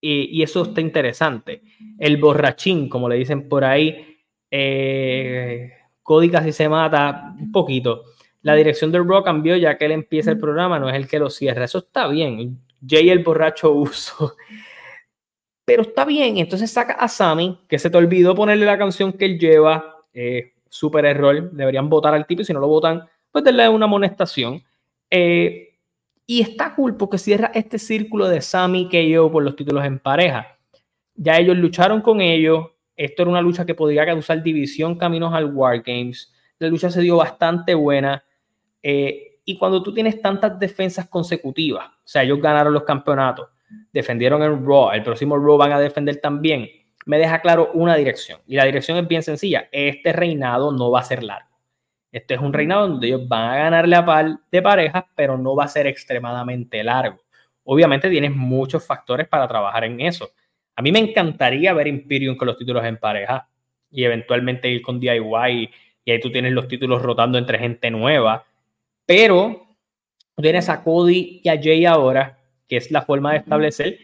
Y, 0.00 0.44
eso 0.44 0.62
está 0.62 0.80
interesante. 0.80 1.60
El 1.98 2.18
borrachín, 2.18 2.88
como 2.88 3.08
le 3.08 3.16
dicen 3.16 3.48
por 3.48 3.64
ahí, 3.64 4.16
eh, 4.48 5.72
Cody 6.04 6.30
casi 6.30 6.52
se 6.52 6.68
mata 6.68 7.34
un 7.36 7.50
poquito. 7.50 8.04
La 8.42 8.54
dirección 8.54 8.92
del 8.92 9.08
Raw 9.08 9.24
cambió 9.24 9.56
ya 9.56 9.76
que 9.76 9.86
él 9.86 9.90
empieza 9.90 10.30
el 10.30 10.38
programa, 10.38 10.78
no 10.78 10.88
es 10.88 10.94
el 10.94 11.08
que 11.08 11.18
lo 11.18 11.30
cierra. 11.30 11.64
Eso 11.64 11.78
está 11.78 12.06
bien. 12.06 12.60
Jay 12.86 13.10
el 13.10 13.24
borracho 13.24 13.72
uso. 13.72 14.36
Pero 15.64 15.82
está 15.82 16.04
bien. 16.04 16.38
Entonces 16.38 16.70
saca 16.70 16.92
a 16.92 17.08
Sammy, 17.08 17.58
que 17.68 17.80
se 17.80 17.90
te 17.90 17.98
olvidó 17.98 18.36
ponerle 18.36 18.66
la 18.66 18.78
canción 18.78 19.12
que 19.12 19.24
él 19.24 19.36
lleva. 19.36 19.96
Eh, 20.12 20.52
super 20.68 21.04
error. 21.06 21.50
Deberían 21.50 21.90
votar 21.90 22.14
al 22.14 22.28
tipo 22.28 22.42
y 22.42 22.44
si 22.44 22.52
no 22.52 22.60
lo 22.60 22.68
votan, 22.68 23.02
pues 23.32 23.42
darle 23.42 23.68
una 23.68 23.86
amonestación. 23.86 24.62
Eh, 25.10 25.69
y 26.30 26.42
está 26.42 26.76
cool 26.76 26.96
porque 26.96 27.18
cierra 27.18 27.50
este 27.54 27.76
círculo 27.76 28.28
de 28.28 28.40
Sammy 28.40 28.88
que 28.88 29.10
yo 29.10 29.32
por 29.32 29.42
los 29.42 29.56
títulos 29.56 29.84
en 29.84 29.98
pareja. 29.98 30.56
Ya 31.16 31.36
ellos 31.36 31.56
lucharon 31.56 32.02
con 32.02 32.20
ellos. 32.20 32.68
Esto 32.94 33.22
era 33.22 33.32
una 33.32 33.42
lucha 33.42 33.66
que 33.66 33.74
podría 33.74 34.06
causar 34.06 34.40
división 34.40 34.94
caminos 34.94 35.34
al 35.34 35.52
War 35.52 35.82
Games. 35.82 36.32
La 36.60 36.68
lucha 36.68 36.88
se 36.88 37.00
dio 37.00 37.16
bastante 37.16 37.74
buena. 37.74 38.22
Eh, 38.80 39.40
y 39.44 39.58
cuando 39.58 39.82
tú 39.82 39.92
tienes 39.92 40.22
tantas 40.22 40.56
defensas 40.56 41.08
consecutivas, 41.08 41.88
o 41.88 41.94
sea, 42.04 42.22
ellos 42.22 42.40
ganaron 42.40 42.74
los 42.74 42.84
campeonatos, 42.84 43.48
defendieron 43.92 44.40
el 44.44 44.64
Raw, 44.64 44.92
el 44.92 45.02
próximo 45.02 45.36
Raw 45.36 45.56
van 45.56 45.72
a 45.72 45.80
defender 45.80 46.20
también, 46.20 46.68
me 47.06 47.18
deja 47.18 47.40
claro 47.40 47.72
una 47.74 47.96
dirección. 47.96 48.38
Y 48.46 48.54
la 48.54 48.66
dirección 48.66 48.96
es 48.98 49.08
bien 49.08 49.24
sencilla. 49.24 49.68
Este 49.72 50.12
reinado 50.12 50.70
no 50.70 50.92
va 50.92 51.00
a 51.00 51.02
ser 51.02 51.24
largo. 51.24 51.49
Este 52.12 52.34
es 52.34 52.40
un 52.40 52.52
reinado 52.52 52.88
donde 52.88 53.06
ellos 53.06 53.26
van 53.28 53.50
a 53.50 53.56
ganarle 53.56 53.96
a 53.96 54.04
par 54.04 54.38
de 54.50 54.62
parejas, 54.62 55.04
pero 55.14 55.38
no 55.38 55.54
va 55.54 55.64
a 55.64 55.68
ser 55.68 55.86
extremadamente 55.86 56.82
largo. 56.82 57.20
Obviamente 57.64 58.10
tienes 58.10 58.34
muchos 58.34 58.84
factores 58.84 59.28
para 59.28 59.46
trabajar 59.46 59.84
en 59.84 60.00
eso. 60.00 60.30
A 60.76 60.82
mí 60.82 60.90
me 60.90 60.98
encantaría 60.98 61.72
ver 61.72 61.86
Imperium 61.86 62.36
con 62.36 62.46
los 62.46 62.56
títulos 62.56 62.84
en 62.84 62.96
pareja 62.96 63.48
y 63.90 64.04
eventualmente 64.04 64.70
ir 64.70 64.82
con 64.82 64.98
DIY 64.98 65.70
y 66.04 66.10
ahí 66.10 66.20
tú 66.20 66.32
tienes 66.32 66.52
los 66.52 66.66
títulos 66.66 67.02
rotando 67.02 67.38
entre 67.38 67.58
gente 67.58 67.90
nueva 67.90 68.44
pero 69.10 69.66
tienes 70.36 70.68
a 70.68 70.84
Cody 70.84 71.40
y 71.42 71.48
a 71.48 71.60
Jay 71.60 71.84
ahora, 71.84 72.38
que 72.68 72.76
es 72.76 72.92
la 72.92 73.02
forma 73.02 73.32
de 73.32 73.38
establecer 73.38 73.98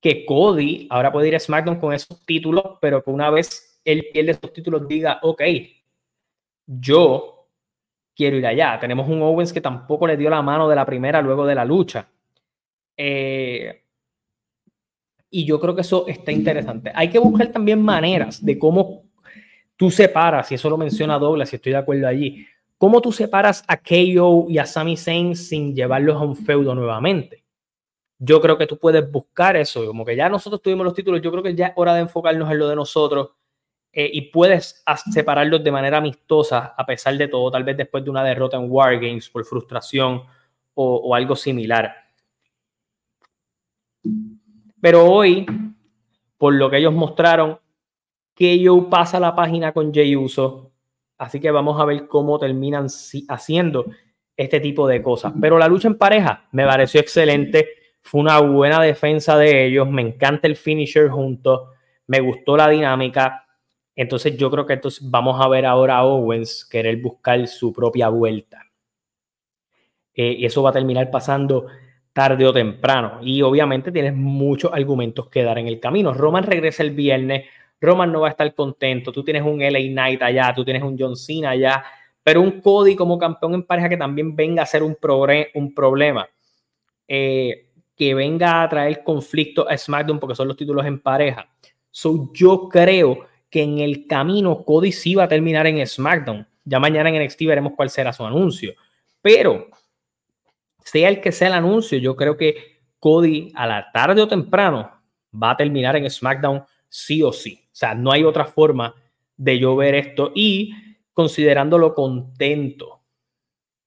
que 0.00 0.24
Cody 0.24 0.86
ahora 0.88 1.12
puede 1.12 1.28
ir 1.28 1.36
a 1.36 1.38
SmackDown 1.38 1.78
con 1.78 1.92
esos 1.92 2.24
títulos, 2.24 2.78
pero 2.80 3.04
que 3.04 3.10
una 3.10 3.28
vez 3.28 3.78
él 3.84 4.06
pierde 4.10 4.30
esos 4.30 4.50
títulos 4.54 4.88
diga, 4.88 5.18
ok, 5.20 5.42
yo 6.64 7.37
quiero 8.18 8.36
ir 8.36 8.46
allá. 8.46 8.78
Tenemos 8.78 9.08
un 9.08 9.22
Owens 9.22 9.52
que 9.52 9.62
tampoco 9.62 10.06
le 10.06 10.16
dio 10.16 10.28
la 10.28 10.42
mano 10.42 10.68
de 10.68 10.76
la 10.76 10.84
primera 10.84 11.22
luego 11.22 11.46
de 11.46 11.54
la 11.54 11.64
lucha. 11.64 12.06
Eh, 12.96 13.84
y 15.30 15.44
yo 15.46 15.60
creo 15.60 15.74
que 15.74 15.82
eso 15.82 16.06
está 16.08 16.32
interesante. 16.32 16.90
Hay 16.94 17.08
que 17.08 17.18
buscar 17.18 17.46
también 17.48 17.80
maneras 17.80 18.44
de 18.44 18.58
cómo 18.58 19.04
tú 19.76 19.90
separas, 19.90 20.50
y 20.50 20.56
eso 20.56 20.68
lo 20.68 20.76
menciona 20.76 21.18
Douglas, 21.18 21.52
y 21.52 21.56
estoy 21.56 21.72
de 21.72 21.78
acuerdo 21.78 22.08
allí, 22.08 22.44
¿Cómo 22.78 23.00
tú 23.00 23.10
separas 23.10 23.64
a 23.66 23.76
KO 23.76 24.46
y 24.48 24.58
a 24.58 24.64
Sami 24.64 24.96
Zayn 24.96 25.34
sin 25.34 25.74
llevarlos 25.74 26.14
a 26.14 26.24
un 26.24 26.36
feudo 26.36 26.76
nuevamente? 26.76 27.44
Yo 28.20 28.40
creo 28.40 28.56
que 28.56 28.68
tú 28.68 28.78
puedes 28.78 29.10
buscar 29.10 29.56
eso, 29.56 29.84
como 29.84 30.04
que 30.04 30.14
ya 30.14 30.28
nosotros 30.28 30.62
tuvimos 30.62 30.84
los 30.84 30.94
títulos, 30.94 31.20
yo 31.20 31.32
creo 31.32 31.42
que 31.42 31.56
ya 31.56 31.68
es 31.68 31.72
hora 31.74 31.94
de 31.94 32.02
enfocarnos 32.02 32.48
en 32.50 32.58
lo 32.58 32.68
de 32.68 32.76
nosotros 32.76 33.30
eh, 33.92 34.10
y 34.12 34.22
puedes 34.30 34.84
separarlos 35.10 35.64
de 35.64 35.72
manera 35.72 35.98
amistosa 35.98 36.74
a 36.76 36.86
pesar 36.86 37.16
de 37.16 37.28
todo, 37.28 37.50
tal 37.50 37.64
vez 37.64 37.76
después 37.76 38.04
de 38.04 38.10
una 38.10 38.22
derrota 38.22 38.56
en 38.56 38.70
Wargames 38.70 39.28
por 39.28 39.44
frustración 39.44 40.22
o, 40.74 41.14
algo 41.14 41.34
similar. 41.34 41.92
Pero 44.80 45.06
hoy, 45.06 45.44
por 46.36 46.54
lo 46.54 46.70
que 46.70 46.76
ellos 46.76 46.92
mostraron, 46.92 47.58
KO 48.36 48.88
pasa 48.88 49.18
la 49.18 49.34
página 49.34 49.72
con 49.72 49.92
Jey 49.92 50.14
Uso, 50.14 50.68
Así 51.18 51.40
que 51.40 51.50
vamos 51.50 51.80
a 51.80 51.84
ver 51.84 52.06
cómo 52.06 52.38
terminan 52.38 52.86
haciendo 53.28 53.86
este 54.36 54.60
tipo 54.60 54.86
de 54.86 55.02
cosas. 55.02 55.32
Pero 55.40 55.58
la 55.58 55.66
lucha 55.66 55.88
en 55.88 55.98
pareja 55.98 56.46
me 56.52 56.64
pareció 56.64 57.00
excelente. 57.00 57.68
Fue 58.00 58.20
una 58.20 58.38
buena 58.38 58.80
defensa 58.80 59.36
de 59.36 59.66
ellos. 59.66 59.90
Me 59.90 60.02
encanta 60.02 60.46
el 60.46 60.54
finisher 60.54 61.10
juntos. 61.10 61.70
Me 62.06 62.20
gustó 62.20 62.56
la 62.56 62.68
dinámica. 62.68 63.47
Entonces 63.98 64.36
yo 64.36 64.48
creo 64.48 64.64
que 64.64 64.74
entonces 64.74 65.10
vamos 65.10 65.44
a 65.44 65.48
ver 65.48 65.66
ahora 65.66 65.96
a 65.96 66.04
Owens 66.04 66.64
querer 66.64 66.98
buscar 66.98 67.44
su 67.48 67.72
propia 67.72 68.08
vuelta. 68.08 68.64
Eh, 70.14 70.36
y 70.38 70.46
eso 70.46 70.62
va 70.62 70.70
a 70.70 70.72
terminar 70.72 71.10
pasando 71.10 71.66
tarde 72.12 72.46
o 72.46 72.52
temprano. 72.52 73.18
Y 73.22 73.42
obviamente 73.42 73.90
tienes 73.90 74.14
muchos 74.14 74.72
argumentos 74.72 75.28
que 75.28 75.42
dar 75.42 75.58
en 75.58 75.66
el 75.66 75.80
camino. 75.80 76.14
Roman 76.14 76.44
regresa 76.44 76.84
el 76.84 76.92
viernes. 76.92 77.46
Roman 77.80 78.12
no 78.12 78.20
va 78.20 78.28
a 78.28 78.30
estar 78.30 78.54
contento, 78.54 79.10
tú 79.10 79.24
tienes 79.24 79.42
un 79.42 79.60
LA 79.60 79.80
Knight 79.90 80.22
allá, 80.22 80.52
tú 80.54 80.64
tienes 80.64 80.84
un 80.84 80.96
John 80.96 81.16
Cena 81.16 81.50
allá, 81.50 81.82
pero 82.22 82.40
un 82.40 82.60
Cody 82.60 82.94
como 82.94 83.18
campeón 83.18 83.54
en 83.54 83.62
pareja 83.64 83.88
que 83.88 83.96
también 83.96 84.36
venga 84.36 84.62
a 84.62 84.66
ser 84.66 84.84
un, 84.84 84.96
un 85.54 85.74
problema, 85.74 86.28
eh, 87.08 87.70
que 87.96 88.14
venga 88.14 88.62
a 88.62 88.68
traer 88.68 89.02
conflicto 89.02 89.68
a 89.68 89.76
SmackDown 89.76 90.20
porque 90.20 90.36
son 90.36 90.46
los 90.46 90.56
títulos 90.56 90.86
en 90.86 91.00
pareja. 91.00 91.48
So, 91.90 92.30
yo 92.32 92.68
creo 92.68 93.27
que 93.50 93.62
en 93.62 93.78
el 93.78 94.06
camino 94.06 94.64
Cody 94.64 94.92
sí 94.92 95.14
va 95.14 95.24
a 95.24 95.28
terminar 95.28 95.66
en 95.66 95.84
SmackDown. 95.86 96.46
Ya 96.64 96.78
mañana 96.78 97.08
en 97.08 97.24
NXT 97.24 97.46
veremos 97.46 97.72
cuál 97.74 97.90
será 97.90 98.12
su 98.12 98.24
anuncio. 98.24 98.74
Pero, 99.22 99.68
sea 100.84 101.08
el 101.08 101.20
que 101.20 101.32
sea 101.32 101.48
el 101.48 101.54
anuncio, 101.54 101.98
yo 101.98 102.14
creo 102.16 102.36
que 102.36 102.82
Cody 102.98 103.52
a 103.54 103.66
la 103.66 103.90
tarde 103.92 104.20
o 104.20 104.28
temprano 104.28 104.90
va 105.32 105.52
a 105.52 105.56
terminar 105.56 105.96
en 105.96 106.10
SmackDown 106.10 106.64
sí 106.88 107.22
o 107.22 107.32
sí. 107.32 107.64
O 107.64 107.76
sea, 107.78 107.94
no 107.94 108.12
hay 108.12 108.24
otra 108.24 108.44
forma 108.44 108.94
de 109.36 109.58
yo 109.58 109.76
ver 109.76 109.94
esto 109.94 110.32
y 110.34 110.72
considerando 111.12 111.78
lo 111.78 111.94
contento 111.94 113.02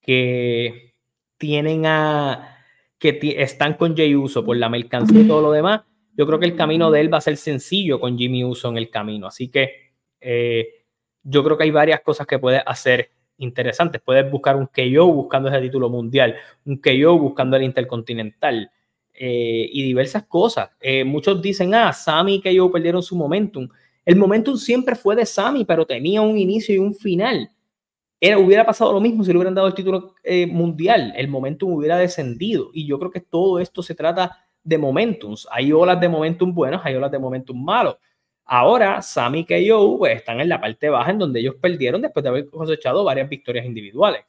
que 0.01 0.95
tienen 1.37 1.85
a 1.85 2.57
que 2.97 3.19
están 3.37 3.73
con 3.73 3.95
Jay 3.97 4.15
Uso 4.15 4.45
por 4.45 4.57
la 4.57 4.69
mercancía 4.69 5.21
y 5.21 5.27
todo 5.27 5.41
lo 5.41 5.51
demás, 5.51 5.81
yo 6.13 6.25
creo 6.25 6.39
que 6.39 6.45
el 6.45 6.55
camino 6.55 6.91
de 6.91 7.01
él 7.01 7.13
va 7.13 7.17
a 7.17 7.21
ser 7.21 7.37
sencillo 7.37 7.99
con 7.99 8.17
Jimmy 8.17 8.43
Uso 8.43 8.69
en 8.69 8.77
el 8.77 8.89
camino. 8.89 9.27
Así 9.27 9.49
que 9.49 9.93
eh, 10.19 10.67
yo 11.23 11.43
creo 11.43 11.57
que 11.57 11.63
hay 11.63 11.71
varias 11.71 12.01
cosas 12.01 12.27
que 12.27 12.39
puedes 12.39 12.61
hacer 12.65 13.11
interesantes. 13.37 14.01
Puedes 14.03 14.29
buscar 14.29 14.55
un 14.55 14.67
KO 14.67 15.07
buscando 15.07 15.49
ese 15.49 15.61
título 15.61 15.89
mundial, 15.89 16.35
un 16.65 16.77
KO 16.77 17.17
buscando 17.17 17.57
el 17.57 17.63
Intercontinental 17.63 18.71
eh, 19.13 19.69
y 19.71 19.83
diversas 19.83 20.23
cosas. 20.23 20.69
Eh, 20.79 21.03
muchos 21.03 21.41
dicen, 21.41 21.73
ah, 21.73 21.93
Sammy 21.93 22.41
y 22.43 22.57
KO 22.57 22.71
perdieron 22.71 23.01
su 23.01 23.15
momentum. 23.15 23.67
El 24.05 24.15
momentum 24.15 24.57
siempre 24.57 24.95
fue 24.95 25.15
de 25.15 25.25
Sammy, 25.25 25.63
pero 25.63 25.85
tenía 25.85 26.21
un 26.21 26.37
inicio 26.37 26.75
y 26.75 26.79
un 26.79 26.93
final. 26.93 27.49
Era, 28.19 28.37
hubiera 28.37 28.65
pasado 28.65 28.93
lo 28.93 29.01
mismo 29.01 29.23
si 29.23 29.31
le 29.31 29.37
hubieran 29.37 29.55
dado 29.55 29.67
el 29.67 29.73
título 29.73 30.13
mundial. 30.49 31.13
El 31.15 31.27
momentum 31.27 31.73
hubiera 31.73 31.97
descendido. 31.97 32.69
Y 32.73 32.85
yo 32.85 32.99
creo 32.99 33.11
que 33.11 33.21
todo 33.21 33.59
esto 33.59 33.81
se 33.81 33.95
trata 33.95 34.37
de 34.63 34.77
momentums. 34.77 35.47
Hay 35.51 35.71
olas 35.71 35.99
de 35.99 36.09
momentum 36.09 36.53
buenos, 36.53 36.81
hay 36.83 36.95
olas 36.95 37.11
de 37.11 37.19
momentum 37.19 37.61
malos. 37.63 37.97
Ahora, 38.45 39.01
Sami 39.01 39.45
y 39.47 39.69
KO 39.69 39.97
pues, 39.97 40.17
están 40.17 40.41
en 40.41 40.49
la 40.49 40.59
parte 40.59 40.89
baja 40.89 41.11
en 41.11 41.19
donde 41.19 41.39
ellos 41.39 41.55
perdieron 41.61 42.01
después 42.01 42.23
de 42.23 42.29
haber 42.29 42.49
cosechado 42.49 43.03
varias 43.03 43.29
victorias 43.29 43.65
individuales. 43.65 44.25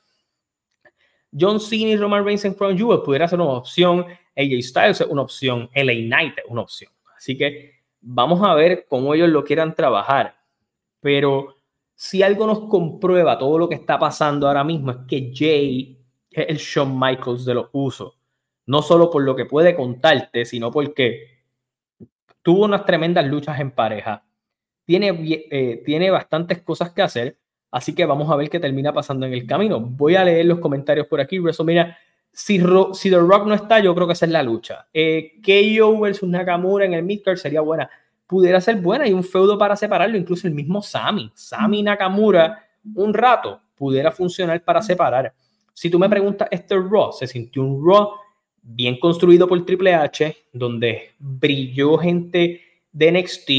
John 1.39 1.59
Cena 1.59 1.91
y 1.91 1.97
Roman 1.97 2.25
Reigns 2.25 2.45
en 2.45 2.55
Crown 2.55 2.77
Jewel 2.77 3.01
pudiera 3.03 3.27
ser 3.27 3.41
una 3.41 3.51
opción, 3.51 4.05
AJ 4.37 4.63
Styles 4.63 5.01
es 5.01 5.07
una 5.07 5.23
opción, 5.23 5.69
LA 5.75 5.95
Knight 5.95 6.39
es 6.39 6.45
una 6.47 6.61
opción. 6.61 6.93
Así 7.17 7.37
que 7.37 7.73
vamos 8.01 8.43
a 8.43 8.55
ver 8.55 8.87
cómo 8.89 9.15
ellos 9.15 9.31
lo 9.31 9.43
quieran 9.43 9.75
trabajar. 9.75 10.37
Pero 11.01 11.57
si 11.95 12.23
algo 12.23 12.47
nos 12.47 12.69
comprueba 12.69 13.39
todo 13.39 13.59
lo 13.59 13.69
que 13.69 13.77
está 13.77 13.99
pasando 13.99 14.47
ahora 14.47 14.63
mismo 14.63 14.91
es 14.91 14.99
que 15.09 15.33
Jay 15.35 15.99
es 16.31 16.47
el 16.49 16.57
Shawn 16.59 16.99
Michaels 16.99 17.45
de 17.45 17.55
los 17.55 17.69
usos 17.73 18.15
no 18.67 18.83
solo 18.83 19.11
por 19.11 19.23
lo 19.23 19.37
que 19.37 19.47
puede 19.47 19.75
contarte, 19.75 20.45
sino 20.45 20.71
porque 20.71 21.33
tuvo 22.43 22.65
unas 22.65 22.85
tremendas 22.85 23.27
luchas 23.27 23.61
en 23.61 23.71
pareja, 23.71 24.25
tiene, 24.85 25.49
eh, 25.51 25.83
tiene 25.85 26.11
bastantes 26.11 26.61
cosas 26.63 26.91
que 26.91 27.03
hacer, 27.03 27.39
así 27.71 27.95
que 27.95 28.05
vamos 28.05 28.31
a 28.31 28.37
ver 28.37 28.51
qué 28.51 28.61
termina 28.61 28.93
pasando 28.93 29.27
en 29.27 29.33
el 29.33 29.47
camino. 29.47 29.81
Voy 29.81 30.17
a 30.17 30.25
leer 30.25 30.47
los 30.47 30.59
comentarios 30.59 31.07
por 31.07 31.21
aquí. 31.21 31.39
mira, 31.65 31.97
si, 32.33 32.61
si 32.95 33.11
The 33.11 33.19
Rock 33.19 33.47
no 33.47 33.55
está, 33.55 33.79
yo 33.81 33.95
creo 33.95 34.07
que 34.07 34.15
esa 34.15 34.27
es 34.27 34.33
la 34.33 34.43
lucha. 34.43 34.89
Eh, 34.93 35.41
KO 35.45 36.01
versus 36.01 36.29
Nakamura 36.29 36.85
en 36.85 36.95
el 36.95 37.03
midcard 37.03 37.37
sería 37.37 37.61
buena. 37.61 37.89
Pudiera 38.27 38.61
ser 38.61 38.77
buena 38.77 39.07
y 39.07 39.13
un 39.13 39.23
feudo 39.23 39.59
para 39.59 39.77
separarlo, 39.77 40.17
incluso 40.17 40.47
el 40.47 40.55
mismo 40.55 40.83
Sami. 40.83 41.31
Sami 41.35 41.83
Nakamura, 41.83 42.67
un 42.95 43.13
rato, 43.13 43.61
pudiera 43.77 44.11
funcionar 44.11 44.63
para 44.65 44.81
separar. 44.81 45.35
Si 45.75 45.91
tú 45.91 45.99
me 45.99 46.09
preguntas, 46.09 46.49
este 46.51 46.77
Raw 46.77 47.13
se 47.13 47.27
sintió 47.27 47.63
un 47.63 47.87
Raw 47.87 48.13
bien 48.63 48.99
construido 48.99 49.47
por 49.49 49.65
Triple 49.67 49.95
H, 49.95 50.37
donde 50.53 51.11
brilló 51.19 51.99
gente 51.99 52.63
de 52.93 53.13
NXT 53.13 53.51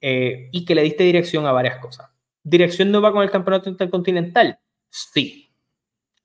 eh, 0.00 0.48
y 0.52 0.64
que 0.64 0.74
le 0.74 0.82
diste 0.82 1.04
dirección 1.04 1.46
a 1.46 1.52
varias 1.52 1.78
cosas. 1.78 2.10
¿Dirección 2.42 2.90
nueva 2.90 3.12
con 3.12 3.22
el 3.22 3.30
campeonato 3.30 3.68
intercontinental? 3.68 4.58
Sí. 4.88 5.50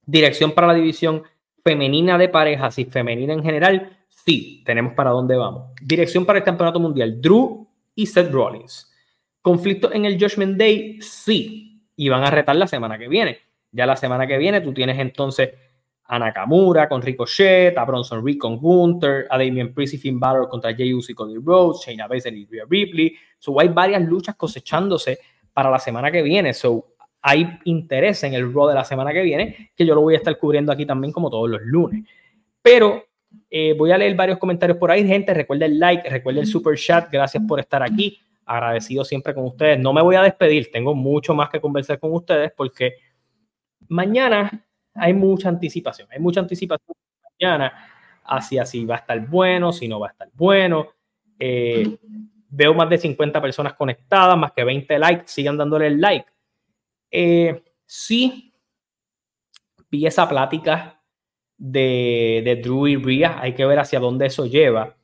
¿Dirección 0.06 0.52
para 0.52 0.68
la 0.68 0.74
división 0.74 1.24
femenina 1.64 2.18
de 2.18 2.30
parejas 2.30 2.80
y 2.80 2.86
femenina 2.86 3.34
en 3.34 3.44
general? 3.44 3.98
Sí, 4.08 4.64
tenemos 4.66 4.94
para 4.94 5.12
dónde 5.12 5.36
vamos. 5.36 5.72
Dirección 5.82 6.26
para 6.26 6.40
el 6.40 6.46
campeonato 6.46 6.80
mundial, 6.80 7.22
Drew 7.22 7.68
y 7.94 8.06
Seth 8.06 8.32
Rollins. 8.32 8.92
¿Conflicto 9.42 9.94
en 9.94 10.06
el 10.06 10.20
Judgment 10.20 10.58
Day? 10.58 11.00
Sí. 11.02 11.84
Y 11.96 12.10
van 12.10 12.24
a 12.24 12.32
retar 12.32 12.56
la 12.56 12.68
semana 12.68 12.98
que 12.98 13.08
viene. 13.08 13.40
Ya 13.72 13.86
la 13.86 13.96
semana 13.96 14.26
que 14.26 14.38
viene 14.38 14.62
tú 14.62 14.74
tienes 14.74 14.98
entonces 15.00 15.52
a 16.08 16.20
Nakamura 16.20 16.88
con 16.88 17.02
Ricochet, 17.02 17.78
a 17.78 17.84
Bronson 17.84 18.24
Reed 18.24 18.38
con 18.38 18.58
Gunther, 18.58 19.26
a 19.30 19.38
Damian 19.38 19.74
Priest 19.74 19.96
y 19.96 19.98
Finn 19.98 20.20
Balor 20.20 20.48
contra 20.48 20.74
Jey 20.74 20.94
Uso 20.94 21.12
y 21.12 21.16
Cody 21.16 21.38
Rhodes, 21.38 21.82
Shayna 21.86 22.08
Baszler 22.08 22.36
y 22.36 22.46
Rhea 22.46 22.66
Ripley. 22.70 23.16
So 23.40 23.60
hay 23.60 23.70
varias 23.70 24.02
luchas 24.04 24.36
cosechándose 24.36 25.20
para 25.52 25.70
la 25.72 25.80
semana 25.80 26.12
que 26.12 26.22
viene. 26.22 26.54
So 26.54 26.96
hay 27.22 27.58
interés 27.64 28.24
en 28.24 28.36
el 28.36 28.54
Raw 28.54 28.68
de 28.68 28.76
la 28.76 28.84
semana 28.84 29.12
que 29.12 29.24
viene, 29.24 29.72
que 29.76 29.84
yo 29.84 29.96
lo 29.96 30.02
voy 30.02 30.14
a 30.14 30.18
estar 30.18 30.38
cubriendo 30.38 30.72
aquí 30.72 30.86
también 30.86 31.12
como 31.12 31.30
todos 31.30 31.50
los 31.50 31.62
lunes. 31.64 32.04
Pero 32.62 33.04
eh, 33.50 33.74
voy 33.76 33.92
a 33.92 33.98
leer 33.98 34.16
varios 34.16 34.38
comentarios 34.38 34.78
por 34.78 34.92
ahí, 34.92 35.08
gente. 35.08 35.34
Recuerda 35.34 35.66
el 35.66 35.80
like, 35.80 36.08
recuerda 36.08 36.42
el 36.42 36.48
super 36.48 36.78
chat. 36.78 37.10
Gracias 37.12 37.44
por 37.48 37.60
estar 37.60 37.82
aquí. 37.82 38.20
Agradecido 38.46 39.04
siempre 39.04 39.34
con 39.34 39.46
ustedes. 39.46 39.80
No 39.80 39.92
me 39.92 40.04
voy 40.04 40.16
a 40.16 40.22
despedir, 40.22 40.70
tengo 40.72 40.94
mucho 40.94 41.34
más 41.34 41.50
que 41.50 41.60
conversar 41.60 42.00
con 42.00 42.14
ustedes 42.14 42.52
porque 42.56 42.94
mañana 43.88 44.65
hay 44.96 45.14
mucha 45.14 45.50
anticipación, 45.50 46.08
hay 46.12 46.20
mucha 46.20 46.40
anticipación 46.40 46.96
mañana 47.40 47.74
hacia 48.24 48.66
si 48.66 48.86
va 48.86 48.96
a 48.96 49.00
estar 49.00 49.28
bueno, 49.28 49.72
si 49.72 49.88
no 49.88 50.00
va 50.00 50.08
a 50.08 50.12
estar 50.12 50.30
bueno. 50.34 50.88
Eh, 51.38 51.98
veo 52.50 52.74
más 52.74 52.90
de 52.90 52.98
50 52.98 53.42
personas 53.42 53.74
conectadas, 53.74 54.38
más 54.38 54.54
que 54.54 54.64
20 54.64 54.98
likes, 54.98 55.28
sigan 55.28 55.58
dándole 55.58 55.88
el 55.88 56.00
like. 56.00 56.26
Eh, 57.12 57.64
sí, 57.86 58.54
vi 59.92 60.08
esa 60.08 60.28
plática 60.28 61.02
de, 61.58 62.42
de 62.44 62.56
Drew 62.56 62.88
y 62.88 62.96
Rhea, 62.96 63.40
hay 63.40 63.54
que 63.54 63.66
ver 63.66 63.80
hacia 63.80 64.00
dónde 64.00 64.26
eso 64.26 64.46
lleva. 64.46 64.96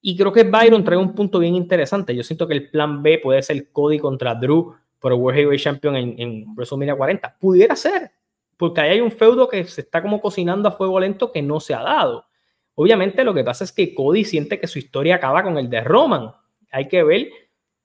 Y 0.00 0.16
creo 0.16 0.32
que 0.32 0.44
Byron 0.44 0.84
trae 0.84 0.98
un 0.98 1.14
punto 1.14 1.38
bien 1.38 1.54
interesante. 1.54 2.14
Yo 2.14 2.22
siento 2.22 2.46
que 2.46 2.54
el 2.54 2.70
plan 2.70 3.02
B 3.02 3.20
puede 3.22 3.42
ser 3.42 3.70
Cody 3.72 3.98
contra 3.98 4.34
Drew 4.34 4.74
por 4.98 5.12
World 5.14 5.38
Heavyweight 5.38 5.62
Champion 5.62 5.96
en, 5.96 6.14
en 6.18 6.54
WrestleMania 6.54 6.94
40. 6.94 7.38
Pudiera 7.38 7.74
ser, 7.74 8.10
porque 8.56 8.80
ahí 8.80 8.90
hay 8.90 9.00
un 9.00 9.10
feudo 9.10 9.48
que 9.48 9.64
se 9.64 9.80
está 9.82 10.02
como 10.02 10.20
cocinando 10.20 10.68
a 10.68 10.72
fuego 10.72 11.00
lento 11.00 11.32
que 11.32 11.42
no 11.42 11.60
se 11.60 11.74
ha 11.74 11.82
dado. 11.82 12.26
Obviamente 12.74 13.24
lo 13.24 13.34
que 13.34 13.44
pasa 13.44 13.64
es 13.64 13.72
que 13.72 13.94
Cody 13.94 14.24
siente 14.24 14.58
que 14.58 14.66
su 14.66 14.78
historia 14.78 15.16
acaba 15.16 15.42
con 15.42 15.58
el 15.58 15.70
de 15.70 15.80
Roman. 15.80 16.32
Hay 16.70 16.88
que 16.88 17.02
ver 17.02 17.28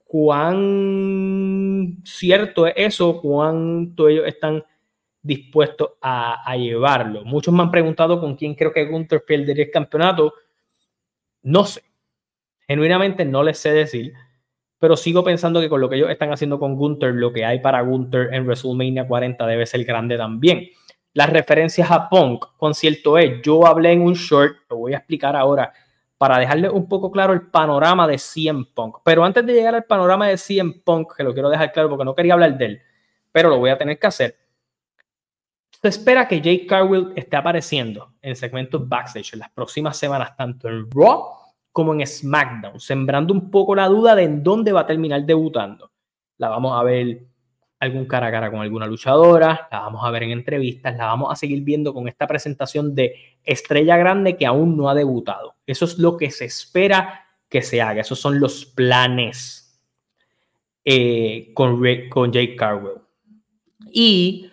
cuán 0.03 1.97
cierto 2.03 2.65
es 2.65 2.73
eso, 2.75 3.21
cuánto 3.21 4.09
ellos 4.09 4.25
están 4.27 4.63
dispuestos 5.21 5.91
a, 6.01 6.55
llevarlo. 6.57 7.23
Muchos 7.23 7.53
me 7.53 7.61
han 7.61 7.71
preguntado 7.71 8.19
con 8.19 8.35
quién 8.35 8.55
creo 8.55 8.73
que 8.73 8.85
Gunther 8.85 9.23
perdería 9.25 9.65
el 9.65 9.71
campeonato. 9.71 10.33
No 11.43 11.65
sé. 11.65 11.83
Genuinamente 12.67 13.25
no 13.25 13.43
les 13.43 13.57
sé 13.59 13.71
decir 13.71 14.13
pero 14.79 14.95
sigo 14.95 15.23
pensando 15.23 15.59
que 15.59 15.69
con 15.69 15.81
lo 15.81 15.89
que 15.89 15.97
ellos 15.97 16.09
están 16.09 16.31
haciendo 16.31 16.57
con 16.57 16.75
Gunther, 16.75 17.13
lo 17.13 17.33
que 17.33 17.45
hay 17.45 17.59
para 17.59 17.81
Gunther 17.81 18.33
en 18.33 18.45
WrestleMania 18.45 19.07
40 19.07 19.45
debe 19.45 19.65
ser 19.65 19.83
grande 19.83 20.17
también. 20.17 20.69
Las 21.13 21.29
referencias 21.29 21.91
a 21.91 22.07
Punk, 22.07 22.45
concierto 22.55 23.17
es, 23.17 23.41
yo 23.41 23.67
hablé 23.67 23.91
en 23.91 24.01
un 24.01 24.13
short, 24.13 24.55
lo 24.69 24.77
voy 24.77 24.93
a 24.93 24.97
explicar 24.97 25.35
ahora, 25.35 25.73
para 26.17 26.37
dejarle 26.37 26.69
un 26.69 26.87
poco 26.87 27.11
claro 27.11 27.33
el 27.33 27.47
panorama 27.49 28.07
de 28.07 28.17
CM 28.17 28.65
Punk. 28.73 28.97
Pero 29.03 29.23
antes 29.23 29.45
de 29.45 29.53
llegar 29.53 29.75
al 29.75 29.83
panorama 29.83 30.27
de 30.27 30.37
CM 30.37 30.81
Punk, 30.83 31.15
que 31.15 31.23
lo 31.23 31.33
quiero 31.33 31.49
dejar 31.49 31.71
claro 31.71 31.89
porque 31.89 32.05
no 32.05 32.15
quería 32.15 32.33
hablar 32.33 32.57
de 32.57 32.65
él, 32.65 32.81
pero 33.31 33.49
lo 33.49 33.57
voy 33.57 33.69
a 33.69 33.77
tener 33.77 33.99
que 33.99 34.07
hacer. 34.07 34.37
Se 35.81 35.87
espera 35.87 36.27
que 36.27 36.41
Jake 36.41 36.65
Carwill 36.67 37.13
esté 37.15 37.37
apareciendo 37.37 38.13
en 38.21 38.35
segmentos 38.35 38.87
backstage 38.87 39.33
en 39.33 39.39
las 39.39 39.49
próximas 39.49 39.97
semanas, 39.97 40.35
tanto 40.37 40.67
en 40.67 40.89
Raw 40.91 41.39
como 41.71 41.93
en 41.93 42.05
SmackDown, 42.05 42.79
sembrando 42.79 43.33
un 43.33 43.51
poco 43.51 43.75
la 43.75 43.87
duda 43.87 44.15
de 44.15 44.23
en 44.23 44.43
dónde 44.43 44.71
va 44.71 44.81
a 44.81 44.87
terminar 44.87 45.25
debutando. 45.25 45.91
La 46.37 46.49
vamos 46.49 46.79
a 46.79 46.83
ver 46.83 47.25
algún 47.79 48.05
cara 48.05 48.27
a 48.27 48.31
cara 48.31 48.51
con 48.51 48.59
alguna 48.59 48.85
luchadora, 48.85 49.67
la 49.71 49.79
vamos 49.79 50.03
a 50.03 50.11
ver 50.11 50.23
en 50.23 50.31
entrevistas, 50.31 50.97
la 50.97 51.05
vamos 51.05 51.31
a 51.31 51.35
seguir 51.35 51.63
viendo 51.63 51.93
con 51.93 52.07
esta 52.07 52.27
presentación 52.27 52.93
de 52.93 53.15
estrella 53.43 53.95
grande 53.97 54.35
que 54.35 54.45
aún 54.45 54.75
no 54.75 54.89
ha 54.89 54.95
debutado. 54.95 55.55
Eso 55.65 55.85
es 55.85 55.97
lo 55.97 56.17
que 56.17 56.29
se 56.31 56.45
espera 56.45 57.25
que 57.47 57.61
se 57.61 57.81
haga, 57.81 58.01
esos 58.01 58.19
son 58.19 58.39
los 58.39 58.65
planes 58.65 59.81
eh, 60.83 61.51
con, 61.53 61.81
con 62.09 62.31
Jake 62.31 62.55
Carwell. 62.55 63.01
Y 63.91 64.51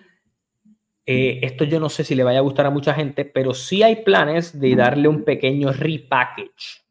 eh, 1.05 1.41
esto 1.43 1.64
yo 1.64 1.81
no 1.81 1.89
sé 1.89 2.05
si 2.05 2.14
le 2.14 2.25
vaya 2.25 2.39
a 2.39 2.43
gustar 2.43 2.67
a 2.67 2.71
mucha 2.71 2.95
gente, 2.95 3.25
pero 3.25 3.55
sí 3.55 3.83
hay 3.83 3.97
planes 3.97 4.59
de 4.59 4.77
darle 4.77 5.09
un 5.09 5.25
pequeño 5.25 5.73
repackage 5.73 6.86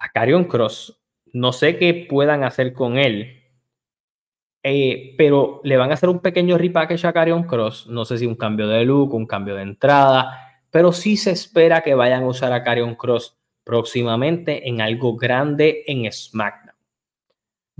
a 0.00 0.08
Carion 0.08 0.44
Cross. 0.44 1.00
No 1.32 1.52
sé 1.52 1.76
qué 1.76 2.06
puedan 2.08 2.42
hacer 2.42 2.72
con 2.72 2.98
él, 2.98 3.44
eh, 4.62 5.14
pero 5.16 5.60
le 5.62 5.76
van 5.76 5.90
a 5.90 5.94
hacer 5.94 6.08
un 6.08 6.18
pequeño 6.18 6.58
repackage 6.58 7.04
a 7.04 7.12
Carion 7.12 7.44
Cross. 7.44 7.86
No 7.86 8.04
sé 8.04 8.18
si 8.18 8.26
un 8.26 8.34
cambio 8.34 8.66
de 8.66 8.84
look, 8.84 9.14
un 9.14 9.26
cambio 9.26 9.54
de 9.54 9.62
entrada, 9.62 10.36
pero 10.70 10.92
sí 10.92 11.16
se 11.16 11.30
espera 11.30 11.82
que 11.82 11.94
vayan 11.94 12.24
a 12.24 12.28
usar 12.28 12.52
a 12.52 12.64
Carion 12.64 12.96
Cross 12.96 13.38
próximamente 13.62 14.68
en 14.68 14.80
algo 14.80 15.16
grande 15.16 15.84
en 15.86 16.10
SmackDown. 16.10 16.74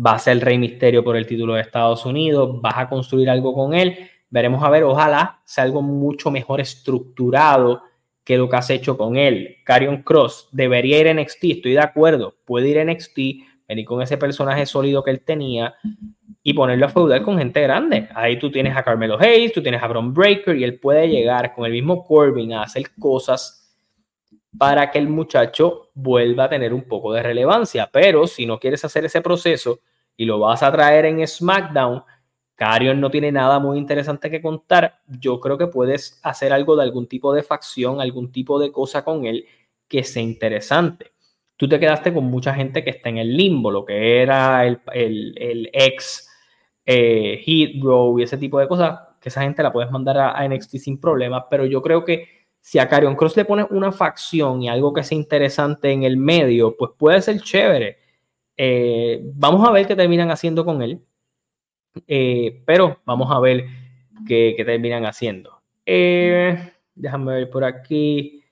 Va 0.07 0.13
a 0.13 0.19
ser 0.19 0.35
el 0.35 0.41
Rey 0.41 0.59
Misterio 0.59 1.03
por 1.03 1.17
el 1.17 1.27
título 1.27 1.55
de 1.55 1.63
Estados 1.63 2.07
Unidos, 2.07 2.61
vas 2.63 2.79
a 2.79 2.89
construir 2.89 3.29
algo 3.29 3.53
con 3.53 3.75
él. 3.75 4.09
Veremos 4.31 4.63
a 4.63 4.71
ver, 4.71 4.85
ojalá 4.85 5.41
sea 5.45 5.65
algo 5.65 5.83
mucho 5.83 6.31
mejor 6.31 6.61
estructurado 6.61 7.83
que 8.25 8.37
lo 8.37 8.49
que 8.49 8.57
has 8.57 8.71
hecho 8.71 8.97
con 8.97 9.17
él. 9.17 9.57
Carion 9.65 10.03
Cross 10.03 10.49
debería 10.53 11.01
ir 11.01 11.07
en 11.07 11.19
NXT, 11.19 11.45
estoy 11.45 11.73
de 11.73 11.81
acuerdo, 11.81 12.37
puede 12.45 12.69
ir 12.69 12.79
en 12.79 12.91
NXT, 12.91 13.19
venir 13.69 13.85
con 13.85 14.03
ese 14.03 14.19
personaje 14.19 14.67
sólido 14.67 15.03
que 15.03 15.11
él 15.11 15.21
tenía 15.21 15.75
y 16.43 16.55
ponerlo 16.55 16.87
a 16.87 16.89
feudal 16.89 17.23
con 17.23 17.39
gente 17.39 17.61
grande. 17.61 18.09
Ahí 18.15 18.39
tú 18.39 18.51
tienes 18.51 18.77
a 18.77 18.83
Carmelo 18.83 19.19
Hayes, 19.21 19.53
tú 19.53 19.63
tienes 19.63 19.83
a 19.83 19.89
Bron 19.89 20.13
Breaker 20.13 20.57
y 20.57 20.65
él 20.65 20.79
puede 20.79 21.09
llegar 21.09 21.55
con 21.55 21.67
el 21.67 21.73
mismo 21.73 22.05
Corbin 22.05 22.55
a 22.55 22.63
hacer 22.63 22.91
cosas 22.99 23.61
para 24.59 24.91
que 24.91 24.99
el 24.99 25.09
muchacho 25.09 25.91
vuelva 25.95 26.45
a 26.45 26.49
tener 26.49 26.75
un 26.75 26.83
poco 26.83 27.13
de 27.13 27.23
relevancia. 27.23 27.89
Pero 27.93 28.27
si 28.27 28.47
no 28.47 28.59
quieres 28.59 28.85
hacer 28.85 29.05
ese 29.05 29.21
proceso 29.21 29.81
y 30.17 30.25
lo 30.25 30.39
vas 30.39 30.63
a 30.63 30.73
traer 30.73 31.07
en 31.07 31.27
SmackDown, 31.27 32.03
Carion 32.61 33.01
no 33.01 33.11
tiene 33.11 33.33
nada 33.33 33.59
muy 33.59 33.79
interesante 33.79 34.31
que 34.31 34.43
contar. 34.43 35.01
Yo 35.19 35.41
creo 35.41 35.57
que 35.57 35.67
puedes 35.67 36.21
hacer 36.23 36.53
algo 36.53 36.77
de 36.77 36.83
algún 36.83 37.07
tipo 37.07 37.33
de 37.33 37.43
facción, 37.43 38.03
algún 38.03 38.31
tipo 38.31 38.61
de 38.61 38.71
cosa 38.71 39.03
con 39.03 39.25
él 39.25 39.47
que 39.89 40.05
sea 40.05 40.23
interesante. 40.23 41.13
Tú 41.57 41.67
te 41.67 41.81
quedaste 41.81 42.13
con 42.13 42.25
mucha 42.25 42.53
gente 42.53 42.85
que 42.85 42.91
está 42.91 43.09
en 43.09 43.17
el 43.17 43.35
limbo, 43.35 43.71
lo 43.71 43.87
que 43.87 44.21
era 44.21 44.67
el, 44.67 44.79
el, 44.93 45.71
ex 45.73 46.29
eh, 46.85 47.43
y 47.47 47.81
ese 48.23 48.37
tipo 48.37 48.59
de 48.59 48.69
cosas, 48.69 49.01
que 49.19 49.31
esa 49.31 49.41
gente 49.41 49.63
la 49.63 49.73
puedes 49.73 49.91
mandar 49.91 50.19
a, 50.19 50.39
a 50.39 50.47
NXT 50.47 50.77
sin 50.77 51.01
problemas, 51.01 51.45
pero 51.49 51.65
yo 51.65 51.81
creo 51.81 52.05
que 52.05 52.29
si 52.61 52.79
a 52.79 52.91
Carion 52.91 53.17
Cross 53.17 53.39
le 53.39 53.47
pones 53.47 53.69
una 53.71 53.91
facción 53.91 54.63
y 54.63 54.69
algo 54.69 54.93
que 54.93 55.03
sea 55.03 55.17
interesante 55.17 55.93
en 55.93 56.03
el 56.03 56.19
medio, 56.19 56.77
pues 56.77 56.91
puede 56.99 57.23
ser 57.23 57.41
chévere. 57.41 57.97
Eh, 58.55 59.19
vamos 59.35 59.67
a 59.67 59.73
ver 59.73 59.87
qué 59.87 59.97
terminan 59.97 60.31
haciendo 60.31 60.63
con 60.63 60.83
él. 60.83 61.01
Eh, 62.07 62.63
pero 62.67 63.01
vamos 63.05 63.31
a 63.31 63.41
ver 63.41 63.67
qué, 64.27 64.55
terminan 64.65 65.07
haciendo. 65.07 65.61
Eh, 65.85 66.73
déjame 66.95 67.35
ver 67.35 67.51
por 67.51 67.65
aquí. 67.65 68.45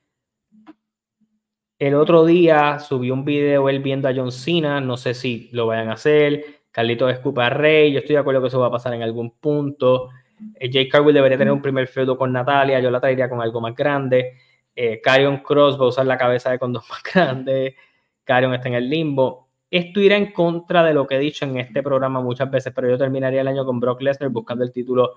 El 1.78 1.94
otro 1.94 2.24
día 2.24 2.80
subió 2.80 3.14
un 3.14 3.24
video 3.24 3.68
él 3.68 3.80
viendo 3.80 4.08
a 4.08 4.14
John 4.14 4.32
Cena. 4.32 4.80
No 4.80 4.96
sé 4.96 5.14
si 5.14 5.48
lo 5.52 5.66
vayan 5.66 5.88
a 5.90 5.92
hacer. 5.92 6.44
Carlito 6.72 7.08
escupa 7.08 7.50
Rey. 7.50 7.92
Yo 7.92 8.00
estoy 8.00 8.14
de 8.14 8.20
acuerdo 8.20 8.40
que 8.40 8.48
eso 8.48 8.60
va 8.60 8.66
a 8.66 8.72
pasar 8.72 8.94
en 8.94 9.02
algún 9.02 9.30
punto. 9.38 10.10
Eh, 10.54 10.70
Jake 10.70 10.88
Cargill 10.88 11.14
debería 11.14 11.38
tener 11.38 11.52
un 11.52 11.62
primer 11.62 11.88
feudo 11.88 12.16
con 12.16 12.32
Natalia, 12.32 12.80
yo 12.80 12.90
la 12.90 13.00
traería 13.00 13.28
con 13.28 13.40
algo 13.40 13.60
más 13.60 13.74
grande. 13.74 14.34
Eh, 14.74 15.00
Cross 15.02 15.80
va 15.80 15.84
a 15.84 15.88
usar 15.88 16.06
la 16.06 16.16
cabeza 16.16 16.50
de 16.50 16.58
condón 16.58 16.82
más 16.90 17.02
grande. 17.02 17.76
Carion 18.24 18.54
está 18.54 18.68
en 18.68 18.74
el 18.74 18.88
limbo. 18.88 19.47
Esto 19.70 20.00
irá 20.00 20.16
en 20.16 20.32
contra 20.32 20.82
de 20.82 20.94
lo 20.94 21.06
que 21.06 21.16
he 21.16 21.18
dicho 21.18 21.44
en 21.44 21.58
este 21.58 21.82
programa 21.82 22.20
muchas 22.20 22.50
veces, 22.50 22.72
pero 22.74 22.88
yo 22.88 22.96
terminaría 22.96 23.42
el 23.42 23.48
año 23.48 23.64
con 23.64 23.80
Brock 23.80 24.00
Lesnar 24.00 24.30
buscando 24.30 24.64
el 24.64 24.72
título 24.72 25.14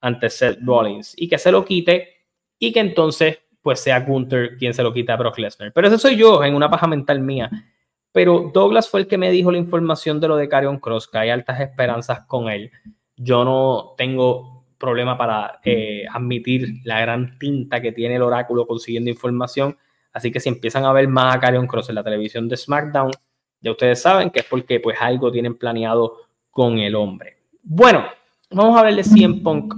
ante 0.00 0.30
Seth 0.30 0.58
Rollins 0.62 1.14
y 1.16 1.28
que 1.28 1.38
se 1.38 1.50
lo 1.50 1.64
quite 1.64 2.08
y 2.58 2.72
que 2.72 2.80
entonces 2.80 3.40
pues 3.60 3.80
sea 3.80 4.00
Gunther 4.00 4.56
quien 4.56 4.72
se 4.72 4.82
lo 4.82 4.92
quita 4.92 5.14
a 5.14 5.16
Brock 5.16 5.38
Lesnar. 5.38 5.72
Pero 5.72 5.88
eso 5.88 5.98
soy 5.98 6.16
yo 6.16 6.44
en 6.44 6.54
una 6.54 6.70
paja 6.70 6.86
mental 6.86 7.20
mía. 7.20 7.50
Pero 8.12 8.50
Douglas 8.54 8.88
fue 8.88 9.00
el 9.00 9.06
que 9.06 9.18
me 9.18 9.30
dijo 9.30 9.52
la 9.52 9.58
información 9.58 10.20
de 10.20 10.28
lo 10.28 10.36
de 10.36 10.48
Carion 10.48 10.78
Cross, 10.78 11.08
que 11.08 11.18
hay 11.18 11.30
altas 11.30 11.60
esperanzas 11.60 12.20
con 12.26 12.48
él. 12.48 12.70
Yo 13.16 13.44
no 13.44 13.94
tengo 13.96 14.64
problema 14.78 15.18
para 15.18 15.60
eh, 15.64 16.04
admitir 16.10 16.80
la 16.84 17.00
gran 17.00 17.38
tinta 17.38 17.82
que 17.82 17.92
tiene 17.92 18.16
el 18.16 18.22
oráculo 18.22 18.66
consiguiendo 18.66 19.10
información. 19.10 19.76
Así 20.12 20.30
que 20.32 20.40
si 20.40 20.48
empiezan 20.48 20.84
a 20.84 20.92
ver 20.92 21.08
más 21.08 21.36
a 21.36 21.40
Carion 21.40 21.66
Cross 21.66 21.90
en 21.90 21.96
la 21.96 22.04
televisión 22.04 22.48
de 22.48 22.56
SmackDown, 22.56 23.10
ya 23.60 23.70
ustedes 23.70 24.00
saben 24.00 24.30
que 24.30 24.40
es 24.40 24.44
porque 24.46 24.80
pues 24.80 24.96
algo 25.00 25.30
tienen 25.30 25.56
planeado 25.56 26.18
con 26.50 26.78
el 26.78 26.94
hombre. 26.94 27.38
Bueno, 27.62 28.04
vamos 28.50 28.76
a 28.76 28.80
hablar 28.80 28.94
de 28.94 29.04
CM 29.04 29.40
Punk. 29.42 29.74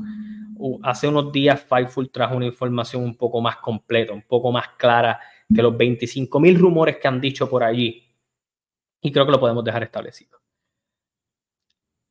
Hace 0.83 1.09
unos 1.09 1.33
días 1.33 1.61
Fightful 1.63 2.11
trajo 2.11 2.37
una 2.37 2.47
información 2.47 3.03
un 3.03 3.17
poco 3.17 3.41
más 3.41 3.57
completa, 3.57 4.13
un 4.13 4.23
poco 4.23 4.53
más 4.53 4.69
clara 4.77 5.19
que 5.55 5.63
los 5.63 5.77
25 5.77 6.39
mil 6.39 6.59
rumores 6.59 6.99
que 6.99 7.09
han 7.09 7.21
dicho 7.21 7.49
por 7.49 7.65
allí. 7.65 8.05
Y 9.01 9.11
creo 9.11 9.25
que 9.25 9.33
lo 9.33 9.41
podemos 9.41 9.65
dejar 9.65 9.83
establecido. 9.83 10.39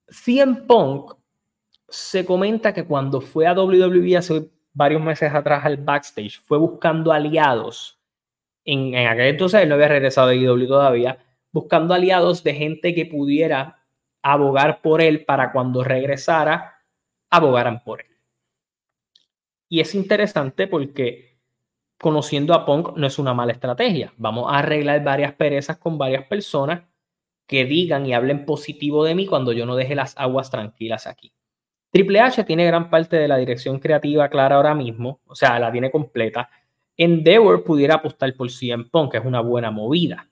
CM 0.08 0.64
Punk 0.68 1.14
se 1.88 2.26
comenta 2.26 2.74
que 2.74 2.86
cuando 2.86 3.22
fue 3.22 3.48
a 3.48 3.54
WWE 3.54 4.18
hace 4.18 4.50
varios 4.74 5.02
meses 5.02 5.34
atrás 5.34 5.66
al 5.66 5.78
backstage, 5.78 6.40
fue 6.40 6.58
buscando 6.58 7.12
aliados. 7.12 8.00
En, 8.66 8.96
aquel 8.96 9.28
entonces 9.28 9.62
él 9.62 9.70
no 9.70 9.76
había 9.76 9.88
regresado 9.88 10.28
de 10.30 10.50
WWE 10.50 10.68
todavía, 10.68 11.18
buscando 11.52 11.94
aliados 11.94 12.44
de 12.44 12.54
gente 12.54 12.94
que 12.94 13.06
pudiera 13.06 13.84
abogar 14.22 14.82
por 14.82 15.02
él 15.02 15.26
para 15.26 15.52
cuando 15.52 15.84
regresara, 15.84 16.84
abogaran 17.30 17.84
por 17.84 18.02
él. 18.02 18.18
Y 19.68 19.80
es 19.80 19.94
interesante 19.96 20.68
porque 20.68 21.38
conociendo 22.00 22.54
a 22.54 22.66
Punk 22.66 22.98
no 22.98 23.06
es 23.06 23.20
una 23.20 23.34
mala 23.34 23.52
estrategia. 23.52 24.14
Vamos 24.18 24.52
a 24.52 24.60
arreglar 24.60 25.04
varias 25.04 25.34
perezas 25.34 25.78
con 25.78 25.98
varias 25.98 26.26
personas 26.26 26.84
que 27.46 27.66
digan 27.66 28.06
y 28.06 28.14
hablen 28.14 28.46
positivo 28.46 29.04
de 29.04 29.16
mí 29.16 29.26
cuando 29.26 29.54
yo 29.54 29.66
no 29.66 29.76
deje 29.76 29.96
las 29.96 30.18
aguas 30.18 30.50
tranquilas 30.50 31.08
aquí. 31.08 31.34
Triple 31.92 32.20
H 32.20 32.44
tiene 32.44 32.66
gran 32.66 32.90
parte 32.90 33.18
de 33.18 33.28
la 33.28 33.38
dirección 33.38 33.80
creativa 33.80 34.30
clara 34.30 34.56
ahora 34.56 34.76
mismo, 34.76 35.22
o 35.26 35.36
sea, 35.36 35.60
la 35.60 35.72
tiene 35.72 35.90
completa. 35.90 36.50
Endeavor 36.96 37.64
pudiera 37.64 37.96
apostar 37.96 38.36
por 38.36 38.52
CM 38.52 38.86
Punk, 38.86 39.12
que 39.12 39.18
es 39.18 39.26
una 39.26 39.42
buena 39.42 39.72
movida. 39.72 40.30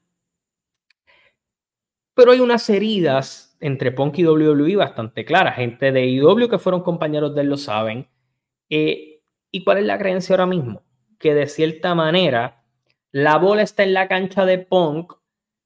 Pero 2.18 2.32
hay 2.32 2.41
unas 2.41 2.70
heridas 2.70 3.55
entre 3.61 3.93
Punk 3.93 4.18
y 4.18 4.26
WWE 4.26 4.76
bastante 4.76 5.24
claras. 5.24 5.55
Gente 5.55 5.93
de 5.93 6.07
IW 6.07 6.49
que 6.49 6.59
fueron 6.59 6.82
compañeros 6.82 7.34
de 7.34 7.41
él 7.41 7.47
lo 7.47 7.57
saben. 7.57 8.07
Eh, 8.70 9.22
¿Y 9.51 9.63
cuál 9.63 9.78
es 9.78 9.86
la 9.86 9.97
creencia 9.97 10.34
ahora 10.34 10.47
mismo? 10.47 10.82
Que 11.20 11.34
de 11.34 11.47
cierta 11.47 11.95
manera 11.95 12.63
la 13.11 13.38
bola 13.38 13.61
está 13.61 13.84
en 13.84 13.93
la 13.93 14.09
cancha 14.09 14.45
de 14.45 14.57
Punk 14.57 15.13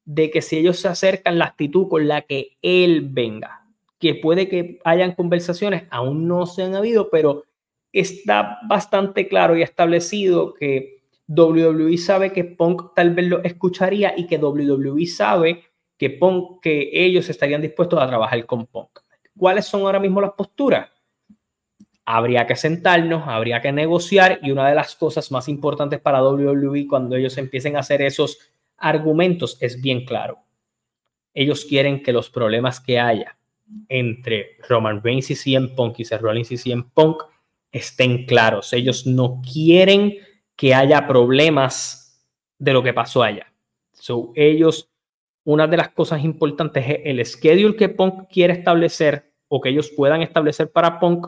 de 0.05 0.29
que 0.29 0.43
si 0.43 0.57
ellos 0.57 0.77
se 0.77 0.87
acercan, 0.87 1.39
la 1.39 1.45
actitud 1.45 1.87
con 1.87 2.07
la 2.07 2.21
que 2.21 2.57
él 2.61 3.07
venga 3.09 3.61
que 4.01 4.15
puede 4.15 4.49
que 4.49 4.79
hayan 4.83 5.13
conversaciones, 5.13 5.83
aún 5.91 6.27
no 6.27 6.47
se 6.47 6.63
han 6.63 6.75
habido, 6.75 7.09
pero 7.11 7.45
está 7.93 8.57
bastante 8.67 9.27
claro 9.27 9.55
y 9.55 9.61
establecido 9.61 10.55
que 10.55 11.03
WWE 11.27 11.97
sabe 11.99 12.33
que 12.33 12.43
Punk 12.43 12.95
tal 12.95 13.13
vez 13.13 13.27
lo 13.27 13.43
escucharía 13.43 14.13
y 14.17 14.25
que 14.25 14.37
WWE 14.37 15.05
sabe 15.05 15.65
que 16.01 16.09
Punk, 16.09 16.61
que 16.63 16.89
ellos 16.91 17.29
estarían 17.29 17.61
dispuestos 17.61 18.01
a 18.01 18.07
trabajar 18.07 18.43
con 18.47 18.65
Punk. 18.65 19.01
¿Cuáles 19.37 19.67
son 19.67 19.81
ahora 19.81 19.99
mismo 19.99 20.19
las 20.19 20.31
posturas? 20.31 20.89
Habría 22.05 22.47
que 22.47 22.55
sentarnos, 22.55 23.27
habría 23.27 23.61
que 23.61 23.71
negociar 23.71 24.39
y 24.41 24.49
una 24.49 24.67
de 24.67 24.73
las 24.73 24.95
cosas 24.95 25.31
más 25.31 25.47
importantes 25.47 25.99
para 25.99 26.23
WWE 26.23 26.87
cuando 26.87 27.15
ellos 27.15 27.37
empiecen 27.37 27.75
a 27.75 27.81
hacer 27.81 28.01
esos 28.01 28.39
argumentos 28.77 29.59
es 29.61 29.79
bien 29.79 30.03
claro. 30.03 30.39
Ellos 31.35 31.65
quieren 31.65 32.01
que 32.01 32.13
los 32.13 32.31
problemas 32.31 32.79
que 32.79 32.99
haya 32.99 33.37
entre 33.87 34.57
Roman 34.67 35.03
Reigns 35.03 35.29
y 35.29 35.35
CM 35.35 35.67
Punk 35.67 35.99
y 35.99 36.05
Seth 36.05 36.21
Rollins 36.21 36.51
y 36.51 36.57
CM 36.57 36.85
Punk 36.95 37.21
estén 37.71 38.25
claros. 38.25 38.73
Ellos 38.73 39.05
no 39.05 39.39
quieren 39.39 40.17
que 40.55 40.73
haya 40.73 41.05
problemas 41.05 42.27
de 42.57 42.73
lo 42.73 42.81
que 42.81 42.91
pasó 42.91 43.21
allá. 43.21 43.53
So, 43.93 44.33
ellos, 44.35 44.90
una 45.43 45.67
de 45.67 45.77
las 45.77 45.89
cosas 45.89 46.23
importantes 46.23 46.85
es 46.87 46.99
el 47.05 47.25
schedule 47.25 47.75
que 47.75 47.89
Punk 47.89 48.27
quiere 48.31 48.53
establecer 48.53 49.33
o 49.47 49.59
que 49.59 49.69
ellos 49.69 49.91
puedan 49.95 50.21
establecer 50.21 50.71
para 50.71 50.99
Punk. 50.99 51.27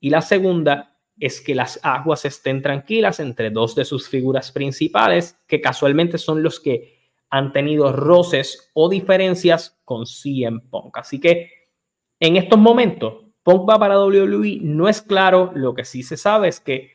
Y 0.00 0.10
la 0.10 0.20
segunda 0.20 0.96
es 1.18 1.40
que 1.40 1.54
las 1.54 1.80
aguas 1.82 2.24
estén 2.24 2.60
tranquilas 2.62 3.20
entre 3.20 3.50
dos 3.50 3.74
de 3.74 3.84
sus 3.84 4.08
figuras 4.08 4.52
principales, 4.52 5.38
que 5.46 5.60
casualmente 5.60 6.18
son 6.18 6.42
los 6.42 6.60
que 6.60 6.94
han 7.30 7.52
tenido 7.52 7.92
roces 7.92 8.70
o 8.74 8.88
diferencias 8.88 9.80
con 9.84 10.06
CM 10.06 10.60
Punk. 10.70 10.98
Así 10.98 11.20
que 11.20 11.50
en 12.20 12.36
estos 12.36 12.58
momentos, 12.58 13.24
Punk 13.42 13.68
va 13.68 13.78
para 13.78 13.98
WWE, 13.98 14.58
no 14.62 14.88
es 14.88 15.02
claro, 15.02 15.52
lo 15.54 15.74
que 15.74 15.84
sí 15.84 16.02
se 16.02 16.16
sabe 16.16 16.48
es 16.48 16.60
que 16.60 16.92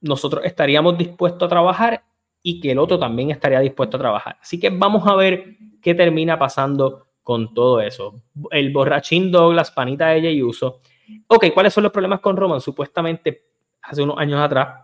nosotros 0.00 0.44
estaríamos 0.44 0.96
dispuestos 0.98 1.46
a 1.46 1.48
trabajar 1.48 2.04
y 2.46 2.60
que 2.60 2.72
el 2.72 2.78
otro 2.78 2.98
también 2.98 3.30
estaría 3.30 3.58
dispuesto 3.58 3.96
a 3.96 4.00
trabajar. 4.00 4.36
Así 4.40 4.60
que 4.60 4.68
vamos 4.68 5.08
a 5.08 5.16
ver 5.16 5.56
qué 5.80 5.94
termina 5.94 6.38
pasando 6.38 7.06
con 7.22 7.54
todo 7.54 7.80
eso. 7.80 8.22
El 8.50 8.70
borrachín 8.70 9.32
Douglas, 9.32 9.70
panita 9.70 10.08
de 10.08 10.18
ella 10.18 10.30
y 10.30 10.42
uso. 10.42 10.80
Ok, 11.26 11.46
¿cuáles 11.54 11.72
son 11.72 11.84
los 11.84 11.92
problemas 11.92 12.20
con 12.20 12.36
Roman? 12.36 12.60
Supuestamente, 12.60 13.46
hace 13.80 14.02
unos 14.02 14.18
años 14.18 14.40
atrás, 14.40 14.78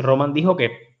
Roman 0.00 0.34
dijo 0.34 0.56
que 0.56 0.96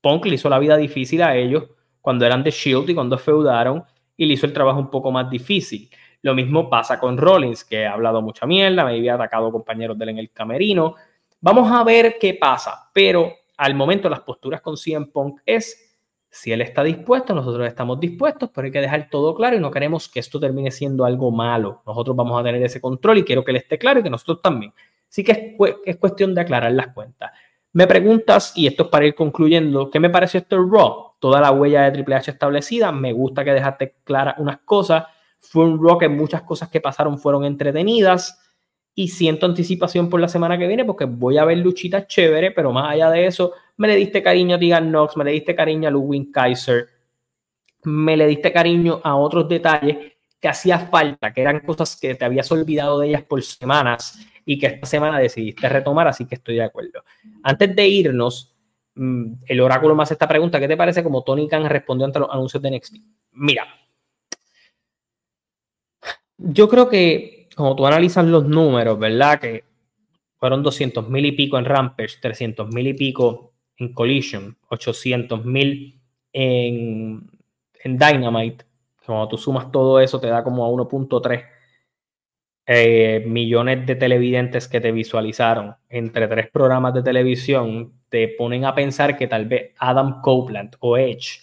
Punk 0.00 0.26
le 0.26 0.36
hizo 0.36 0.48
la 0.48 0.60
vida 0.60 0.76
difícil 0.76 1.20
a 1.22 1.36
ellos 1.36 1.64
cuando 2.00 2.24
eran 2.24 2.44
de 2.44 2.52
Shield 2.52 2.88
y 2.90 2.94
cuando 2.94 3.18
feudaron 3.18 3.82
y 4.16 4.26
le 4.26 4.34
hizo 4.34 4.46
el 4.46 4.52
trabajo 4.52 4.78
un 4.78 4.90
poco 4.90 5.10
más 5.10 5.28
difícil. 5.28 5.90
Lo 6.22 6.36
mismo 6.36 6.70
pasa 6.70 7.00
con 7.00 7.18
Rollins, 7.18 7.64
que 7.64 7.84
ha 7.84 7.94
hablado 7.94 8.22
mucha 8.22 8.46
mierda, 8.46 8.84
me 8.84 8.92
había 8.92 9.16
atacado 9.16 9.50
compañeros 9.50 9.98
de 9.98 10.04
él 10.04 10.10
en 10.10 10.18
el 10.18 10.30
camerino. 10.30 10.94
Vamos 11.40 11.68
a 11.72 11.82
ver 11.82 12.16
qué 12.20 12.34
pasa, 12.34 12.90
pero 12.94 13.32
al 13.56 13.74
momento 13.74 14.08
las 14.08 14.20
posturas 14.20 14.60
con 14.60 14.76
CM 14.76 15.06
Punk 15.06 15.40
es 15.44 15.96
si 16.28 16.52
él 16.52 16.60
está 16.60 16.82
dispuesto, 16.82 17.34
nosotros 17.34 17.66
estamos 17.66 17.98
dispuestos, 17.98 18.50
pero 18.54 18.66
hay 18.66 18.72
que 18.72 18.80
dejar 18.80 19.08
todo 19.10 19.34
claro 19.34 19.56
y 19.56 19.60
no 19.60 19.70
queremos 19.70 20.08
que 20.08 20.20
esto 20.20 20.38
termine 20.38 20.70
siendo 20.70 21.04
algo 21.04 21.30
malo. 21.30 21.82
Nosotros 21.86 22.14
vamos 22.14 22.38
a 22.38 22.44
tener 22.44 22.62
ese 22.62 22.80
control 22.80 23.18
y 23.18 23.24
quiero 23.24 23.42
que 23.42 23.52
él 23.52 23.56
esté 23.56 23.78
claro 23.78 24.00
y 24.00 24.02
que 24.02 24.10
nosotros 24.10 24.42
también. 24.42 24.72
Así 25.08 25.24
que 25.24 25.32
es, 25.32 25.74
es 25.84 25.96
cuestión 25.96 26.34
de 26.34 26.42
aclarar 26.42 26.72
las 26.72 26.88
cuentas. 26.88 27.30
Me 27.72 27.86
preguntas, 27.86 28.52
y 28.54 28.66
esto 28.66 28.84
es 28.84 28.88
para 28.90 29.06
ir 29.06 29.14
concluyendo, 29.14 29.90
¿qué 29.90 30.00
me 30.00 30.10
pareció 30.10 30.40
esto 30.40 30.58
Raw? 30.58 31.06
toda 31.18 31.40
la 31.40 31.50
huella 31.50 31.82
de 31.82 31.92
Triple 31.92 32.14
H 32.14 32.30
establecida. 32.30 32.92
Me 32.92 33.12
gusta 33.12 33.44
que 33.44 33.52
dejaste 33.52 33.96
claras 34.04 34.36
unas 34.38 34.58
cosas. 34.58 35.04
Fue 35.40 35.64
un 35.64 35.82
Raw 35.82 35.98
que 35.98 36.08
muchas 36.08 36.42
cosas 36.42 36.68
que 36.68 36.80
pasaron 36.80 37.18
fueron 37.18 37.44
entretenidas 37.44 38.38
y 38.98 39.08
siento 39.08 39.44
anticipación 39.44 40.08
por 40.08 40.20
la 40.20 40.26
semana 40.26 40.56
que 40.56 40.66
viene 40.66 40.86
porque 40.86 41.04
voy 41.04 41.36
a 41.36 41.44
ver 41.44 41.58
luchitas 41.58 42.08
chévere, 42.08 42.50
pero 42.50 42.72
más 42.72 42.90
allá 42.90 43.10
de 43.10 43.26
eso, 43.26 43.52
me 43.76 43.88
le 43.88 43.94
diste 43.94 44.22
cariño 44.22 44.56
a 44.56 44.58
Tegan 44.58 44.88
Knox, 44.88 45.18
me 45.18 45.24
le 45.24 45.32
diste 45.32 45.54
cariño 45.54 45.86
a 45.86 45.92
Ludwig 45.92 46.32
Kaiser, 46.32 46.88
me 47.84 48.16
le 48.16 48.26
diste 48.26 48.50
cariño 48.50 49.02
a 49.04 49.14
otros 49.16 49.46
detalles 49.50 50.14
que 50.40 50.48
hacía 50.48 50.78
falta, 50.78 51.34
que 51.34 51.42
eran 51.42 51.60
cosas 51.60 51.98
que 52.00 52.14
te 52.14 52.24
habías 52.24 52.50
olvidado 52.50 52.98
de 53.00 53.08
ellas 53.08 53.22
por 53.24 53.42
semanas 53.42 54.18
y 54.46 54.58
que 54.58 54.66
esta 54.68 54.86
semana 54.86 55.18
decidiste 55.18 55.68
retomar, 55.68 56.08
así 56.08 56.24
que 56.24 56.36
estoy 56.36 56.54
de 56.54 56.64
acuerdo. 56.64 57.04
Antes 57.42 57.76
de 57.76 57.86
irnos, 57.86 58.56
mm, 58.94 59.32
el 59.46 59.60
oráculo 59.60 59.94
más 59.94 60.10
esta 60.10 60.26
pregunta, 60.26 60.58
¿qué 60.58 60.68
te 60.68 60.76
parece 60.76 61.02
como 61.02 61.22
Tony 61.22 61.48
Khan 61.48 61.68
respondió 61.68 62.06
ante 62.06 62.20
los 62.20 62.30
anuncios 62.30 62.62
de 62.62 62.70
NXT? 62.70 62.96
Mira, 63.32 63.66
yo 66.38 66.66
creo 66.66 66.88
que 66.88 67.35
como 67.56 67.74
tú 67.74 67.86
analizas 67.86 68.26
los 68.26 68.44
números, 68.46 68.98
¿verdad? 68.98 69.40
Que 69.40 69.64
fueron 70.36 70.62
200 70.62 71.08
mil 71.08 71.24
y 71.24 71.32
pico 71.32 71.58
en 71.58 71.64
Rampage, 71.64 72.18
300 72.20 72.68
mil 72.68 72.86
y 72.86 72.92
pico 72.92 73.54
en 73.78 73.94
Collision, 73.94 74.58
800 74.68 75.42
mil 75.46 75.98
en, 76.34 77.30
en, 77.82 77.98
Dynamite. 77.98 78.66
Cuando 79.06 79.28
tú 79.28 79.38
sumas 79.38 79.72
todo 79.72 79.98
eso, 80.00 80.20
te 80.20 80.26
da 80.26 80.44
como 80.44 80.66
a 80.66 80.68
1.3 80.68 81.44
eh, 82.66 83.24
millones 83.26 83.86
de 83.86 83.94
televidentes 83.94 84.68
que 84.68 84.82
te 84.82 84.92
visualizaron 84.92 85.76
entre 85.88 86.28
tres 86.28 86.50
programas 86.50 86.92
de 86.92 87.02
televisión. 87.02 87.94
Te 88.10 88.28
ponen 88.36 88.66
a 88.66 88.74
pensar 88.74 89.16
que 89.16 89.28
tal 89.28 89.46
vez 89.46 89.72
Adam 89.78 90.20
Copeland 90.20 90.76
o 90.80 90.98
Edge 90.98 91.40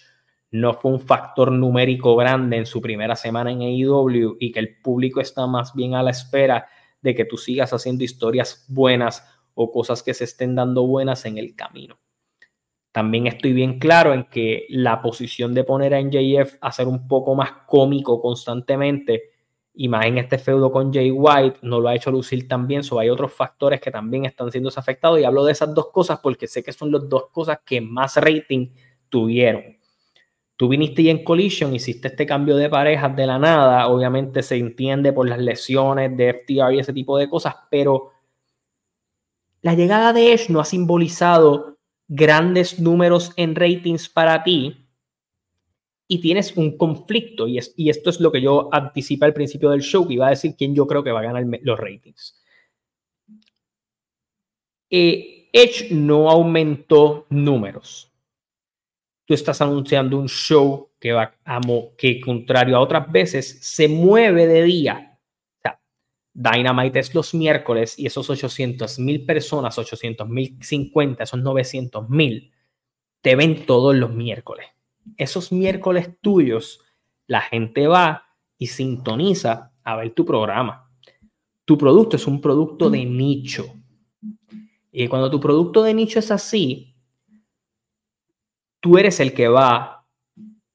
no 0.54 0.72
fue 0.72 0.92
un 0.92 1.00
factor 1.00 1.50
numérico 1.50 2.14
grande 2.14 2.56
en 2.56 2.64
su 2.64 2.80
primera 2.80 3.16
semana 3.16 3.50
en 3.50 3.62
AEW 3.62 4.36
y 4.38 4.52
que 4.52 4.60
el 4.60 4.76
público 4.80 5.20
está 5.20 5.48
más 5.48 5.74
bien 5.74 5.96
a 5.96 6.02
la 6.04 6.12
espera 6.12 6.68
de 7.02 7.12
que 7.12 7.24
tú 7.24 7.36
sigas 7.36 7.72
haciendo 7.72 8.04
historias 8.04 8.64
buenas 8.68 9.28
o 9.54 9.72
cosas 9.72 10.04
que 10.04 10.14
se 10.14 10.22
estén 10.22 10.54
dando 10.54 10.86
buenas 10.86 11.26
en 11.26 11.38
el 11.38 11.56
camino. 11.56 11.98
También 12.92 13.26
estoy 13.26 13.52
bien 13.52 13.80
claro 13.80 14.14
en 14.14 14.26
que 14.30 14.66
la 14.68 15.02
posición 15.02 15.54
de 15.54 15.64
poner 15.64 15.92
a 15.92 16.00
NJF 16.00 16.58
a 16.60 16.70
ser 16.70 16.86
un 16.86 17.08
poco 17.08 17.34
más 17.34 17.50
cómico 17.66 18.22
constantemente 18.22 19.32
y 19.74 19.88
más 19.88 20.06
en 20.06 20.18
este 20.18 20.38
feudo 20.38 20.70
con 20.70 20.92
Jay 20.92 21.10
White 21.10 21.58
no 21.62 21.80
lo 21.80 21.88
ha 21.88 21.96
hecho 21.96 22.12
lucir 22.12 22.46
también, 22.46 22.84
so 22.84 23.00
hay 23.00 23.10
otros 23.10 23.32
factores 23.32 23.80
que 23.80 23.90
también 23.90 24.24
están 24.24 24.52
siendo 24.52 24.68
afectados 24.68 25.18
y 25.18 25.24
hablo 25.24 25.44
de 25.44 25.50
esas 25.50 25.74
dos 25.74 25.90
cosas 25.90 26.20
porque 26.22 26.46
sé 26.46 26.62
que 26.62 26.72
son 26.72 26.92
las 26.92 27.08
dos 27.08 27.30
cosas 27.32 27.58
que 27.66 27.80
más 27.80 28.16
rating 28.18 28.68
tuvieron 29.08 29.82
tú 30.56 30.68
viniste 30.68 31.02
y 31.02 31.10
en 31.10 31.24
Collision 31.24 31.74
hiciste 31.74 32.08
este 32.08 32.26
cambio 32.26 32.56
de 32.56 32.68
parejas 32.68 33.14
de 33.16 33.26
la 33.26 33.38
nada, 33.38 33.88
obviamente 33.88 34.42
se 34.42 34.56
entiende 34.56 35.12
por 35.12 35.28
las 35.28 35.38
lesiones 35.38 36.16
de 36.16 36.30
FTR 36.30 36.74
y 36.74 36.78
ese 36.78 36.92
tipo 36.92 37.18
de 37.18 37.28
cosas, 37.28 37.54
pero 37.70 38.12
la 39.62 39.74
llegada 39.74 40.12
de 40.12 40.32
Edge 40.32 40.50
no 40.50 40.60
ha 40.60 40.64
simbolizado 40.64 41.78
grandes 42.06 42.78
números 42.78 43.32
en 43.36 43.54
ratings 43.54 44.08
para 44.08 44.44
ti 44.44 44.86
y 46.06 46.20
tienes 46.20 46.56
un 46.56 46.76
conflicto 46.76 47.48
y, 47.48 47.58
y 47.76 47.88
esto 47.88 48.10
es 48.10 48.20
lo 48.20 48.30
que 48.30 48.42
yo 48.42 48.68
anticipé 48.72 49.24
al 49.24 49.32
principio 49.32 49.70
del 49.70 49.80
show, 49.80 50.06
que 50.06 50.14
iba 50.14 50.26
a 50.26 50.30
decir 50.30 50.54
quién 50.56 50.74
yo 50.74 50.86
creo 50.86 51.02
que 51.02 51.12
va 51.12 51.20
a 51.20 51.24
ganar 51.24 51.44
los 51.62 51.78
ratings. 51.78 52.40
Eh, 54.90 55.48
Edge 55.52 55.88
no 55.92 56.30
aumentó 56.30 57.26
números 57.30 58.13
tú 59.24 59.34
estás 59.34 59.60
anunciando 59.60 60.18
un 60.18 60.28
show 60.28 60.90
que 60.98 61.12
va 61.12 61.34
que 61.96 62.20
contrario 62.20 62.76
a 62.76 62.80
otras 62.80 63.10
veces 63.10 63.58
se 63.62 63.88
mueve 63.88 64.46
de 64.46 64.62
día. 64.62 65.18
O 65.64 65.70
Dynamite 66.34 66.98
es 66.98 67.14
los 67.14 67.32
miércoles 67.32 67.98
y 67.98 68.06
esos 68.06 68.28
800 68.28 68.98
mil 68.98 69.24
personas, 69.24 69.78
800 69.78 70.28
mil 70.28 70.58
50, 70.60 71.22
esos 71.22 71.40
900 71.40 72.10
mil, 72.10 72.52
te 73.20 73.36
ven 73.36 73.64
todos 73.66 73.94
los 73.94 74.12
miércoles. 74.12 74.66
Esos 75.16 75.52
miércoles 75.52 76.10
tuyos, 76.20 76.80
la 77.26 77.40
gente 77.40 77.86
va 77.86 78.24
y 78.58 78.66
sintoniza 78.66 79.72
a 79.84 79.96
ver 79.96 80.10
tu 80.12 80.24
programa. 80.24 80.90
Tu 81.64 81.78
producto 81.78 82.16
es 82.16 82.26
un 82.26 82.40
producto 82.40 82.90
de 82.90 83.04
nicho. 83.04 83.66
Y 84.90 85.06
cuando 85.08 85.30
tu 85.30 85.40
producto 85.40 85.82
de 85.82 85.94
nicho 85.94 86.18
es 86.18 86.30
así, 86.30 86.93
tú 88.84 88.98
eres 88.98 89.18
el 89.18 89.32
que 89.32 89.48
va 89.48 90.06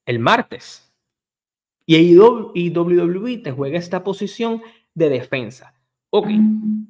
el 0.04 0.18
martes. 0.18 0.92
Y 1.86 2.16
WWE 2.16 3.38
te 3.38 3.52
juega 3.52 3.78
esta 3.78 4.02
posición 4.02 4.60
de 4.94 5.08
defensa. 5.08 5.72
Ok, 6.10 6.26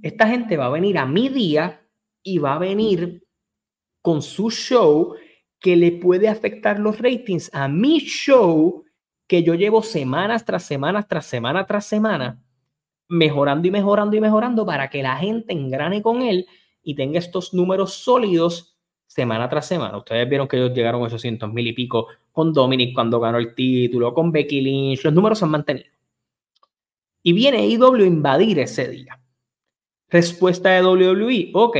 esta 0.01 0.27
gente 0.29 0.57
va 0.57 0.64
a 0.64 0.71
venir 0.71 0.97
a 0.97 1.05
mi 1.05 1.29
día 1.29 1.87
y 2.23 2.39
va 2.39 2.55
a 2.55 2.59
venir 2.59 3.23
con 4.01 4.23
su 4.23 4.51
show 4.51 5.14
que 5.59 5.77
le 5.77 5.93
puede 5.93 6.27
afectar 6.27 6.81
los 6.81 6.99
ratings 6.99 7.51
a 7.53 7.68
mi 7.68 7.99
show 7.99 8.85
que 9.27 9.43
yo 9.43 9.55
llevo 9.55 9.83
semanas 9.83 10.47
tras 10.47 10.62
semanas 10.62 11.07
tras 11.07 11.27
semana 11.27 11.66
tras 11.66 11.85
semana 11.85 12.43
mejorando 13.09 13.68
y 13.68 13.71
mejorando 13.71 14.16
y 14.16 14.21
mejorando 14.23 14.64
para 14.64 14.89
que 14.89 15.03
la 15.03 15.16
gente 15.16 15.53
engrane 15.53 16.01
con 16.01 16.23
él 16.23 16.47
y 16.83 16.95
tenga 16.95 17.18
estos 17.18 17.53
números 17.53 17.93
sólidos 17.93 18.80
semana 19.11 19.49
tras 19.49 19.67
semana. 19.67 19.99
Ustedes 19.99 20.29
vieron 20.29 20.47
que 20.47 20.57
ellos 20.57 20.73
llegaron 20.73 21.03
a 21.03 21.07
800 21.07 21.53
mil 21.53 21.67
y 21.67 21.73
pico 21.73 22.07
con 22.31 22.53
Dominic 22.53 22.95
cuando 22.95 23.19
ganó 23.19 23.39
el 23.39 23.57
título, 23.57 24.15
con 24.15 24.31
Becky 24.31 24.61
Lynch, 24.61 25.05
los 25.05 25.13
números 25.13 25.39
se 25.41 25.45
han 25.45 25.51
mantenido. 25.51 25.91
Y 27.23 27.33
viene 27.33 27.67
IW 27.67 28.05
a 28.05 28.07
invadir 28.07 28.61
ese 28.61 28.89
día. 28.89 29.21
Respuesta 30.09 30.71
de 30.71 30.83
WWE, 30.83 31.51
ok, 31.55 31.77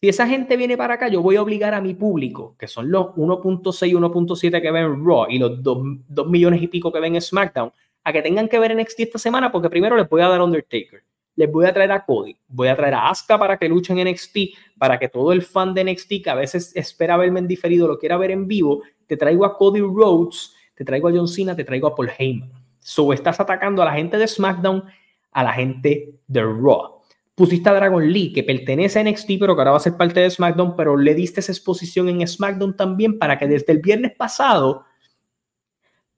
si 0.00 0.08
esa 0.08 0.26
gente 0.26 0.56
viene 0.56 0.78
para 0.78 0.94
acá, 0.94 1.08
yo 1.08 1.20
voy 1.20 1.36
a 1.36 1.42
obligar 1.42 1.74
a 1.74 1.82
mi 1.82 1.92
público, 1.92 2.56
que 2.58 2.66
son 2.66 2.90
los 2.90 3.08
1.6 3.08 3.88
y 3.88 3.92
1.7 3.92 4.62
que 4.62 4.70
ven 4.70 5.04
Raw 5.04 5.26
y 5.28 5.38
los 5.38 5.62
2, 5.62 5.78
2 6.08 6.28
millones 6.28 6.62
y 6.62 6.68
pico 6.68 6.90
que 6.90 7.00
ven 7.00 7.20
SmackDown, 7.20 7.72
a 8.04 8.12
que 8.12 8.22
tengan 8.22 8.48
que 8.48 8.58
ver 8.58 8.74
NXT 8.74 9.00
esta 9.00 9.18
semana 9.18 9.52
porque 9.52 9.68
primero 9.68 9.96
les 9.96 10.08
voy 10.08 10.22
a 10.22 10.28
dar 10.28 10.40
Undertaker 10.40 11.02
les 11.38 11.50
voy 11.52 11.66
a 11.66 11.72
traer 11.72 11.92
a 11.92 12.04
Cody, 12.04 12.36
voy 12.48 12.66
a 12.66 12.74
traer 12.74 12.94
a 12.94 13.08
Asuka 13.08 13.38
para 13.38 13.56
que 13.56 13.68
luchen 13.68 13.96
en 14.00 14.08
NXT, 14.08 14.36
para 14.76 14.98
que 14.98 15.08
todo 15.08 15.30
el 15.30 15.42
fan 15.42 15.72
de 15.72 15.84
NXT 15.84 16.24
que 16.24 16.30
a 16.30 16.34
veces 16.34 16.72
espera 16.74 17.16
verme 17.16 17.38
en 17.38 17.46
diferido 17.46 17.86
lo 17.86 17.96
quiera 17.96 18.16
ver 18.16 18.32
en 18.32 18.48
vivo, 18.48 18.82
te 19.06 19.16
traigo 19.16 19.44
a 19.44 19.56
Cody 19.56 19.80
Rhodes, 19.80 20.52
te 20.74 20.84
traigo 20.84 21.06
a 21.06 21.12
John 21.12 21.28
Cena, 21.28 21.54
te 21.54 21.62
traigo 21.62 21.86
a 21.86 21.94
Paul 21.94 22.10
Heyman. 22.18 22.50
So 22.80 23.12
estás 23.12 23.38
atacando 23.38 23.82
a 23.82 23.84
la 23.84 23.92
gente 23.92 24.18
de 24.18 24.26
SmackDown, 24.26 24.82
a 25.30 25.44
la 25.44 25.52
gente 25.52 26.18
de 26.26 26.42
Raw. 26.42 27.02
Pusiste 27.36 27.68
a 27.68 27.74
Dragon 27.74 28.12
Lee, 28.12 28.32
que 28.32 28.42
pertenece 28.42 28.98
a 28.98 29.04
NXT, 29.04 29.28
pero 29.38 29.54
que 29.54 29.60
ahora 29.60 29.70
va 29.70 29.76
a 29.76 29.80
ser 29.80 29.96
parte 29.96 30.18
de 30.18 30.30
SmackDown, 30.30 30.74
pero 30.74 30.96
le 30.96 31.14
diste 31.14 31.38
esa 31.38 31.52
exposición 31.52 32.08
en 32.08 32.26
SmackDown 32.26 32.76
también 32.76 33.16
para 33.16 33.38
que 33.38 33.46
desde 33.46 33.72
el 33.74 33.78
viernes 33.78 34.10
pasado 34.16 34.86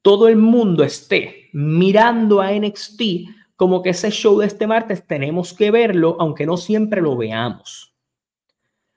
todo 0.00 0.28
el 0.28 0.36
mundo 0.36 0.82
esté 0.82 1.50
mirando 1.52 2.40
a 2.40 2.52
NXT 2.52 3.02
como 3.60 3.82
que 3.82 3.90
ese 3.90 4.10
show 4.10 4.38
de 4.38 4.46
este 4.46 4.66
martes 4.66 5.06
tenemos 5.06 5.52
que 5.52 5.70
verlo, 5.70 6.16
aunque 6.18 6.46
no 6.46 6.56
siempre 6.56 7.02
lo 7.02 7.14
veamos. 7.14 7.94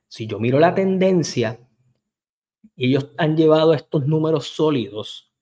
Si 0.07 0.26
yo 0.26 0.39
miro 0.39 0.57
la 0.57 0.74
tendencia, 0.74 1.59
ellos 2.78 3.09
han 3.18 3.36
llevado 3.36 3.74
estos 3.74 4.07
números 4.07 4.47
sólidos 4.47 5.34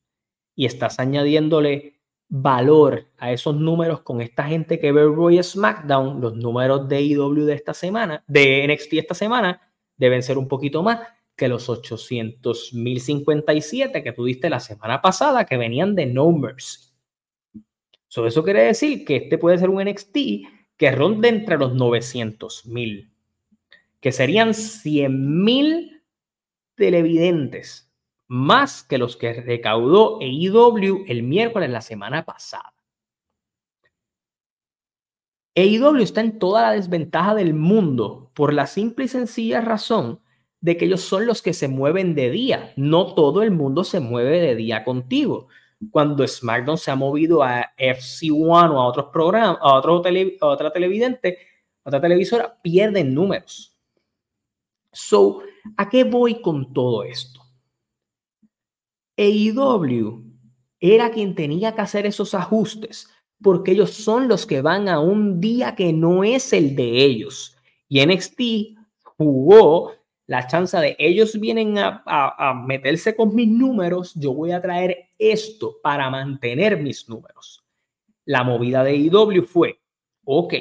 y 0.55 0.65
estás 0.65 0.99
añadiéndole 0.99 2.01
valor 2.29 3.11
a 3.19 3.31
esos 3.31 3.55
números 3.55 4.01
con 4.01 4.21
esta 4.21 4.45
gente 4.45 4.79
que 4.79 4.91
ve 4.91 5.03
Roy 5.03 5.43
SmackDown, 5.43 6.19
los 6.19 6.35
números 6.35 6.89
de 6.89 7.03
IW 7.03 7.45
de 7.45 7.53
esta 7.53 7.75
semana, 7.75 8.23
de 8.27 8.67
NXT 8.67 8.93
esta 8.93 9.13
semana, 9.13 9.71
deben 9.97 10.23
ser 10.23 10.39
un 10.39 10.47
poquito 10.47 10.81
más 10.81 10.99
que 11.35 11.47
los 11.47 11.69
800.057 11.69 14.01
que 14.01 14.13
tuviste 14.13 14.49
la 14.49 14.59
semana 14.59 14.99
pasada 14.99 15.45
que 15.45 15.57
venían 15.57 15.93
de 15.93 16.07
No 16.07 16.31
Mercy 16.31 16.90
eso 18.15 18.43
quiere 18.43 18.63
decir 18.63 19.05
que 19.05 19.15
este 19.15 19.37
puede 19.37 19.57
ser 19.57 19.69
un 19.69 19.83
NXT 19.83 20.17
que 20.77 20.91
ronde 20.91 21.29
entre 21.29 21.57
los 21.57 21.73
900 21.73 22.65
mil, 22.65 23.11
que 23.99 24.11
serían 24.11 24.53
100 24.53 25.43
mil 25.43 26.03
televidentes 26.75 27.91
más 28.27 28.83
que 28.83 28.97
los 28.97 29.17
que 29.17 29.33
recaudó 29.33 30.19
AEW 30.21 31.03
el 31.07 31.23
miércoles 31.23 31.69
la 31.69 31.81
semana 31.81 32.25
pasada. 32.25 32.73
AEW 35.55 35.97
está 35.97 36.21
en 36.21 36.39
toda 36.39 36.61
la 36.61 36.71
desventaja 36.71 37.35
del 37.35 37.53
mundo 37.53 38.31
por 38.33 38.53
la 38.53 38.67
simple 38.67 39.05
y 39.05 39.07
sencilla 39.09 39.59
razón 39.59 40.21
de 40.61 40.77
que 40.77 40.85
ellos 40.85 41.01
son 41.01 41.25
los 41.25 41.41
que 41.41 41.53
se 41.53 41.67
mueven 41.67 42.15
de 42.15 42.29
día. 42.29 42.73
No 42.77 43.13
todo 43.15 43.43
el 43.43 43.51
mundo 43.51 43.83
se 43.83 43.99
mueve 43.99 44.39
de 44.39 44.55
día 44.55 44.85
contigo 44.85 45.47
cuando 45.89 46.27
SmackDown 46.27 46.77
se 46.77 46.91
ha 46.91 46.95
movido 46.95 47.41
a 47.41 47.73
FC1 47.77 48.71
o 48.71 48.79
a 48.79 48.85
otros 48.85 49.07
programas, 49.11 49.57
a, 49.61 49.75
otro 49.75 50.01
otra 50.41 50.71
televidente, 50.71 51.37
otra 51.83 51.99
televisora, 51.99 52.59
pierden 52.61 53.13
números. 53.13 53.75
So, 54.91 55.41
¿a 55.77 55.89
qué 55.89 56.03
voy 56.03 56.41
con 56.41 56.73
todo 56.73 57.03
esto? 57.03 57.41
AEW 59.17 60.23
era 60.79 61.11
quien 61.11 61.35
tenía 61.35 61.73
que 61.73 61.81
hacer 61.81 62.05
esos 62.05 62.33
ajustes, 62.33 63.09
porque 63.41 63.71
ellos 63.71 63.91
son 63.91 64.27
los 64.27 64.45
que 64.45 64.61
van 64.61 64.89
a 64.89 64.99
un 64.99 65.39
día 65.39 65.75
que 65.75 65.93
no 65.93 66.23
es 66.23 66.53
el 66.53 66.75
de 66.75 67.03
ellos. 67.03 67.55
Y 67.87 68.05
NXT 68.05 68.41
jugó 69.03 69.93
la 70.31 70.47
chance 70.47 70.77
de 70.77 70.95
ellos 70.97 71.37
vienen 71.37 71.75
a, 71.77 72.63
meterse 72.65 73.13
con 73.17 73.35
mis 73.35 73.49
números, 73.49 74.13
yo 74.15 74.33
voy 74.33 74.53
a 74.53 74.61
traer 74.61 75.09
esto 75.19 75.75
para 75.83 76.09
mantener 76.09 76.81
mis 76.81 77.09
números. 77.09 77.61
La 78.23 78.41
movida 78.41 78.81
de 78.81 78.95
IW 78.95 79.43
fue, 79.43 79.81
ok, 80.23 80.53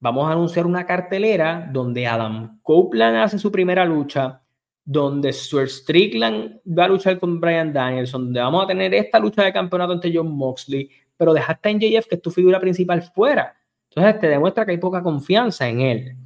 vamos 0.00 0.28
a 0.28 0.32
anunciar 0.32 0.66
una 0.66 0.84
cartelera 0.84 1.70
donde 1.72 2.04
Adam 2.04 2.58
Copeland 2.64 3.18
hace 3.18 3.38
su 3.38 3.52
primera 3.52 3.84
lucha, 3.84 4.42
donde 4.84 5.32
Stuart 5.32 5.68
Strickland 5.68 6.60
va 6.66 6.86
a 6.86 6.88
luchar 6.88 7.20
con 7.20 7.38
Brian 7.38 7.72
Danielson, 7.72 8.24
donde 8.24 8.40
vamos 8.40 8.64
a 8.64 8.66
tener 8.66 8.92
esta 8.92 9.20
lucha 9.20 9.44
de 9.44 9.52
campeonato 9.52 9.92
ante 9.92 10.10
John 10.12 10.36
Moxley, 10.36 10.90
pero 11.16 11.32
dejaste 11.32 11.70
en 11.70 11.78
JF, 11.78 12.08
que 12.08 12.16
es 12.16 12.22
tu 12.22 12.32
figura 12.32 12.58
principal, 12.58 13.00
fuera. 13.02 13.54
Entonces 13.88 14.18
te 14.18 14.26
demuestra 14.26 14.66
que 14.66 14.72
hay 14.72 14.78
poca 14.78 15.00
confianza 15.00 15.68
en 15.68 15.80
él. 15.80 16.16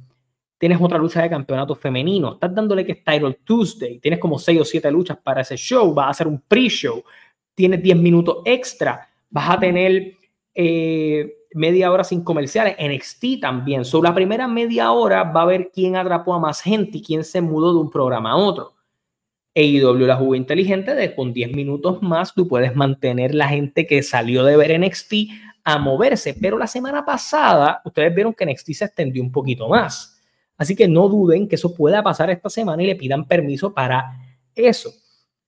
Tienes 0.61 0.77
otra 0.79 0.99
lucha 0.99 1.23
de 1.23 1.29
campeonato 1.31 1.73
femenino, 1.73 2.33
estás 2.33 2.53
dándole 2.53 2.85
que 2.85 2.91
es 2.91 3.03
Title 3.03 3.39
Tuesday, 3.43 3.97
tienes 3.97 4.19
como 4.19 4.37
seis 4.37 4.61
o 4.61 4.63
siete 4.63 4.91
luchas 4.91 5.17
para 5.17 5.41
ese 5.41 5.57
show, 5.57 5.91
vas 5.91 6.05
a 6.05 6.09
hacer 6.11 6.27
un 6.27 6.39
pre-show, 6.39 7.03
tienes 7.55 7.81
10 7.81 7.97
minutos 7.97 8.43
extra, 8.45 9.09
vas 9.31 9.49
a 9.49 9.59
tener 9.59 10.13
eh, 10.53 11.33
media 11.55 11.91
hora 11.91 12.03
sin 12.03 12.23
comerciales. 12.23 12.75
NXT 12.79 13.41
también. 13.41 13.85
Sobre 13.85 14.09
la 14.09 14.13
primera 14.13 14.47
media 14.47 14.91
hora 14.91 15.23
va 15.23 15.41
a 15.41 15.45
ver 15.45 15.71
quién 15.73 15.95
atrapó 15.95 16.35
a 16.35 16.39
más 16.39 16.61
gente 16.61 16.99
y 16.99 17.01
quién 17.01 17.23
se 17.23 17.41
mudó 17.41 17.73
de 17.73 17.79
un 17.79 17.89
programa 17.89 18.33
a 18.33 18.35
otro. 18.35 18.75
AEW 19.55 20.05
la 20.05 20.15
jugó 20.15 20.35
inteligente 20.35 20.93
de 20.93 21.15
con 21.15 21.33
10 21.33 21.53
minutos 21.55 22.03
más 22.03 22.35
tú 22.35 22.47
puedes 22.47 22.75
mantener 22.75 23.33
la 23.33 23.47
gente 23.49 23.87
que 23.87 24.03
salió 24.03 24.45
de 24.45 24.55
ver 24.57 24.79
NXT 24.79 25.13
a 25.63 25.79
moverse. 25.79 26.35
Pero 26.39 26.59
la 26.59 26.67
semana 26.67 27.03
pasada 27.03 27.81
ustedes 27.83 28.13
vieron 28.13 28.33
que 28.35 28.45
NXT 28.45 28.71
se 28.73 28.85
extendió 28.85 29.23
un 29.23 29.31
poquito 29.31 29.67
más. 29.67 30.10
Así 30.61 30.75
que 30.75 30.87
no 30.87 31.09
duden 31.09 31.47
que 31.47 31.55
eso 31.55 31.73
pueda 31.73 32.03
pasar 32.03 32.29
esta 32.29 32.47
semana 32.47 32.83
y 32.83 32.85
le 32.85 32.95
pidan 32.95 33.25
permiso 33.25 33.73
para 33.73 34.11
eso. 34.53 34.93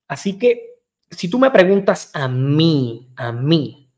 Así 0.07 0.39
que 0.39 0.79
si 1.11 1.29
tú 1.29 1.37
me 1.37 1.51
preguntas 1.51 2.09
a 2.15 2.27
mí, 2.27 3.11
a 3.15 3.31
mí, 3.31 3.91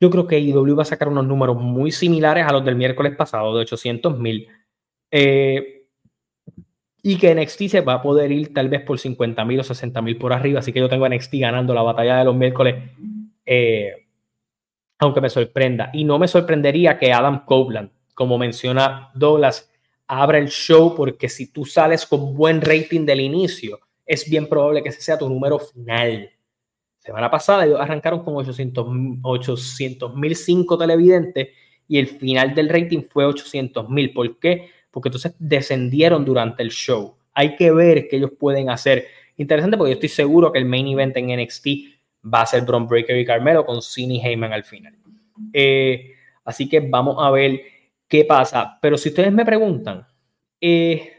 yo 0.00 0.10
creo 0.10 0.26
que 0.26 0.40
IW 0.40 0.74
va 0.74 0.82
a 0.82 0.86
sacar 0.86 1.06
unos 1.06 1.24
números 1.24 1.56
muy 1.56 1.92
similares 1.92 2.44
a 2.44 2.52
los 2.52 2.64
del 2.64 2.74
miércoles 2.74 3.14
pasado, 3.14 3.54
de 3.54 3.60
800 3.60 4.18
mil. 4.18 4.48
Eh, 5.08 5.86
y 7.00 7.16
que 7.16 7.32
NXT 7.32 7.68
se 7.68 7.80
va 7.82 7.94
a 7.94 8.02
poder 8.02 8.32
ir 8.32 8.52
tal 8.52 8.68
vez 8.68 8.82
por 8.82 8.98
50 8.98 9.44
mil 9.44 9.60
o 9.60 9.62
60 9.62 10.02
mil 10.02 10.18
por 10.18 10.32
arriba. 10.32 10.58
Así 10.58 10.72
que 10.72 10.80
yo 10.80 10.88
tengo 10.88 11.04
a 11.04 11.10
NXT 11.10 11.34
ganando 11.34 11.72
la 11.74 11.82
batalla 11.82 12.18
de 12.18 12.24
los 12.24 12.34
miércoles, 12.34 12.74
eh, 13.46 14.08
aunque 14.98 15.20
me 15.20 15.30
sorprenda. 15.30 15.90
Y 15.92 16.02
no 16.02 16.18
me 16.18 16.26
sorprendería 16.26 16.98
que 16.98 17.12
Adam 17.12 17.44
Copeland, 17.44 17.90
como 18.14 18.36
menciona 18.36 19.12
Douglas, 19.14 19.70
abra 20.06 20.38
el 20.38 20.48
show, 20.48 20.94
porque 20.94 21.28
si 21.28 21.48
tú 21.48 21.64
sales 21.64 22.06
con 22.06 22.34
buen 22.34 22.60
rating 22.60 23.04
del 23.06 23.20
inicio, 23.20 23.80
es 24.04 24.28
bien 24.28 24.48
probable 24.48 24.82
que 24.82 24.90
ese 24.90 25.00
sea 25.00 25.18
tu 25.18 25.28
número 25.28 25.58
final 25.58 26.30
semana 27.04 27.30
pasada 27.30 27.66
ellos 27.66 27.78
arrancaron 27.80 28.24
con 28.24 28.34
800 28.36 30.14
mil 30.14 30.34
5 30.34 30.78
televidentes 30.78 31.48
y 31.86 31.98
el 31.98 32.06
final 32.06 32.54
del 32.54 32.70
rating 32.70 33.02
fue 33.02 33.26
800 33.26 33.90
mil. 33.90 34.12
¿Por 34.12 34.38
qué? 34.38 34.70
Porque 34.90 35.08
entonces 35.08 35.34
descendieron 35.38 36.24
durante 36.24 36.62
el 36.62 36.70
show. 36.70 37.16
Hay 37.34 37.56
que 37.56 37.70
ver 37.70 38.08
qué 38.08 38.16
ellos 38.16 38.30
pueden 38.38 38.70
hacer. 38.70 39.06
Interesante 39.36 39.76
porque 39.76 39.90
yo 39.90 39.94
estoy 39.94 40.08
seguro 40.08 40.50
que 40.50 40.58
el 40.58 40.64
main 40.64 40.86
event 40.86 41.16
en 41.18 41.26
NXT 41.38 41.66
va 42.32 42.42
a 42.42 42.46
ser 42.46 42.62
Bron 42.62 42.86
Breaker 42.86 43.18
y 43.18 43.26
Carmelo 43.26 43.66
con 43.66 43.82
Cine 43.82 44.20
Heyman 44.24 44.54
al 44.54 44.64
final. 44.64 44.96
Eh, 45.52 46.12
así 46.44 46.68
que 46.68 46.80
vamos 46.80 47.16
a 47.18 47.30
ver 47.30 47.60
qué 48.14 48.24
pasa. 48.24 48.78
Pero 48.80 48.96
si 48.96 49.08
ustedes 49.08 49.32
me 49.32 49.44
preguntan, 49.44 50.06
eh, 50.60 51.10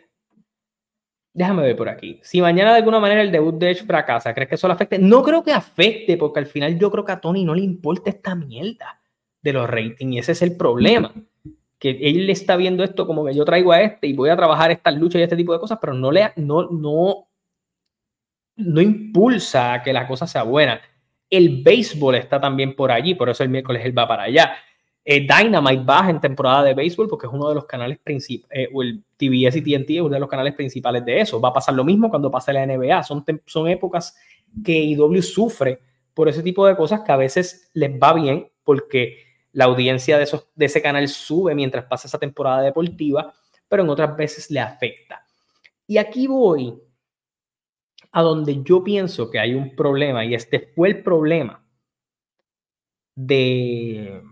Déjame 1.36 1.64
ver 1.64 1.76
por 1.76 1.90
aquí. 1.90 2.22
Si 2.24 2.40
mañana 2.40 2.72
de 2.72 2.78
alguna 2.78 2.98
manera 3.02 3.22
el 3.22 3.30
debut 3.30 3.56
de 3.56 3.72
Edge 3.72 3.84
fracasa, 3.86 4.34
¿crees 4.34 4.48
que 4.48 4.56
eso 4.56 4.70
le 4.70 4.74
afecte? 4.74 4.98
No 4.98 5.22
creo 5.22 5.44
que 5.44 5.52
afecte, 5.52 6.16
porque 6.16 6.40
al 6.40 6.46
final 6.46 6.80
yo 6.80 6.90
creo 6.90 7.04
que 7.04 7.12
a 7.12 7.20
Tony 7.20 7.44
no 7.44 7.54
le 7.54 7.62
importa 7.62 8.10
esta 8.10 8.36
mierda 8.36 9.02
de 9.42 9.52
los 9.52 9.70
ratings 9.70 10.16
y 10.16 10.18
ese 10.18 10.32
es 10.32 10.42
el 10.42 10.56
problema. 10.56 11.12
Que 11.78 11.90
él 11.90 12.26
le 12.26 12.32
está 12.32 12.56
viendo 12.56 12.86
esto 12.86 13.06
como 13.06 13.26
que 13.26 13.34
yo 13.34 13.44
traigo 13.44 13.74
a 13.74 13.82
este 13.82 14.08
y 14.08 14.14
voy 14.14 14.30
a 14.30 14.38
trabajar 14.38 14.72
estas 14.72 14.96
luchas 14.96 15.20
y 15.20 15.24
este 15.24 15.36
tipo 15.36 15.52
de 15.52 15.60
cosas, 15.60 15.78
pero 15.82 15.94
no 15.94 16.10
le 16.10 16.32
no, 16.38 16.70
no, 16.72 17.28
no 18.56 18.82
impulsa 18.82 19.74
a 19.74 19.84
que 19.84 19.92
la 19.92 20.08
cosa 20.08 20.28
sea 20.28 20.44
buena. 20.44 20.80
El 21.30 21.64
béisbol 21.64 22.16
está 22.16 22.40
también 22.40 22.78
por 22.78 22.94
allí, 22.94 23.14
por 23.14 23.28
eso 23.28 23.44
el 23.44 23.50
miércoles 23.50 23.84
él 23.84 23.98
va 23.98 24.08
para 24.08 24.24
allá. 24.24 24.56
Eh, 25.08 25.22
Dynamite 25.22 25.84
baja 25.84 26.10
en 26.10 26.20
temporada 26.20 26.64
de 26.64 26.74
béisbol 26.74 27.08
porque 27.08 27.28
es 27.28 27.32
uno 27.32 27.48
de 27.48 27.54
los 27.54 27.66
canales 27.66 28.00
principales, 28.00 28.60
eh, 28.60 28.70
o 28.74 28.82
el 28.82 29.04
TBS 29.18 29.58
y 29.58 29.62
TNT 29.62 29.92
es 29.92 30.02
uno 30.02 30.16
de 30.16 30.20
los 30.20 30.30
canales 30.30 30.56
principales 30.56 31.06
de 31.06 31.22
eso. 31.22 31.40
Va 31.40 31.50
a 31.50 31.54
pasar 31.54 31.76
lo 31.76 31.84
mismo 31.84 32.10
cuando 32.10 32.32
pase 32.32 32.52
la 32.52 32.66
NBA. 32.66 33.04
Son, 33.04 33.24
son 33.46 33.68
épocas 33.68 34.16
que 34.64 34.74
IW 34.74 35.22
sufre 35.22 35.80
por 36.16 36.28
ese 36.28 36.42
tipo 36.42 36.66
de 36.66 36.76
cosas 36.76 37.02
que 37.02 37.12
a 37.12 37.18
veces 37.18 37.70
les 37.74 37.92
va 37.92 38.14
bien 38.14 38.50
porque 38.64 39.20
la 39.52 39.66
audiencia 39.66 40.18
de, 40.18 40.24
esos, 40.24 40.50
de 40.56 40.66
ese 40.66 40.82
canal 40.82 41.08
sube 41.08 41.54
mientras 41.54 41.86
pasa 41.86 42.08
esa 42.08 42.18
temporada 42.18 42.64
deportiva, 42.64 43.32
pero 43.68 43.84
en 43.84 43.90
otras 43.90 44.18
veces 44.18 44.50
le 44.50 44.60
afecta. 44.60 45.24
Y 45.86 45.98
aquí 45.98 46.26
voy 46.26 46.82
a 48.12 48.22
donde 48.24 48.64
yo 48.64 48.84
pienso 48.84 49.30
que 49.30 49.40
hay 49.40 49.54
un 49.54 49.76
problema 49.76 50.26
y 50.26 50.34
este 50.34 50.72
fue 50.74 50.90
el 50.90 51.04
problema 51.04 51.64
de 53.14 54.24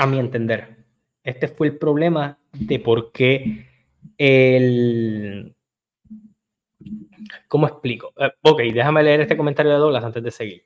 a 0.00 0.06
mi 0.06 0.18
entender. 0.18 0.76
Este 1.22 1.48
fue 1.48 1.68
el 1.68 1.78
problema 1.78 2.38
de 2.52 2.78
por 2.80 3.12
qué 3.12 3.66
el... 4.16 5.54
¿Cómo 7.46 7.66
explico? 7.66 8.12
Eh, 8.16 8.30
ok, 8.40 8.62
déjame 8.72 9.02
leer 9.02 9.20
este 9.20 9.36
comentario 9.36 9.72
de 9.72 9.78
Douglas 9.78 10.02
antes 10.02 10.22
de 10.22 10.30
seguir. 10.30 10.64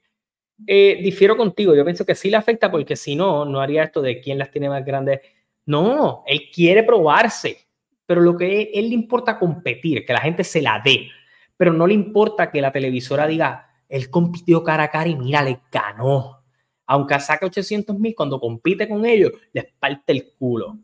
Eh, 0.66 1.00
difiero 1.02 1.36
contigo, 1.36 1.74
yo 1.74 1.84
pienso 1.84 2.06
que 2.06 2.14
sí 2.14 2.30
le 2.30 2.36
afecta 2.36 2.70
porque 2.70 2.94
si 2.94 3.16
no, 3.16 3.44
no 3.44 3.60
haría 3.60 3.82
esto 3.82 4.00
de 4.00 4.20
quién 4.20 4.38
las 4.38 4.52
tiene 4.52 4.68
más 4.68 4.84
grandes. 4.84 5.20
No, 5.66 6.22
él 6.26 6.42
quiere 6.54 6.84
probarse, 6.84 7.58
pero 8.06 8.20
lo 8.20 8.36
que 8.36 8.62
él, 8.62 8.68
él 8.72 8.88
le 8.90 8.94
importa 8.94 9.38
competir, 9.38 10.04
que 10.06 10.12
la 10.12 10.20
gente 10.20 10.44
se 10.44 10.62
la 10.62 10.80
dé, 10.84 11.08
pero 11.56 11.72
no 11.72 11.88
le 11.88 11.94
importa 11.94 12.52
que 12.52 12.60
la 12.60 12.70
televisora 12.70 13.26
diga, 13.26 13.68
él 13.88 14.10
compitió 14.10 14.62
cara 14.62 14.84
a 14.84 14.90
cara 14.90 15.08
y 15.08 15.16
mira, 15.16 15.42
le 15.42 15.58
ganó 15.72 16.43
aunque 16.86 17.18
saque 17.20 17.46
800 17.46 17.98
mil, 17.98 18.14
cuando 18.14 18.40
compite 18.40 18.88
con 18.88 19.04
ellos, 19.06 19.32
les 19.52 19.72
parte 19.78 20.12
el 20.12 20.32
culo. 20.38 20.78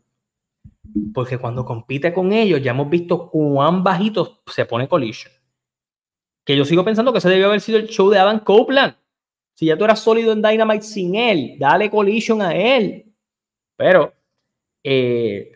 Porque 1.13 1.37
cuando 1.37 1.63
compite 1.63 2.13
con 2.13 2.33
ellos, 2.33 2.61
ya 2.61 2.71
hemos 2.71 2.89
visto 2.89 3.29
cuán 3.29 3.83
bajitos 3.83 4.41
se 4.47 4.65
pone 4.65 4.87
Collision. 4.87 5.31
Que 6.43 6.57
yo 6.57 6.65
sigo 6.65 6.83
pensando 6.83 7.11
que 7.11 7.19
ese 7.19 7.29
debió 7.29 7.47
haber 7.47 7.61
sido 7.61 7.77
el 7.77 7.87
show 7.87 8.09
de 8.09 8.17
Adam 8.17 8.39
Copeland. 8.39 8.95
Si 9.53 9.67
ya 9.67 9.77
tú 9.77 9.85
eras 9.85 9.99
sólido 9.99 10.31
en 10.31 10.41
Dynamite 10.41 10.81
sin 10.81 11.15
él, 11.15 11.55
dale 11.59 11.89
Collision 11.89 12.41
a 12.41 12.55
él. 12.55 13.13
Pero 13.77 14.13
eh, 14.83 15.51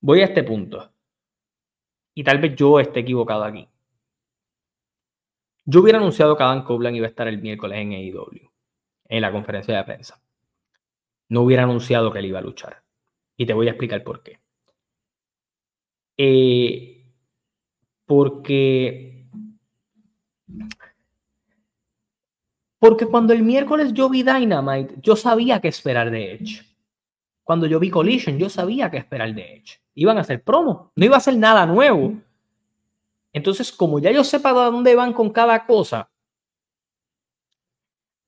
voy 0.00 0.20
a 0.20 0.26
este 0.26 0.44
punto. 0.44 0.90
Y 2.14 2.22
tal 2.22 2.38
vez 2.38 2.54
yo 2.54 2.78
esté 2.78 3.00
equivocado 3.00 3.42
aquí. 3.42 3.68
Yo 5.66 5.80
hubiera 5.80 5.98
anunciado 5.98 6.36
que 6.36 6.42
Adam 6.42 6.64
Copeland 6.64 6.96
iba 6.96 7.06
a 7.06 7.10
estar 7.10 7.26
el 7.26 7.40
miércoles 7.40 7.78
en 7.78 7.92
AEW, 7.92 8.50
en 9.08 9.20
la 9.20 9.32
conferencia 9.32 9.76
de 9.76 9.84
prensa. 9.84 10.22
No 11.28 11.42
hubiera 11.42 11.62
anunciado 11.62 12.12
que 12.12 12.18
él 12.18 12.26
iba 12.26 12.38
a 12.38 12.42
luchar. 12.42 12.82
Y 13.36 13.46
te 13.46 13.54
voy 13.54 13.66
a 13.66 13.70
explicar 13.70 14.04
por 14.04 14.22
qué. 14.22 14.40
Eh, 16.16 17.12
porque. 18.04 19.26
Porque 22.78 23.06
cuando 23.06 23.32
el 23.32 23.42
miércoles 23.42 23.94
yo 23.94 24.10
vi 24.10 24.22
Dynamite, 24.22 24.96
yo 25.00 25.16
sabía 25.16 25.60
qué 25.60 25.68
esperar 25.68 26.10
de 26.10 26.34
Edge. 26.34 26.62
Cuando 27.42 27.66
yo 27.66 27.80
vi 27.80 27.88
Collision, 27.90 28.38
yo 28.38 28.50
sabía 28.50 28.90
qué 28.90 28.98
esperar 28.98 29.34
de 29.34 29.56
Edge. 29.56 29.80
Iban 29.94 30.18
a 30.18 30.20
hacer 30.20 30.42
promo, 30.42 30.92
no 30.94 31.04
iba 31.04 31.14
a 31.14 31.18
hacer 31.18 31.36
nada 31.38 31.64
nuevo. 31.64 32.14
Entonces, 33.34 33.72
como 33.72 33.98
ya 33.98 34.12
yo 34.12 34.22
sepa 34.22 34.52
dónde 34.52 34.94
van 34.94 35.12
con 35.12 35.30
cada 35.30 35.66
cosa, 35.66 36.08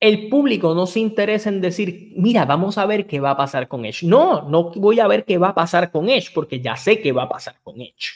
el 0.01 0.29
público 0.29 0.75
no 0.75 0.87
se 0.87 0.99
interesa 0.99 1.49
en 1.49 1.61
decir, 1.61 2.13
mira, 2.17 2.45
vamos 2.45 2.77
a 2.77 2.87
ver 2.87 3.07
qué 3.07 3.21
va 3.21 3.31
a 3.31 3.37
pasar 3.37 3.69
con 3.69 3.85
Edge. 3.85 4.05
No, 4.05 4.43
no 4.49 4.73
voy 4.73 4.99
a 4.99 5.07
ver 5.07 5.25
qué 5.25 5.39
va 5.39 5.51
a 5.51 5.55
pasar 5.55 5.93
con 5.93 6.09
Edge 6.09 6.33
porque 6.35 6.61
ya 6.61 6.77
sé 6.77 7.01
qué 7.01 7.13
va 7.13 7.23
a 7.23 7.29
pasar 7.29 7.57
con 7.63 7.81
Edge. 7.81 8.15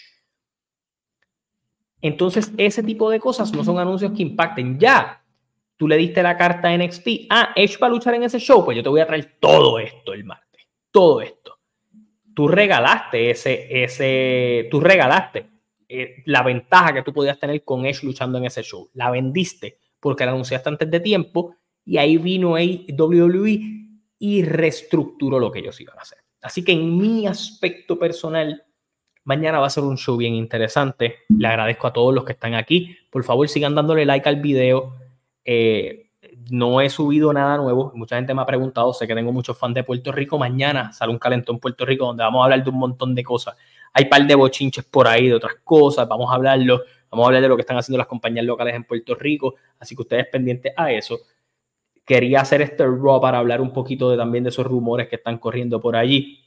Entonces, 2.02 2.50
ese 2.56 2.82
tipo 2.82 3.08
de 3.08 3.20
cosas 3.20 3.52
no 3.52 3.62
son 3.62 3.78
anuncios 3.78 4.10
que 4.10 4.22
impacten. 4.22 4.78
Ya, 4.80 5.22
tú 5.76 5.86
le 5.86 5.96
diste 5.96 6.24
la 6.24 6.36
carta 6.36 6.68
a 6.68 6.76
NXT. 6.76 7.08
Ah, 7.30 7.52
Edge 7.54 7.78
va 7.78 7.86
a 7.86 7.90
luchar 7.90 8.14
en 8.14 8.24
ese 8.24 8.40
show. 8.40 8.64
Pues 8.64 8.76
yo 8.76 8.82
te 8.82 8.88
voy 8.88 9.00
a 9.00 9.06
traer 9.06 9.36
todo 9.38 9.78
esto 9.78 10.12
el 10.12 10.24
martes. 10.24 10.66
Todo 10.90 11.20
esto. 11.20 11.56
Tú 12.34 12.48
regalaste 12.48 13.30
ese, 13.30 13.84
ese, 13.84 14.66
tú 14.70 14.80
regalaste 14.80 15.59
eh, 15.92 16.22
la 16.26 16.44
ventaja 16.44 16.94
que 16.94 17.02
tú 17.02 17.12
podías 17.12 17.36
tener 17.36 17.64
con 17.64 17.84
Edge 17.84 18.04
luchando 18.04 18.38
en 18.38 18.44
ese 18.44 18.62
show. 18.62 18.88
La 18.94 19.10
vendiste 19.10 19.78
porque 19.98 20.24
la 20.24 20.30
anunciaste 20.30 20.68
antes 20.68 20.88
de 20.88 21.00
tiempo 21.00 21.56
y 21.84 21.98
ahí 21.98 22.16
vino 22.16 22.52
WWE 22.52 23.60
y 24.20 24.42
reestructuró 24.44 25.40
lo 25.40 25.50
que 25.50 25.58
ellos 25.58 25.80
iban 25.80 25.98
a 25.98 26.02
hacer. 26.02 26.18
Así 26.42 26.62
que 26.62 26.70
en 26.70 26.96
mi 26.96 27.26
aspecto 27.26 27.98
personal, 27.98 28.62
mañana 29.24 29.58
va 29.58 29.66
a 29.66 29.70
ser 29.70 29.82
un 29.82 29.98
show 29.98 30.16
bien 30.16 30.34
interesante. 30.34 31.16
Le 31.28 31.48
agradezco 31.48 31.88
a 31.88 31.92
todos 31.92 32.14
los 32.14 32.24
que 32.24 32.32
están 32.32 32.54
aquí. 32.54 32.96
Por 33.10 33.24
favor, 33.24 33.48
sigan 33.48 33.74
dándole 33.74 34.06
like 34.06 34.28
al 34.28 34.36
video. 34.36 34.94
Eh, 35.44 36.10
no 36.50 36.80
he 36.80 36.88
subido 36.88 37.32
nada 37.32 37.56
nuevo. 37.56 37.90
Mucha 37.96 38.14
gente 38.14 38.32
me 38.32 38.42
ha 38.42 38.46
preguntado, 38.46 38.92
sé 38.92 39.08
que 39.08 39.14
tengo 39.16 39.32
muchos 39.32 39.58
fans 39.58 39.74
de 39.74 39.82
Puerto 39.82 40.12
Rico. 40.12 40.38
Mañana 40.38 40.92
sale 40.92 41.10
un 41.10 41.18
calentón 41.18 41.58
Puerto 41.58 41.84
Rico 41.84 42.06
donde 42.06 42.22
vamos 42.22 42.42
a 42.42 42.44
hablar 42.44 42.62
de 42.62 42.70
un 42.70 42.78
montón 42.78 43.14
de 43.14 43.24
cosas. 43.24 43.56
Hay 43.92 44.04
un 44.04 44.10
par 44.10 44.26
de 44.26 44.34
bochinches 44.34 44.84
por 44.84 45.06
ahí, 45.06 45.28
de 45.28 45.34
otras 45.34 45.56
cosas. 45.64 46.08
Vamos 46.08 46.30
a 46.30 46.34
hablarlo. 46.34 46.82
Vamos 47.10 47.24
a 47.24 47.26
hablar 47.28 47.42
de 47.42 47.48
lo 47.48 47.56
que 47.56 47.62
están 47.62 47.76
haciendo 47.76 47.98
las 47.98 48.06
compañías 48.06 48.44
locales 48.44 48.74
en 48.74 48.84
Puerto 48.84 49.14
Rico. 49.14 49.54
Así 49.78 49.96
que 49.96 50.02
ustedes 50.02 50.26
pendientes 50.28 50.72
a 50.76 50.92
eso. 50.92 51.18
Quería 52.04 52.40
hacer 52.40 52.62
este 52.62 52.84
raw 52.86 53.20
para 53.20 53.38
hablar 53.38 53.60
un 53.60 53.72
poquito 53.72 54.10
de, 54.10 54.16
también 54.16 54.44
de 54.44 54.50
esos 54.50 54.66
rumores 54.66 55.08
que 55.08 55.16
están 55.16 55.38
corriendo 55.38 55.80
por 55.80 55.96
allí. 55.96 56.44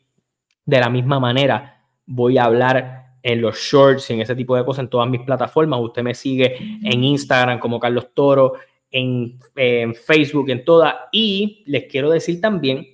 De 0.66 0.80
la 0.80 0.89
misma 0.89 1.20
manera, 1.20 1.84
voy 2.06 2.38
a 2.38 2.46
hablar 2.46 3.04
en 3.22 3.41
los 3.41 3.58
shorts 3.58 4.10
y 4.10 4.14
en 4.14 4.22
ese 4.22 4.36
tipo 4.36 4.56
de 4.56 4.66
cosas 4.66 4.84
en 4.84 4.89
todas 4.89 5.10
mis 5.10 5.22
plataformas. 5.22 5.80
Usted 5.82 6.04
me 6.04 6.14
sigue 6.14 6.58
en 6.84 7.04
Instagram 7.04 7.60
como 7.60 7.80
Carlos 7.80 8.14
Toro, 8.14 8.54
en, 8.89 9.39
en 9.56 9.96
Facebook, 9.96 10.50
en 10.50 10.64
todas. 10.64 10.96
Y 11.12 11.64
les 11.66 11.86
quiero 11.86 12.10
decir 12.10 12.39
también, 12.39 12.88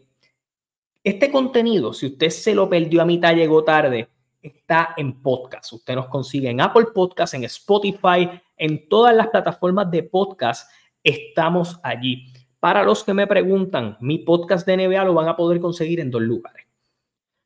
este 1.03 1.31
contenido, 1.31 1.93
si 1.93 2.07
usted 2.07 2.29
se 2.29 2.53
lo 2.53 2.69
perdió 2.69 3.01
a 3.01 3.05
mitad, 3.05 3.35
llegó 3.35 3.63
tarde, 3.63 4.09
está 4.41 4.93
en 4.97 5.21
podcast. 5.21 5.73
Usted 5.73 5.95
nos 5.95 6.07
consigue 6.07 6.49
en 6.49 6.61
Apple 6.61 6.87
Podcast, 6.93 7.33
en 7.33 7.43
Spotify, 7.45 8.29
en 8.57 8.87
todas 8.87 9.15
las 9.15 9.27
plataformas 9.27 9.89
de 9.91 10.03
podcast. 10.03 10.69
Estamos 11.03 11.79
allí. 11.83 12.33
Para 12.59 12.83
los 12.83 13.03
que 13.03 13.13
me 13.13 13.27
preguntan, 13.27 13.97
mi 14.01 14.19
podcast 14.19 14.67
de 14.67 14.77
NBA 14.77 15.05
lo 15.05 15.13
van 15.13 15.29
a 15.29 15.35
poder 15.35 15.59
conseguir 15.59 15.99
en 15.99 16.11
dos 16.11 16.21
lugares. 16.21 16.65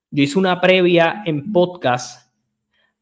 Yo 0.09 0.23
hice 0.23 0.37
una 0.37 0.61
previa 0.61 1.23
en 1.25 1.51
podcast 1.51 2.31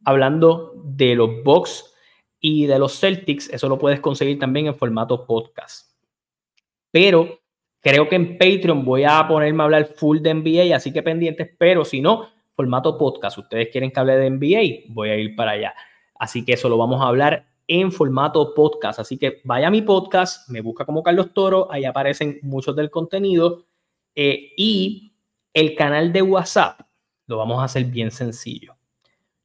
hablando 0.04 0.74
de 0.84 1.16
los 1.16 1.44
Bucks 1.44 1.94
y 2.40 2.66
de 2.66 2.80
los 2.80 3.00
Celtics. 3.00 3.50
Eso 3.50 3.70
lo 3.70 3.78
puedes 3.78 4.00
conseguir 4.00 4.40
también 4.40 4.68
en 4.68 4.76
formato 4.76 5.26
podcast. 5.26 5.92
Pero 6.90 7.40
creo 7.80 8.10
que 8.10 8.16
en 8.16 8.38
Patreon 8.38 8.84
voy 8.84 9.04
a 9.04 9.26
ponerme 9.28 9.64
a 9.64 9.66
hablar 9.66 9.86
full 9.86 10.20
de 10.20 10.34
NBA, 10.34 10.76
así 10.76 10.92
que 10.92 11.04
pendientes. 11.04 11.50
Pero 11.58 11.86
si 11.86 12.02
no, 12.02 12.28
formato 12.56 12.98
podcast. 12.98 13.38
Ustedes 13.38 13.70
quieren 13.72 13.92
que 13.92 14.00
hable 14.00 14.18
de 14.18 14.30
NBA, 14.30 14.94
voy 14.94 15.10
a 15.10 15.18
ir 15.18 15.36
para 15.36 15.52
allá. 15.52 15.74
Así 16.16 16.46
que 16.46 16.54
eso 16.54 16.70
lo 16.70 16.78
vamos 16.78 17.02
a 17.02 17.08
hablar 17.08 17.48
en 17.68 17.92
formato 17.92 18.54
podcast. 18.54 19.00
Así 19.00 19.18
que 19.18 19.42
vaya 19.44 19.68
a 19.68 19.72
mi 19.72 19.82
podcast, 19.82 20.50
me 20.50 20.62
busca 20.62 20.86
como 20.86 21.04
Carlos 21.04 21.34
Toro, 21.34 21.72
ahí 21.72 21.86
aparecen 21.86 22.40
muchos 22.42 22.76
del 22.76 22.90
contenido. 22.90 23.66
Eh, 24.16 24.52
y 24.58 25.14
el 25.54 25.76
canal 25.76 26.12
de 26.12 26.22
WhatsApp 26.22 26.82
lo 27.28 27.38
vamos 27.38 27.60
a 27.60 27.66
hacer 27.66 27.86
bien 27.86 28.12
sencillo. 28.12 28.76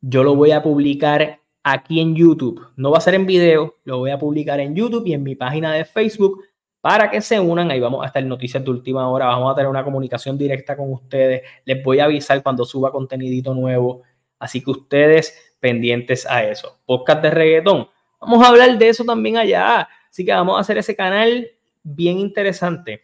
Yo 0.00 0.24
lo 0.24 0.34
voy 0.34 0.50
a 0.50 0.62
publicar 0.62 1.40
aquí 1.62 2.00
en 2.00 2.14
YouTube. 2.14 2.66
No 2.76 2.90
va 2.90 2.98
a 2.98 3.00
ser 3.00 3.14
en 3.14 3.26
video, 3.26 3.76
lo 3.84 3.98
voy 3.98 4.10
a 4.10 4.18
publicar 4.18 4.60
en 4.60 4.74
YouTube 4.74 5.06
y 5.06 5.14
en 5.14 5.22
mi 5.22 5.34
página 5.34 5.72
de 5.72 5.84
Facebook 5.84 6.42
para 6.86 7.10
que 7.10 7.20
se 7.20 7.40
unan. 7.40 7.68
Ahí 7.72 7.80
vamos 7.80 8.04
a 8.04 8.06
estar 8.06 8.24
noticias 8.24 8.62
de 8.62 8.70
última 8.70 9.08
hora. 9.10 9.26
Vamos 9.26 9.50
a 9.50 9.56
tener 9.56 9.68
una 9.68 9.82
comunicación 9.82 10.38
directa 10.38 10.76
con 10.76 10.92
ustedes. 10.92 11.42
Les 11.64 11.82
voy 11.82 11.98
a 11.98 12.04
avisar 12.04 12.40
cuando 12.44 12.64
suba 12.64 12.92
contenidito 12.92 13.52
nuevo. 13.54 14.02
Así 14.38 14.62
que 14.62 14.70
ustedes 14.70 15.56
pendientes 15.58 16.24
a 16.30 16.44
eso. 16.44 16.78
Podcast 16.86 17.22
de 17.22 17.30
reggaetón. 17.32 17.88
Vamos 18.20 18.44
a 18.44 18.50
hablar 18.50 18.78
de 18.78 18.88
eso 18.88 19.02
también 19.02 19.36
allá. 19.36 19.88
Así 20.08 20.24
que 20.24 20.30
vamos 20.30 20.58
a 20.58 20.60
hacer 20.60 20.78
ese 20.78 20.94
canal 20.94 21.50
bien 21.82 22.20
interesante 22.20 23.02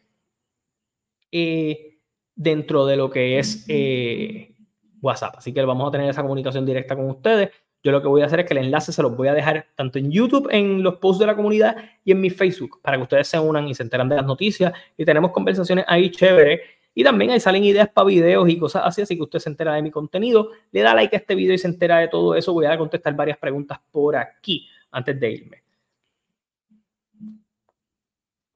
eh, 1.33 1.99
dentro 2.37 2.87
de 2.87 2.97
lo 2.97 3.11
que 3.11 3.41
es 3.41 3.65
eh, 3.67 4.55
WhatsApp. 5.01 5.39
Así 5.39 5.53
que 5.53 5.61
vamos 5.65 5.89
a 5.89 5.91
tener 5.91 6.09
esa 6.09 6.23
comunicación 6.23 6.65
directa 6.65 6.95
con 6.95 7.11
ustedes. 7.11 7.51
Yo 7.83 7.91
lo 7.91 8.01
que 8.01 8.09
voy 8.09 8.23
a 8.23 8.27
hacer 8.27 8.41
es 8.41 8.47
que 8.47 8.55
el 8.55 8.65
enlace 8.65 8.93
se 8.93 9.03
los 9.03 9.17
voy 9.17 9.29
a 9.29 9.35
dejar 9.35 9.67
tanto 9.75 9.99
en 9.99 10.11
YouTube, 10.11 10.49
en 10.51 10.83
los 10.83 10.97
posts 10.97 11.19
de 11.19 11.27
la 11.27 11.35
comunidad 11.35 11.77
y 12.05 12.13
en 12.13 12.21
mi 12.21 12.31
Facebook 12.31 12.81
para 12.81 12.97
que 12.97 13.03
ustedes 13.03 13.27
se 13.27 13.39
unan 13.39 13.67
y 13.67 13.75
se 13.75 13.83
enteran 13.83 14.09
de 14.09 14.17
las 14.17 14.25
noticias 14.25 14.73
y 14.97 15.05
tenemos 15.05 15.33
conversaciones 15.33 15.85
ahí 15.89 16.11
chévere. 16.11 16.63
Y 16.95 17.03
también 17.03 17.31
ahí 17.31 17.41
salen 17.41 17.65
ideas 17.65 17.89
para 17.89 18.07
videos 18.07 18.49
y 18.49 18.59
cosas 18.59 18.83
así, 18.85 19.03
así 19.03 19.17
que 19.17 19.23
usted 19.23 19.39
se 19.39 19.49
entera 19.49 19.75
de 19.75 19.83
mi 19.83 19.91
contenido, 19.91 20.51
le 20.71 20.83
da 20.83 20.95
like 20.95 21.17
a 21.17 21.19
este 21.19 21.35
video 21.35 21.55
y 21.55 21.59
se 21.59 21.67
entera 21.67 21.99
de 21.99 22.09
todo 22.09 22.35
eso. 22.35 22.53
Voy 22.53 22.67
a 22.67 22.77
contestar 22.77 23.17
varias 23.17 23.39
preguntas 23.39 23.81
por 23.91 24.15
aquí 24.15 24.69
antes 24.91 25.19
de 25.19 25.31
irme. 25.33 25.63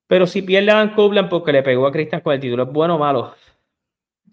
Pero 0.07 0.27
si 0.27 0.43
pierde 0.43 0.71
a 0.71 0.95
Copeland 0.95 1.29
porque 1.29 1.53
le 1.53 1.63
pegó 1.63 1.87
a 1.87 1.93
Christian 1.93 2.21
con 2.21 2.35
el 2.35 2.41
título, 2.41 2.63
¿es 2.65 2.73
bueno 2.73 2.95
o 2.95 2.99
malo? 2.99 3.35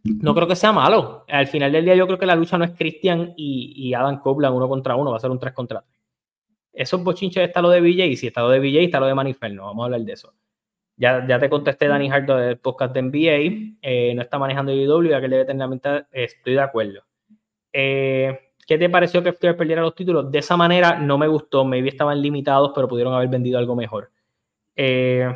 No 0.04 0.36
creo 0.36 0.47
que 0.47 0.56
sea 0.56 0.72
malo. 0.72 1.26
Al 1.30 1.47
final 1.47 1.72
del 1.72 1.86
día 1.86 1.95
yo 1.95 2.06
creo 2.06 2.20
que 2.20 2.26
la 2.26 2.36
lucha 2.36 2.58
no 2.58 2.66
es 2.66 2.72
Christian 2.72 3.34
y, 3.38 3.74
y 3.76 3.93
Adam 3.93 4.20
Copeland 4.20 4.56
uno 4.56 4.68
contra 4.68 4.95
uno, 4.95 5.12
va 5.12 5.18
a 5.18 5.20
ser 5.20 5.32
un 5.32 5.39
3 5.39 5.54
contra 5.54 5.82
3. 5.82 5.93
Esos 6.74 7.04
bochinches 7.04 7.47
está 7.47 7.62
lo 7.62 7.70
de 7.70 7.82
BJ, 7.82 8.18
si 8.18 8.28
está 8.28 8.41
lo 8.41 8.49
de 8.49 8.60
BJ, 8.60 8.84
está 8.84 8.99
lo 8.99 9.06
de 9.06 9.16
Maniferno, 9.16 9.66
vamos 9.66 9.84
a 9.84 9.86
hablar 9.86 10.01
de 10.01 10.14
eso. 10.14 10.34
Ya, 10.97 11.26
ya 11.28 11.39
te 11.39 11.49
contesté 11.49 11.88
Danny 11.88 12.10
Hart 12.10 12.28
del 12.28 12.58
podcast 12.58 12.93
de 12.93 13.01
NBA, 13.01 13.78
eh, 13.82 14.14
no 14.16 14.22
está 14.22 14.38
manejando 14.39 14.74
IW, 14.74 15.10
ya 15.10 15.22
que 15.22 15.28
debe 15.28 15.45
tener 15.45 15.60
la 15.60 15.68
mitad, 15.68 16.08
estoy 16.12 16.54
de 16.54 16.62
acuerdo. 16.62 17.04
Eh, 17.72 18.38
¿Qué 18.66 18.78
te 18.78 18.89
pareció 18.89 19.22
que 19.24 19.34
FTR 19.34 19.58
perdiera 19.58 19.82
los 19.82 19.95
títulos? 19.95 20.32
De 20.32 20.39
esa 20.39 20.56
manera 20.56 20.97
no 20.97 21.18
me 21.18 21.28
gustó. 21.28 21.66
Maybe 21.66 21.89
estaban 21.89 22.22
limitados, 22.22 22.72
pero 22.74 22.88
pudieron 22.88 23.14
haber 23.14 23.28
vendido 23.28 23.58
algo 23.60 23.76
mejor. 23.76 24.10
Eh, 24.76 25.28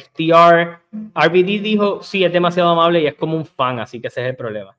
FTR, 0.00 0.80
RBD 1.14 1.62
dijo, 1.62 2.02
sí, 2.02 2.24
es 2.24 2.32
demasiado 2.32 2.70
amable 2.70 3.02
y 3.02 3.06
es 3.06 3.14
como 3.14 3.36
un 3.36 3.44
fan, 3.44 3.80
así 3.80 4.00
que 4.00 4.08
ese 4.08 4.22
es 4.22 4.28
el 4.28 4.36
problema. 4.36 4.76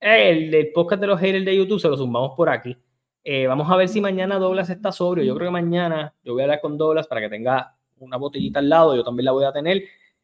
El, 0.00 0.70
podcast 0.72 1.00
de 1.00 1.06
los 1.06 1.20
haters 1.20 1.44
de 1.44 1.56
YouTube 1.56 1.80
se 1.80 1.88
lo 1.88 1.96
zumbamos 1.96 2.34
por 2.36 2.48
aquí. 2.48 2.76
Eh, 3.24 3.46
vamos 3.46 3.70
a 3.70 3.76
ver 3.76 3.88
si 3.88 4.00
mañana 4.00 4.38
Douglas 4.38 4.70
está 4.70 4.92
sobrio. 4.92 5.24
Yo 5.24 5.34
creo 5.34 5.48
que 5.48 5.52
mañana 5.52 6.14
yo 6.22 6.32
voy 6.32 6.42
a 6.42 6.44
hablar 6.44 6.60
con 6.60 6.78
Douglas 6.78 7.06
para 7.06 7.20
que 7.20 7.28
tenga 7.28 7.74
una 7.98 8.16
botellita 8.16 8.60
al 8.60 8.68
lado. 8.68 8.96
Yo 8.96 9.02
también 9.02 9.24
la 9.24 9.32
voy 9.32 9.44
a 9.44 9.52
tener. 9.52 9.82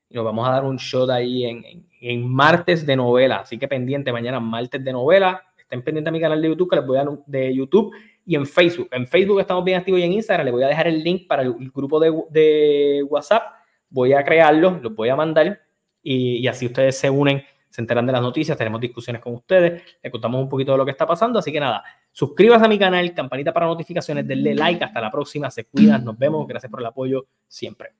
Y 0.08 0.14
nos 0.14 0.24
vamos 0.24 0.46
a 0.48 0.52
dar 0.52 0.64
un 0.64 0.76
shot 0.76 1.10
ahí 1.10 1.44
en, 1.44 1.86
en 2.00 2.28
martes 2.32 2.86
de 2.86 2.94
novela. 2.94 3.38
Así 3.38 3.58
que 3.58 3.66
pendiente, 3.66 4.12
mañana 4.12 4.38
martes 4.38 4.82
de 4.82 4.92
novela 4.92 5.42
estén 5.64 5.82
pendientes 5.82 6.08
a 6.08 6.12
mi 6.12 6.20
canal 6.20 6.40
de 6.40 6.48
YouTube 6.48 6.70
que 6.70 6.76
les 6.76 6.86
voy 6.86 6.98
a 6.98 7.04
dar 7.04 7.18
de 7.26 7.54
YouTube 7.54 7.94
y 8.26 8.36
en 8.36 8.46
Facebook. 8.46 8.88
En 8.90 9.06
Facebook 9.06 9.40
estamos 9.40 9.64
bien 9.64 9.78
activos 9.78 10.00
y 10.00 10.04
en 10.04 10.12
Instagram 10.12 10.44
les 10.46 10.52
voy 10.52 10.62
a 10.62 10.68
dejar 10.68 10.86
el 10.86 11.02
link 11.02 11.26
para 11.26 11.42
el, 11.42 11.54
grupo 11.74 11.98
de, 12.00 13.04
WhatsApp. 13.08 13.42
Voy 13.90 14.12
a 14.12 14.24
crearlo, 14.24 14.78
los 14.82 14.94
voy 14.94 15.08
a 15.08 15.16
mandar 15.16 15.60
y, 16.02 16.46
así 16.46 16.66
ustedes 16.66 16.98
se 16.98 17.08
unen, 17.08 17.42
se 17.70 17.80
enteran 17.80 18.06
de 18.06 18.12
las 18.12 18.22
noticias, 18.22 18.56
tenemos 18.56 18.80
discusiones 18.80 19.22
con 19.22 19.34
ustedes, 19.34 19.82
les 20.02 20.12
contamos 20.12 20.42
un 20.42 20.48
poquito 20.48 20.72
de 20.72 20.78
lo 20.78 20.84
que 20.84 20.90
está 20.90 21.06
pasando. 21.06 21.38
Así 21.38 21.50
que 21.50 21.60
nada, 21.60 21.82
suscríbase 22.12 22.64
a 22.64 22.68
mi 22.68 22.78
canal, 22.78 23.14
campanita 23.14 23.52
para 23.52 23.66
notificaciones, 23.66 24.26
denle 24.26 24.54
like. 24.54 24.84
Hasta 24.84 25.00
la 25.00 25.10
próxima, 25.10 25.50
se 25.50 25.64
cuidan, 25.64 26.04
nos 26.04 26.18
vemos. 26.18 26.46
Gracias 26.46 26.70
por 26.70 26.80
el 26.80 26.86
apoyo 26.86 27.26
siempre. 27.48 27.94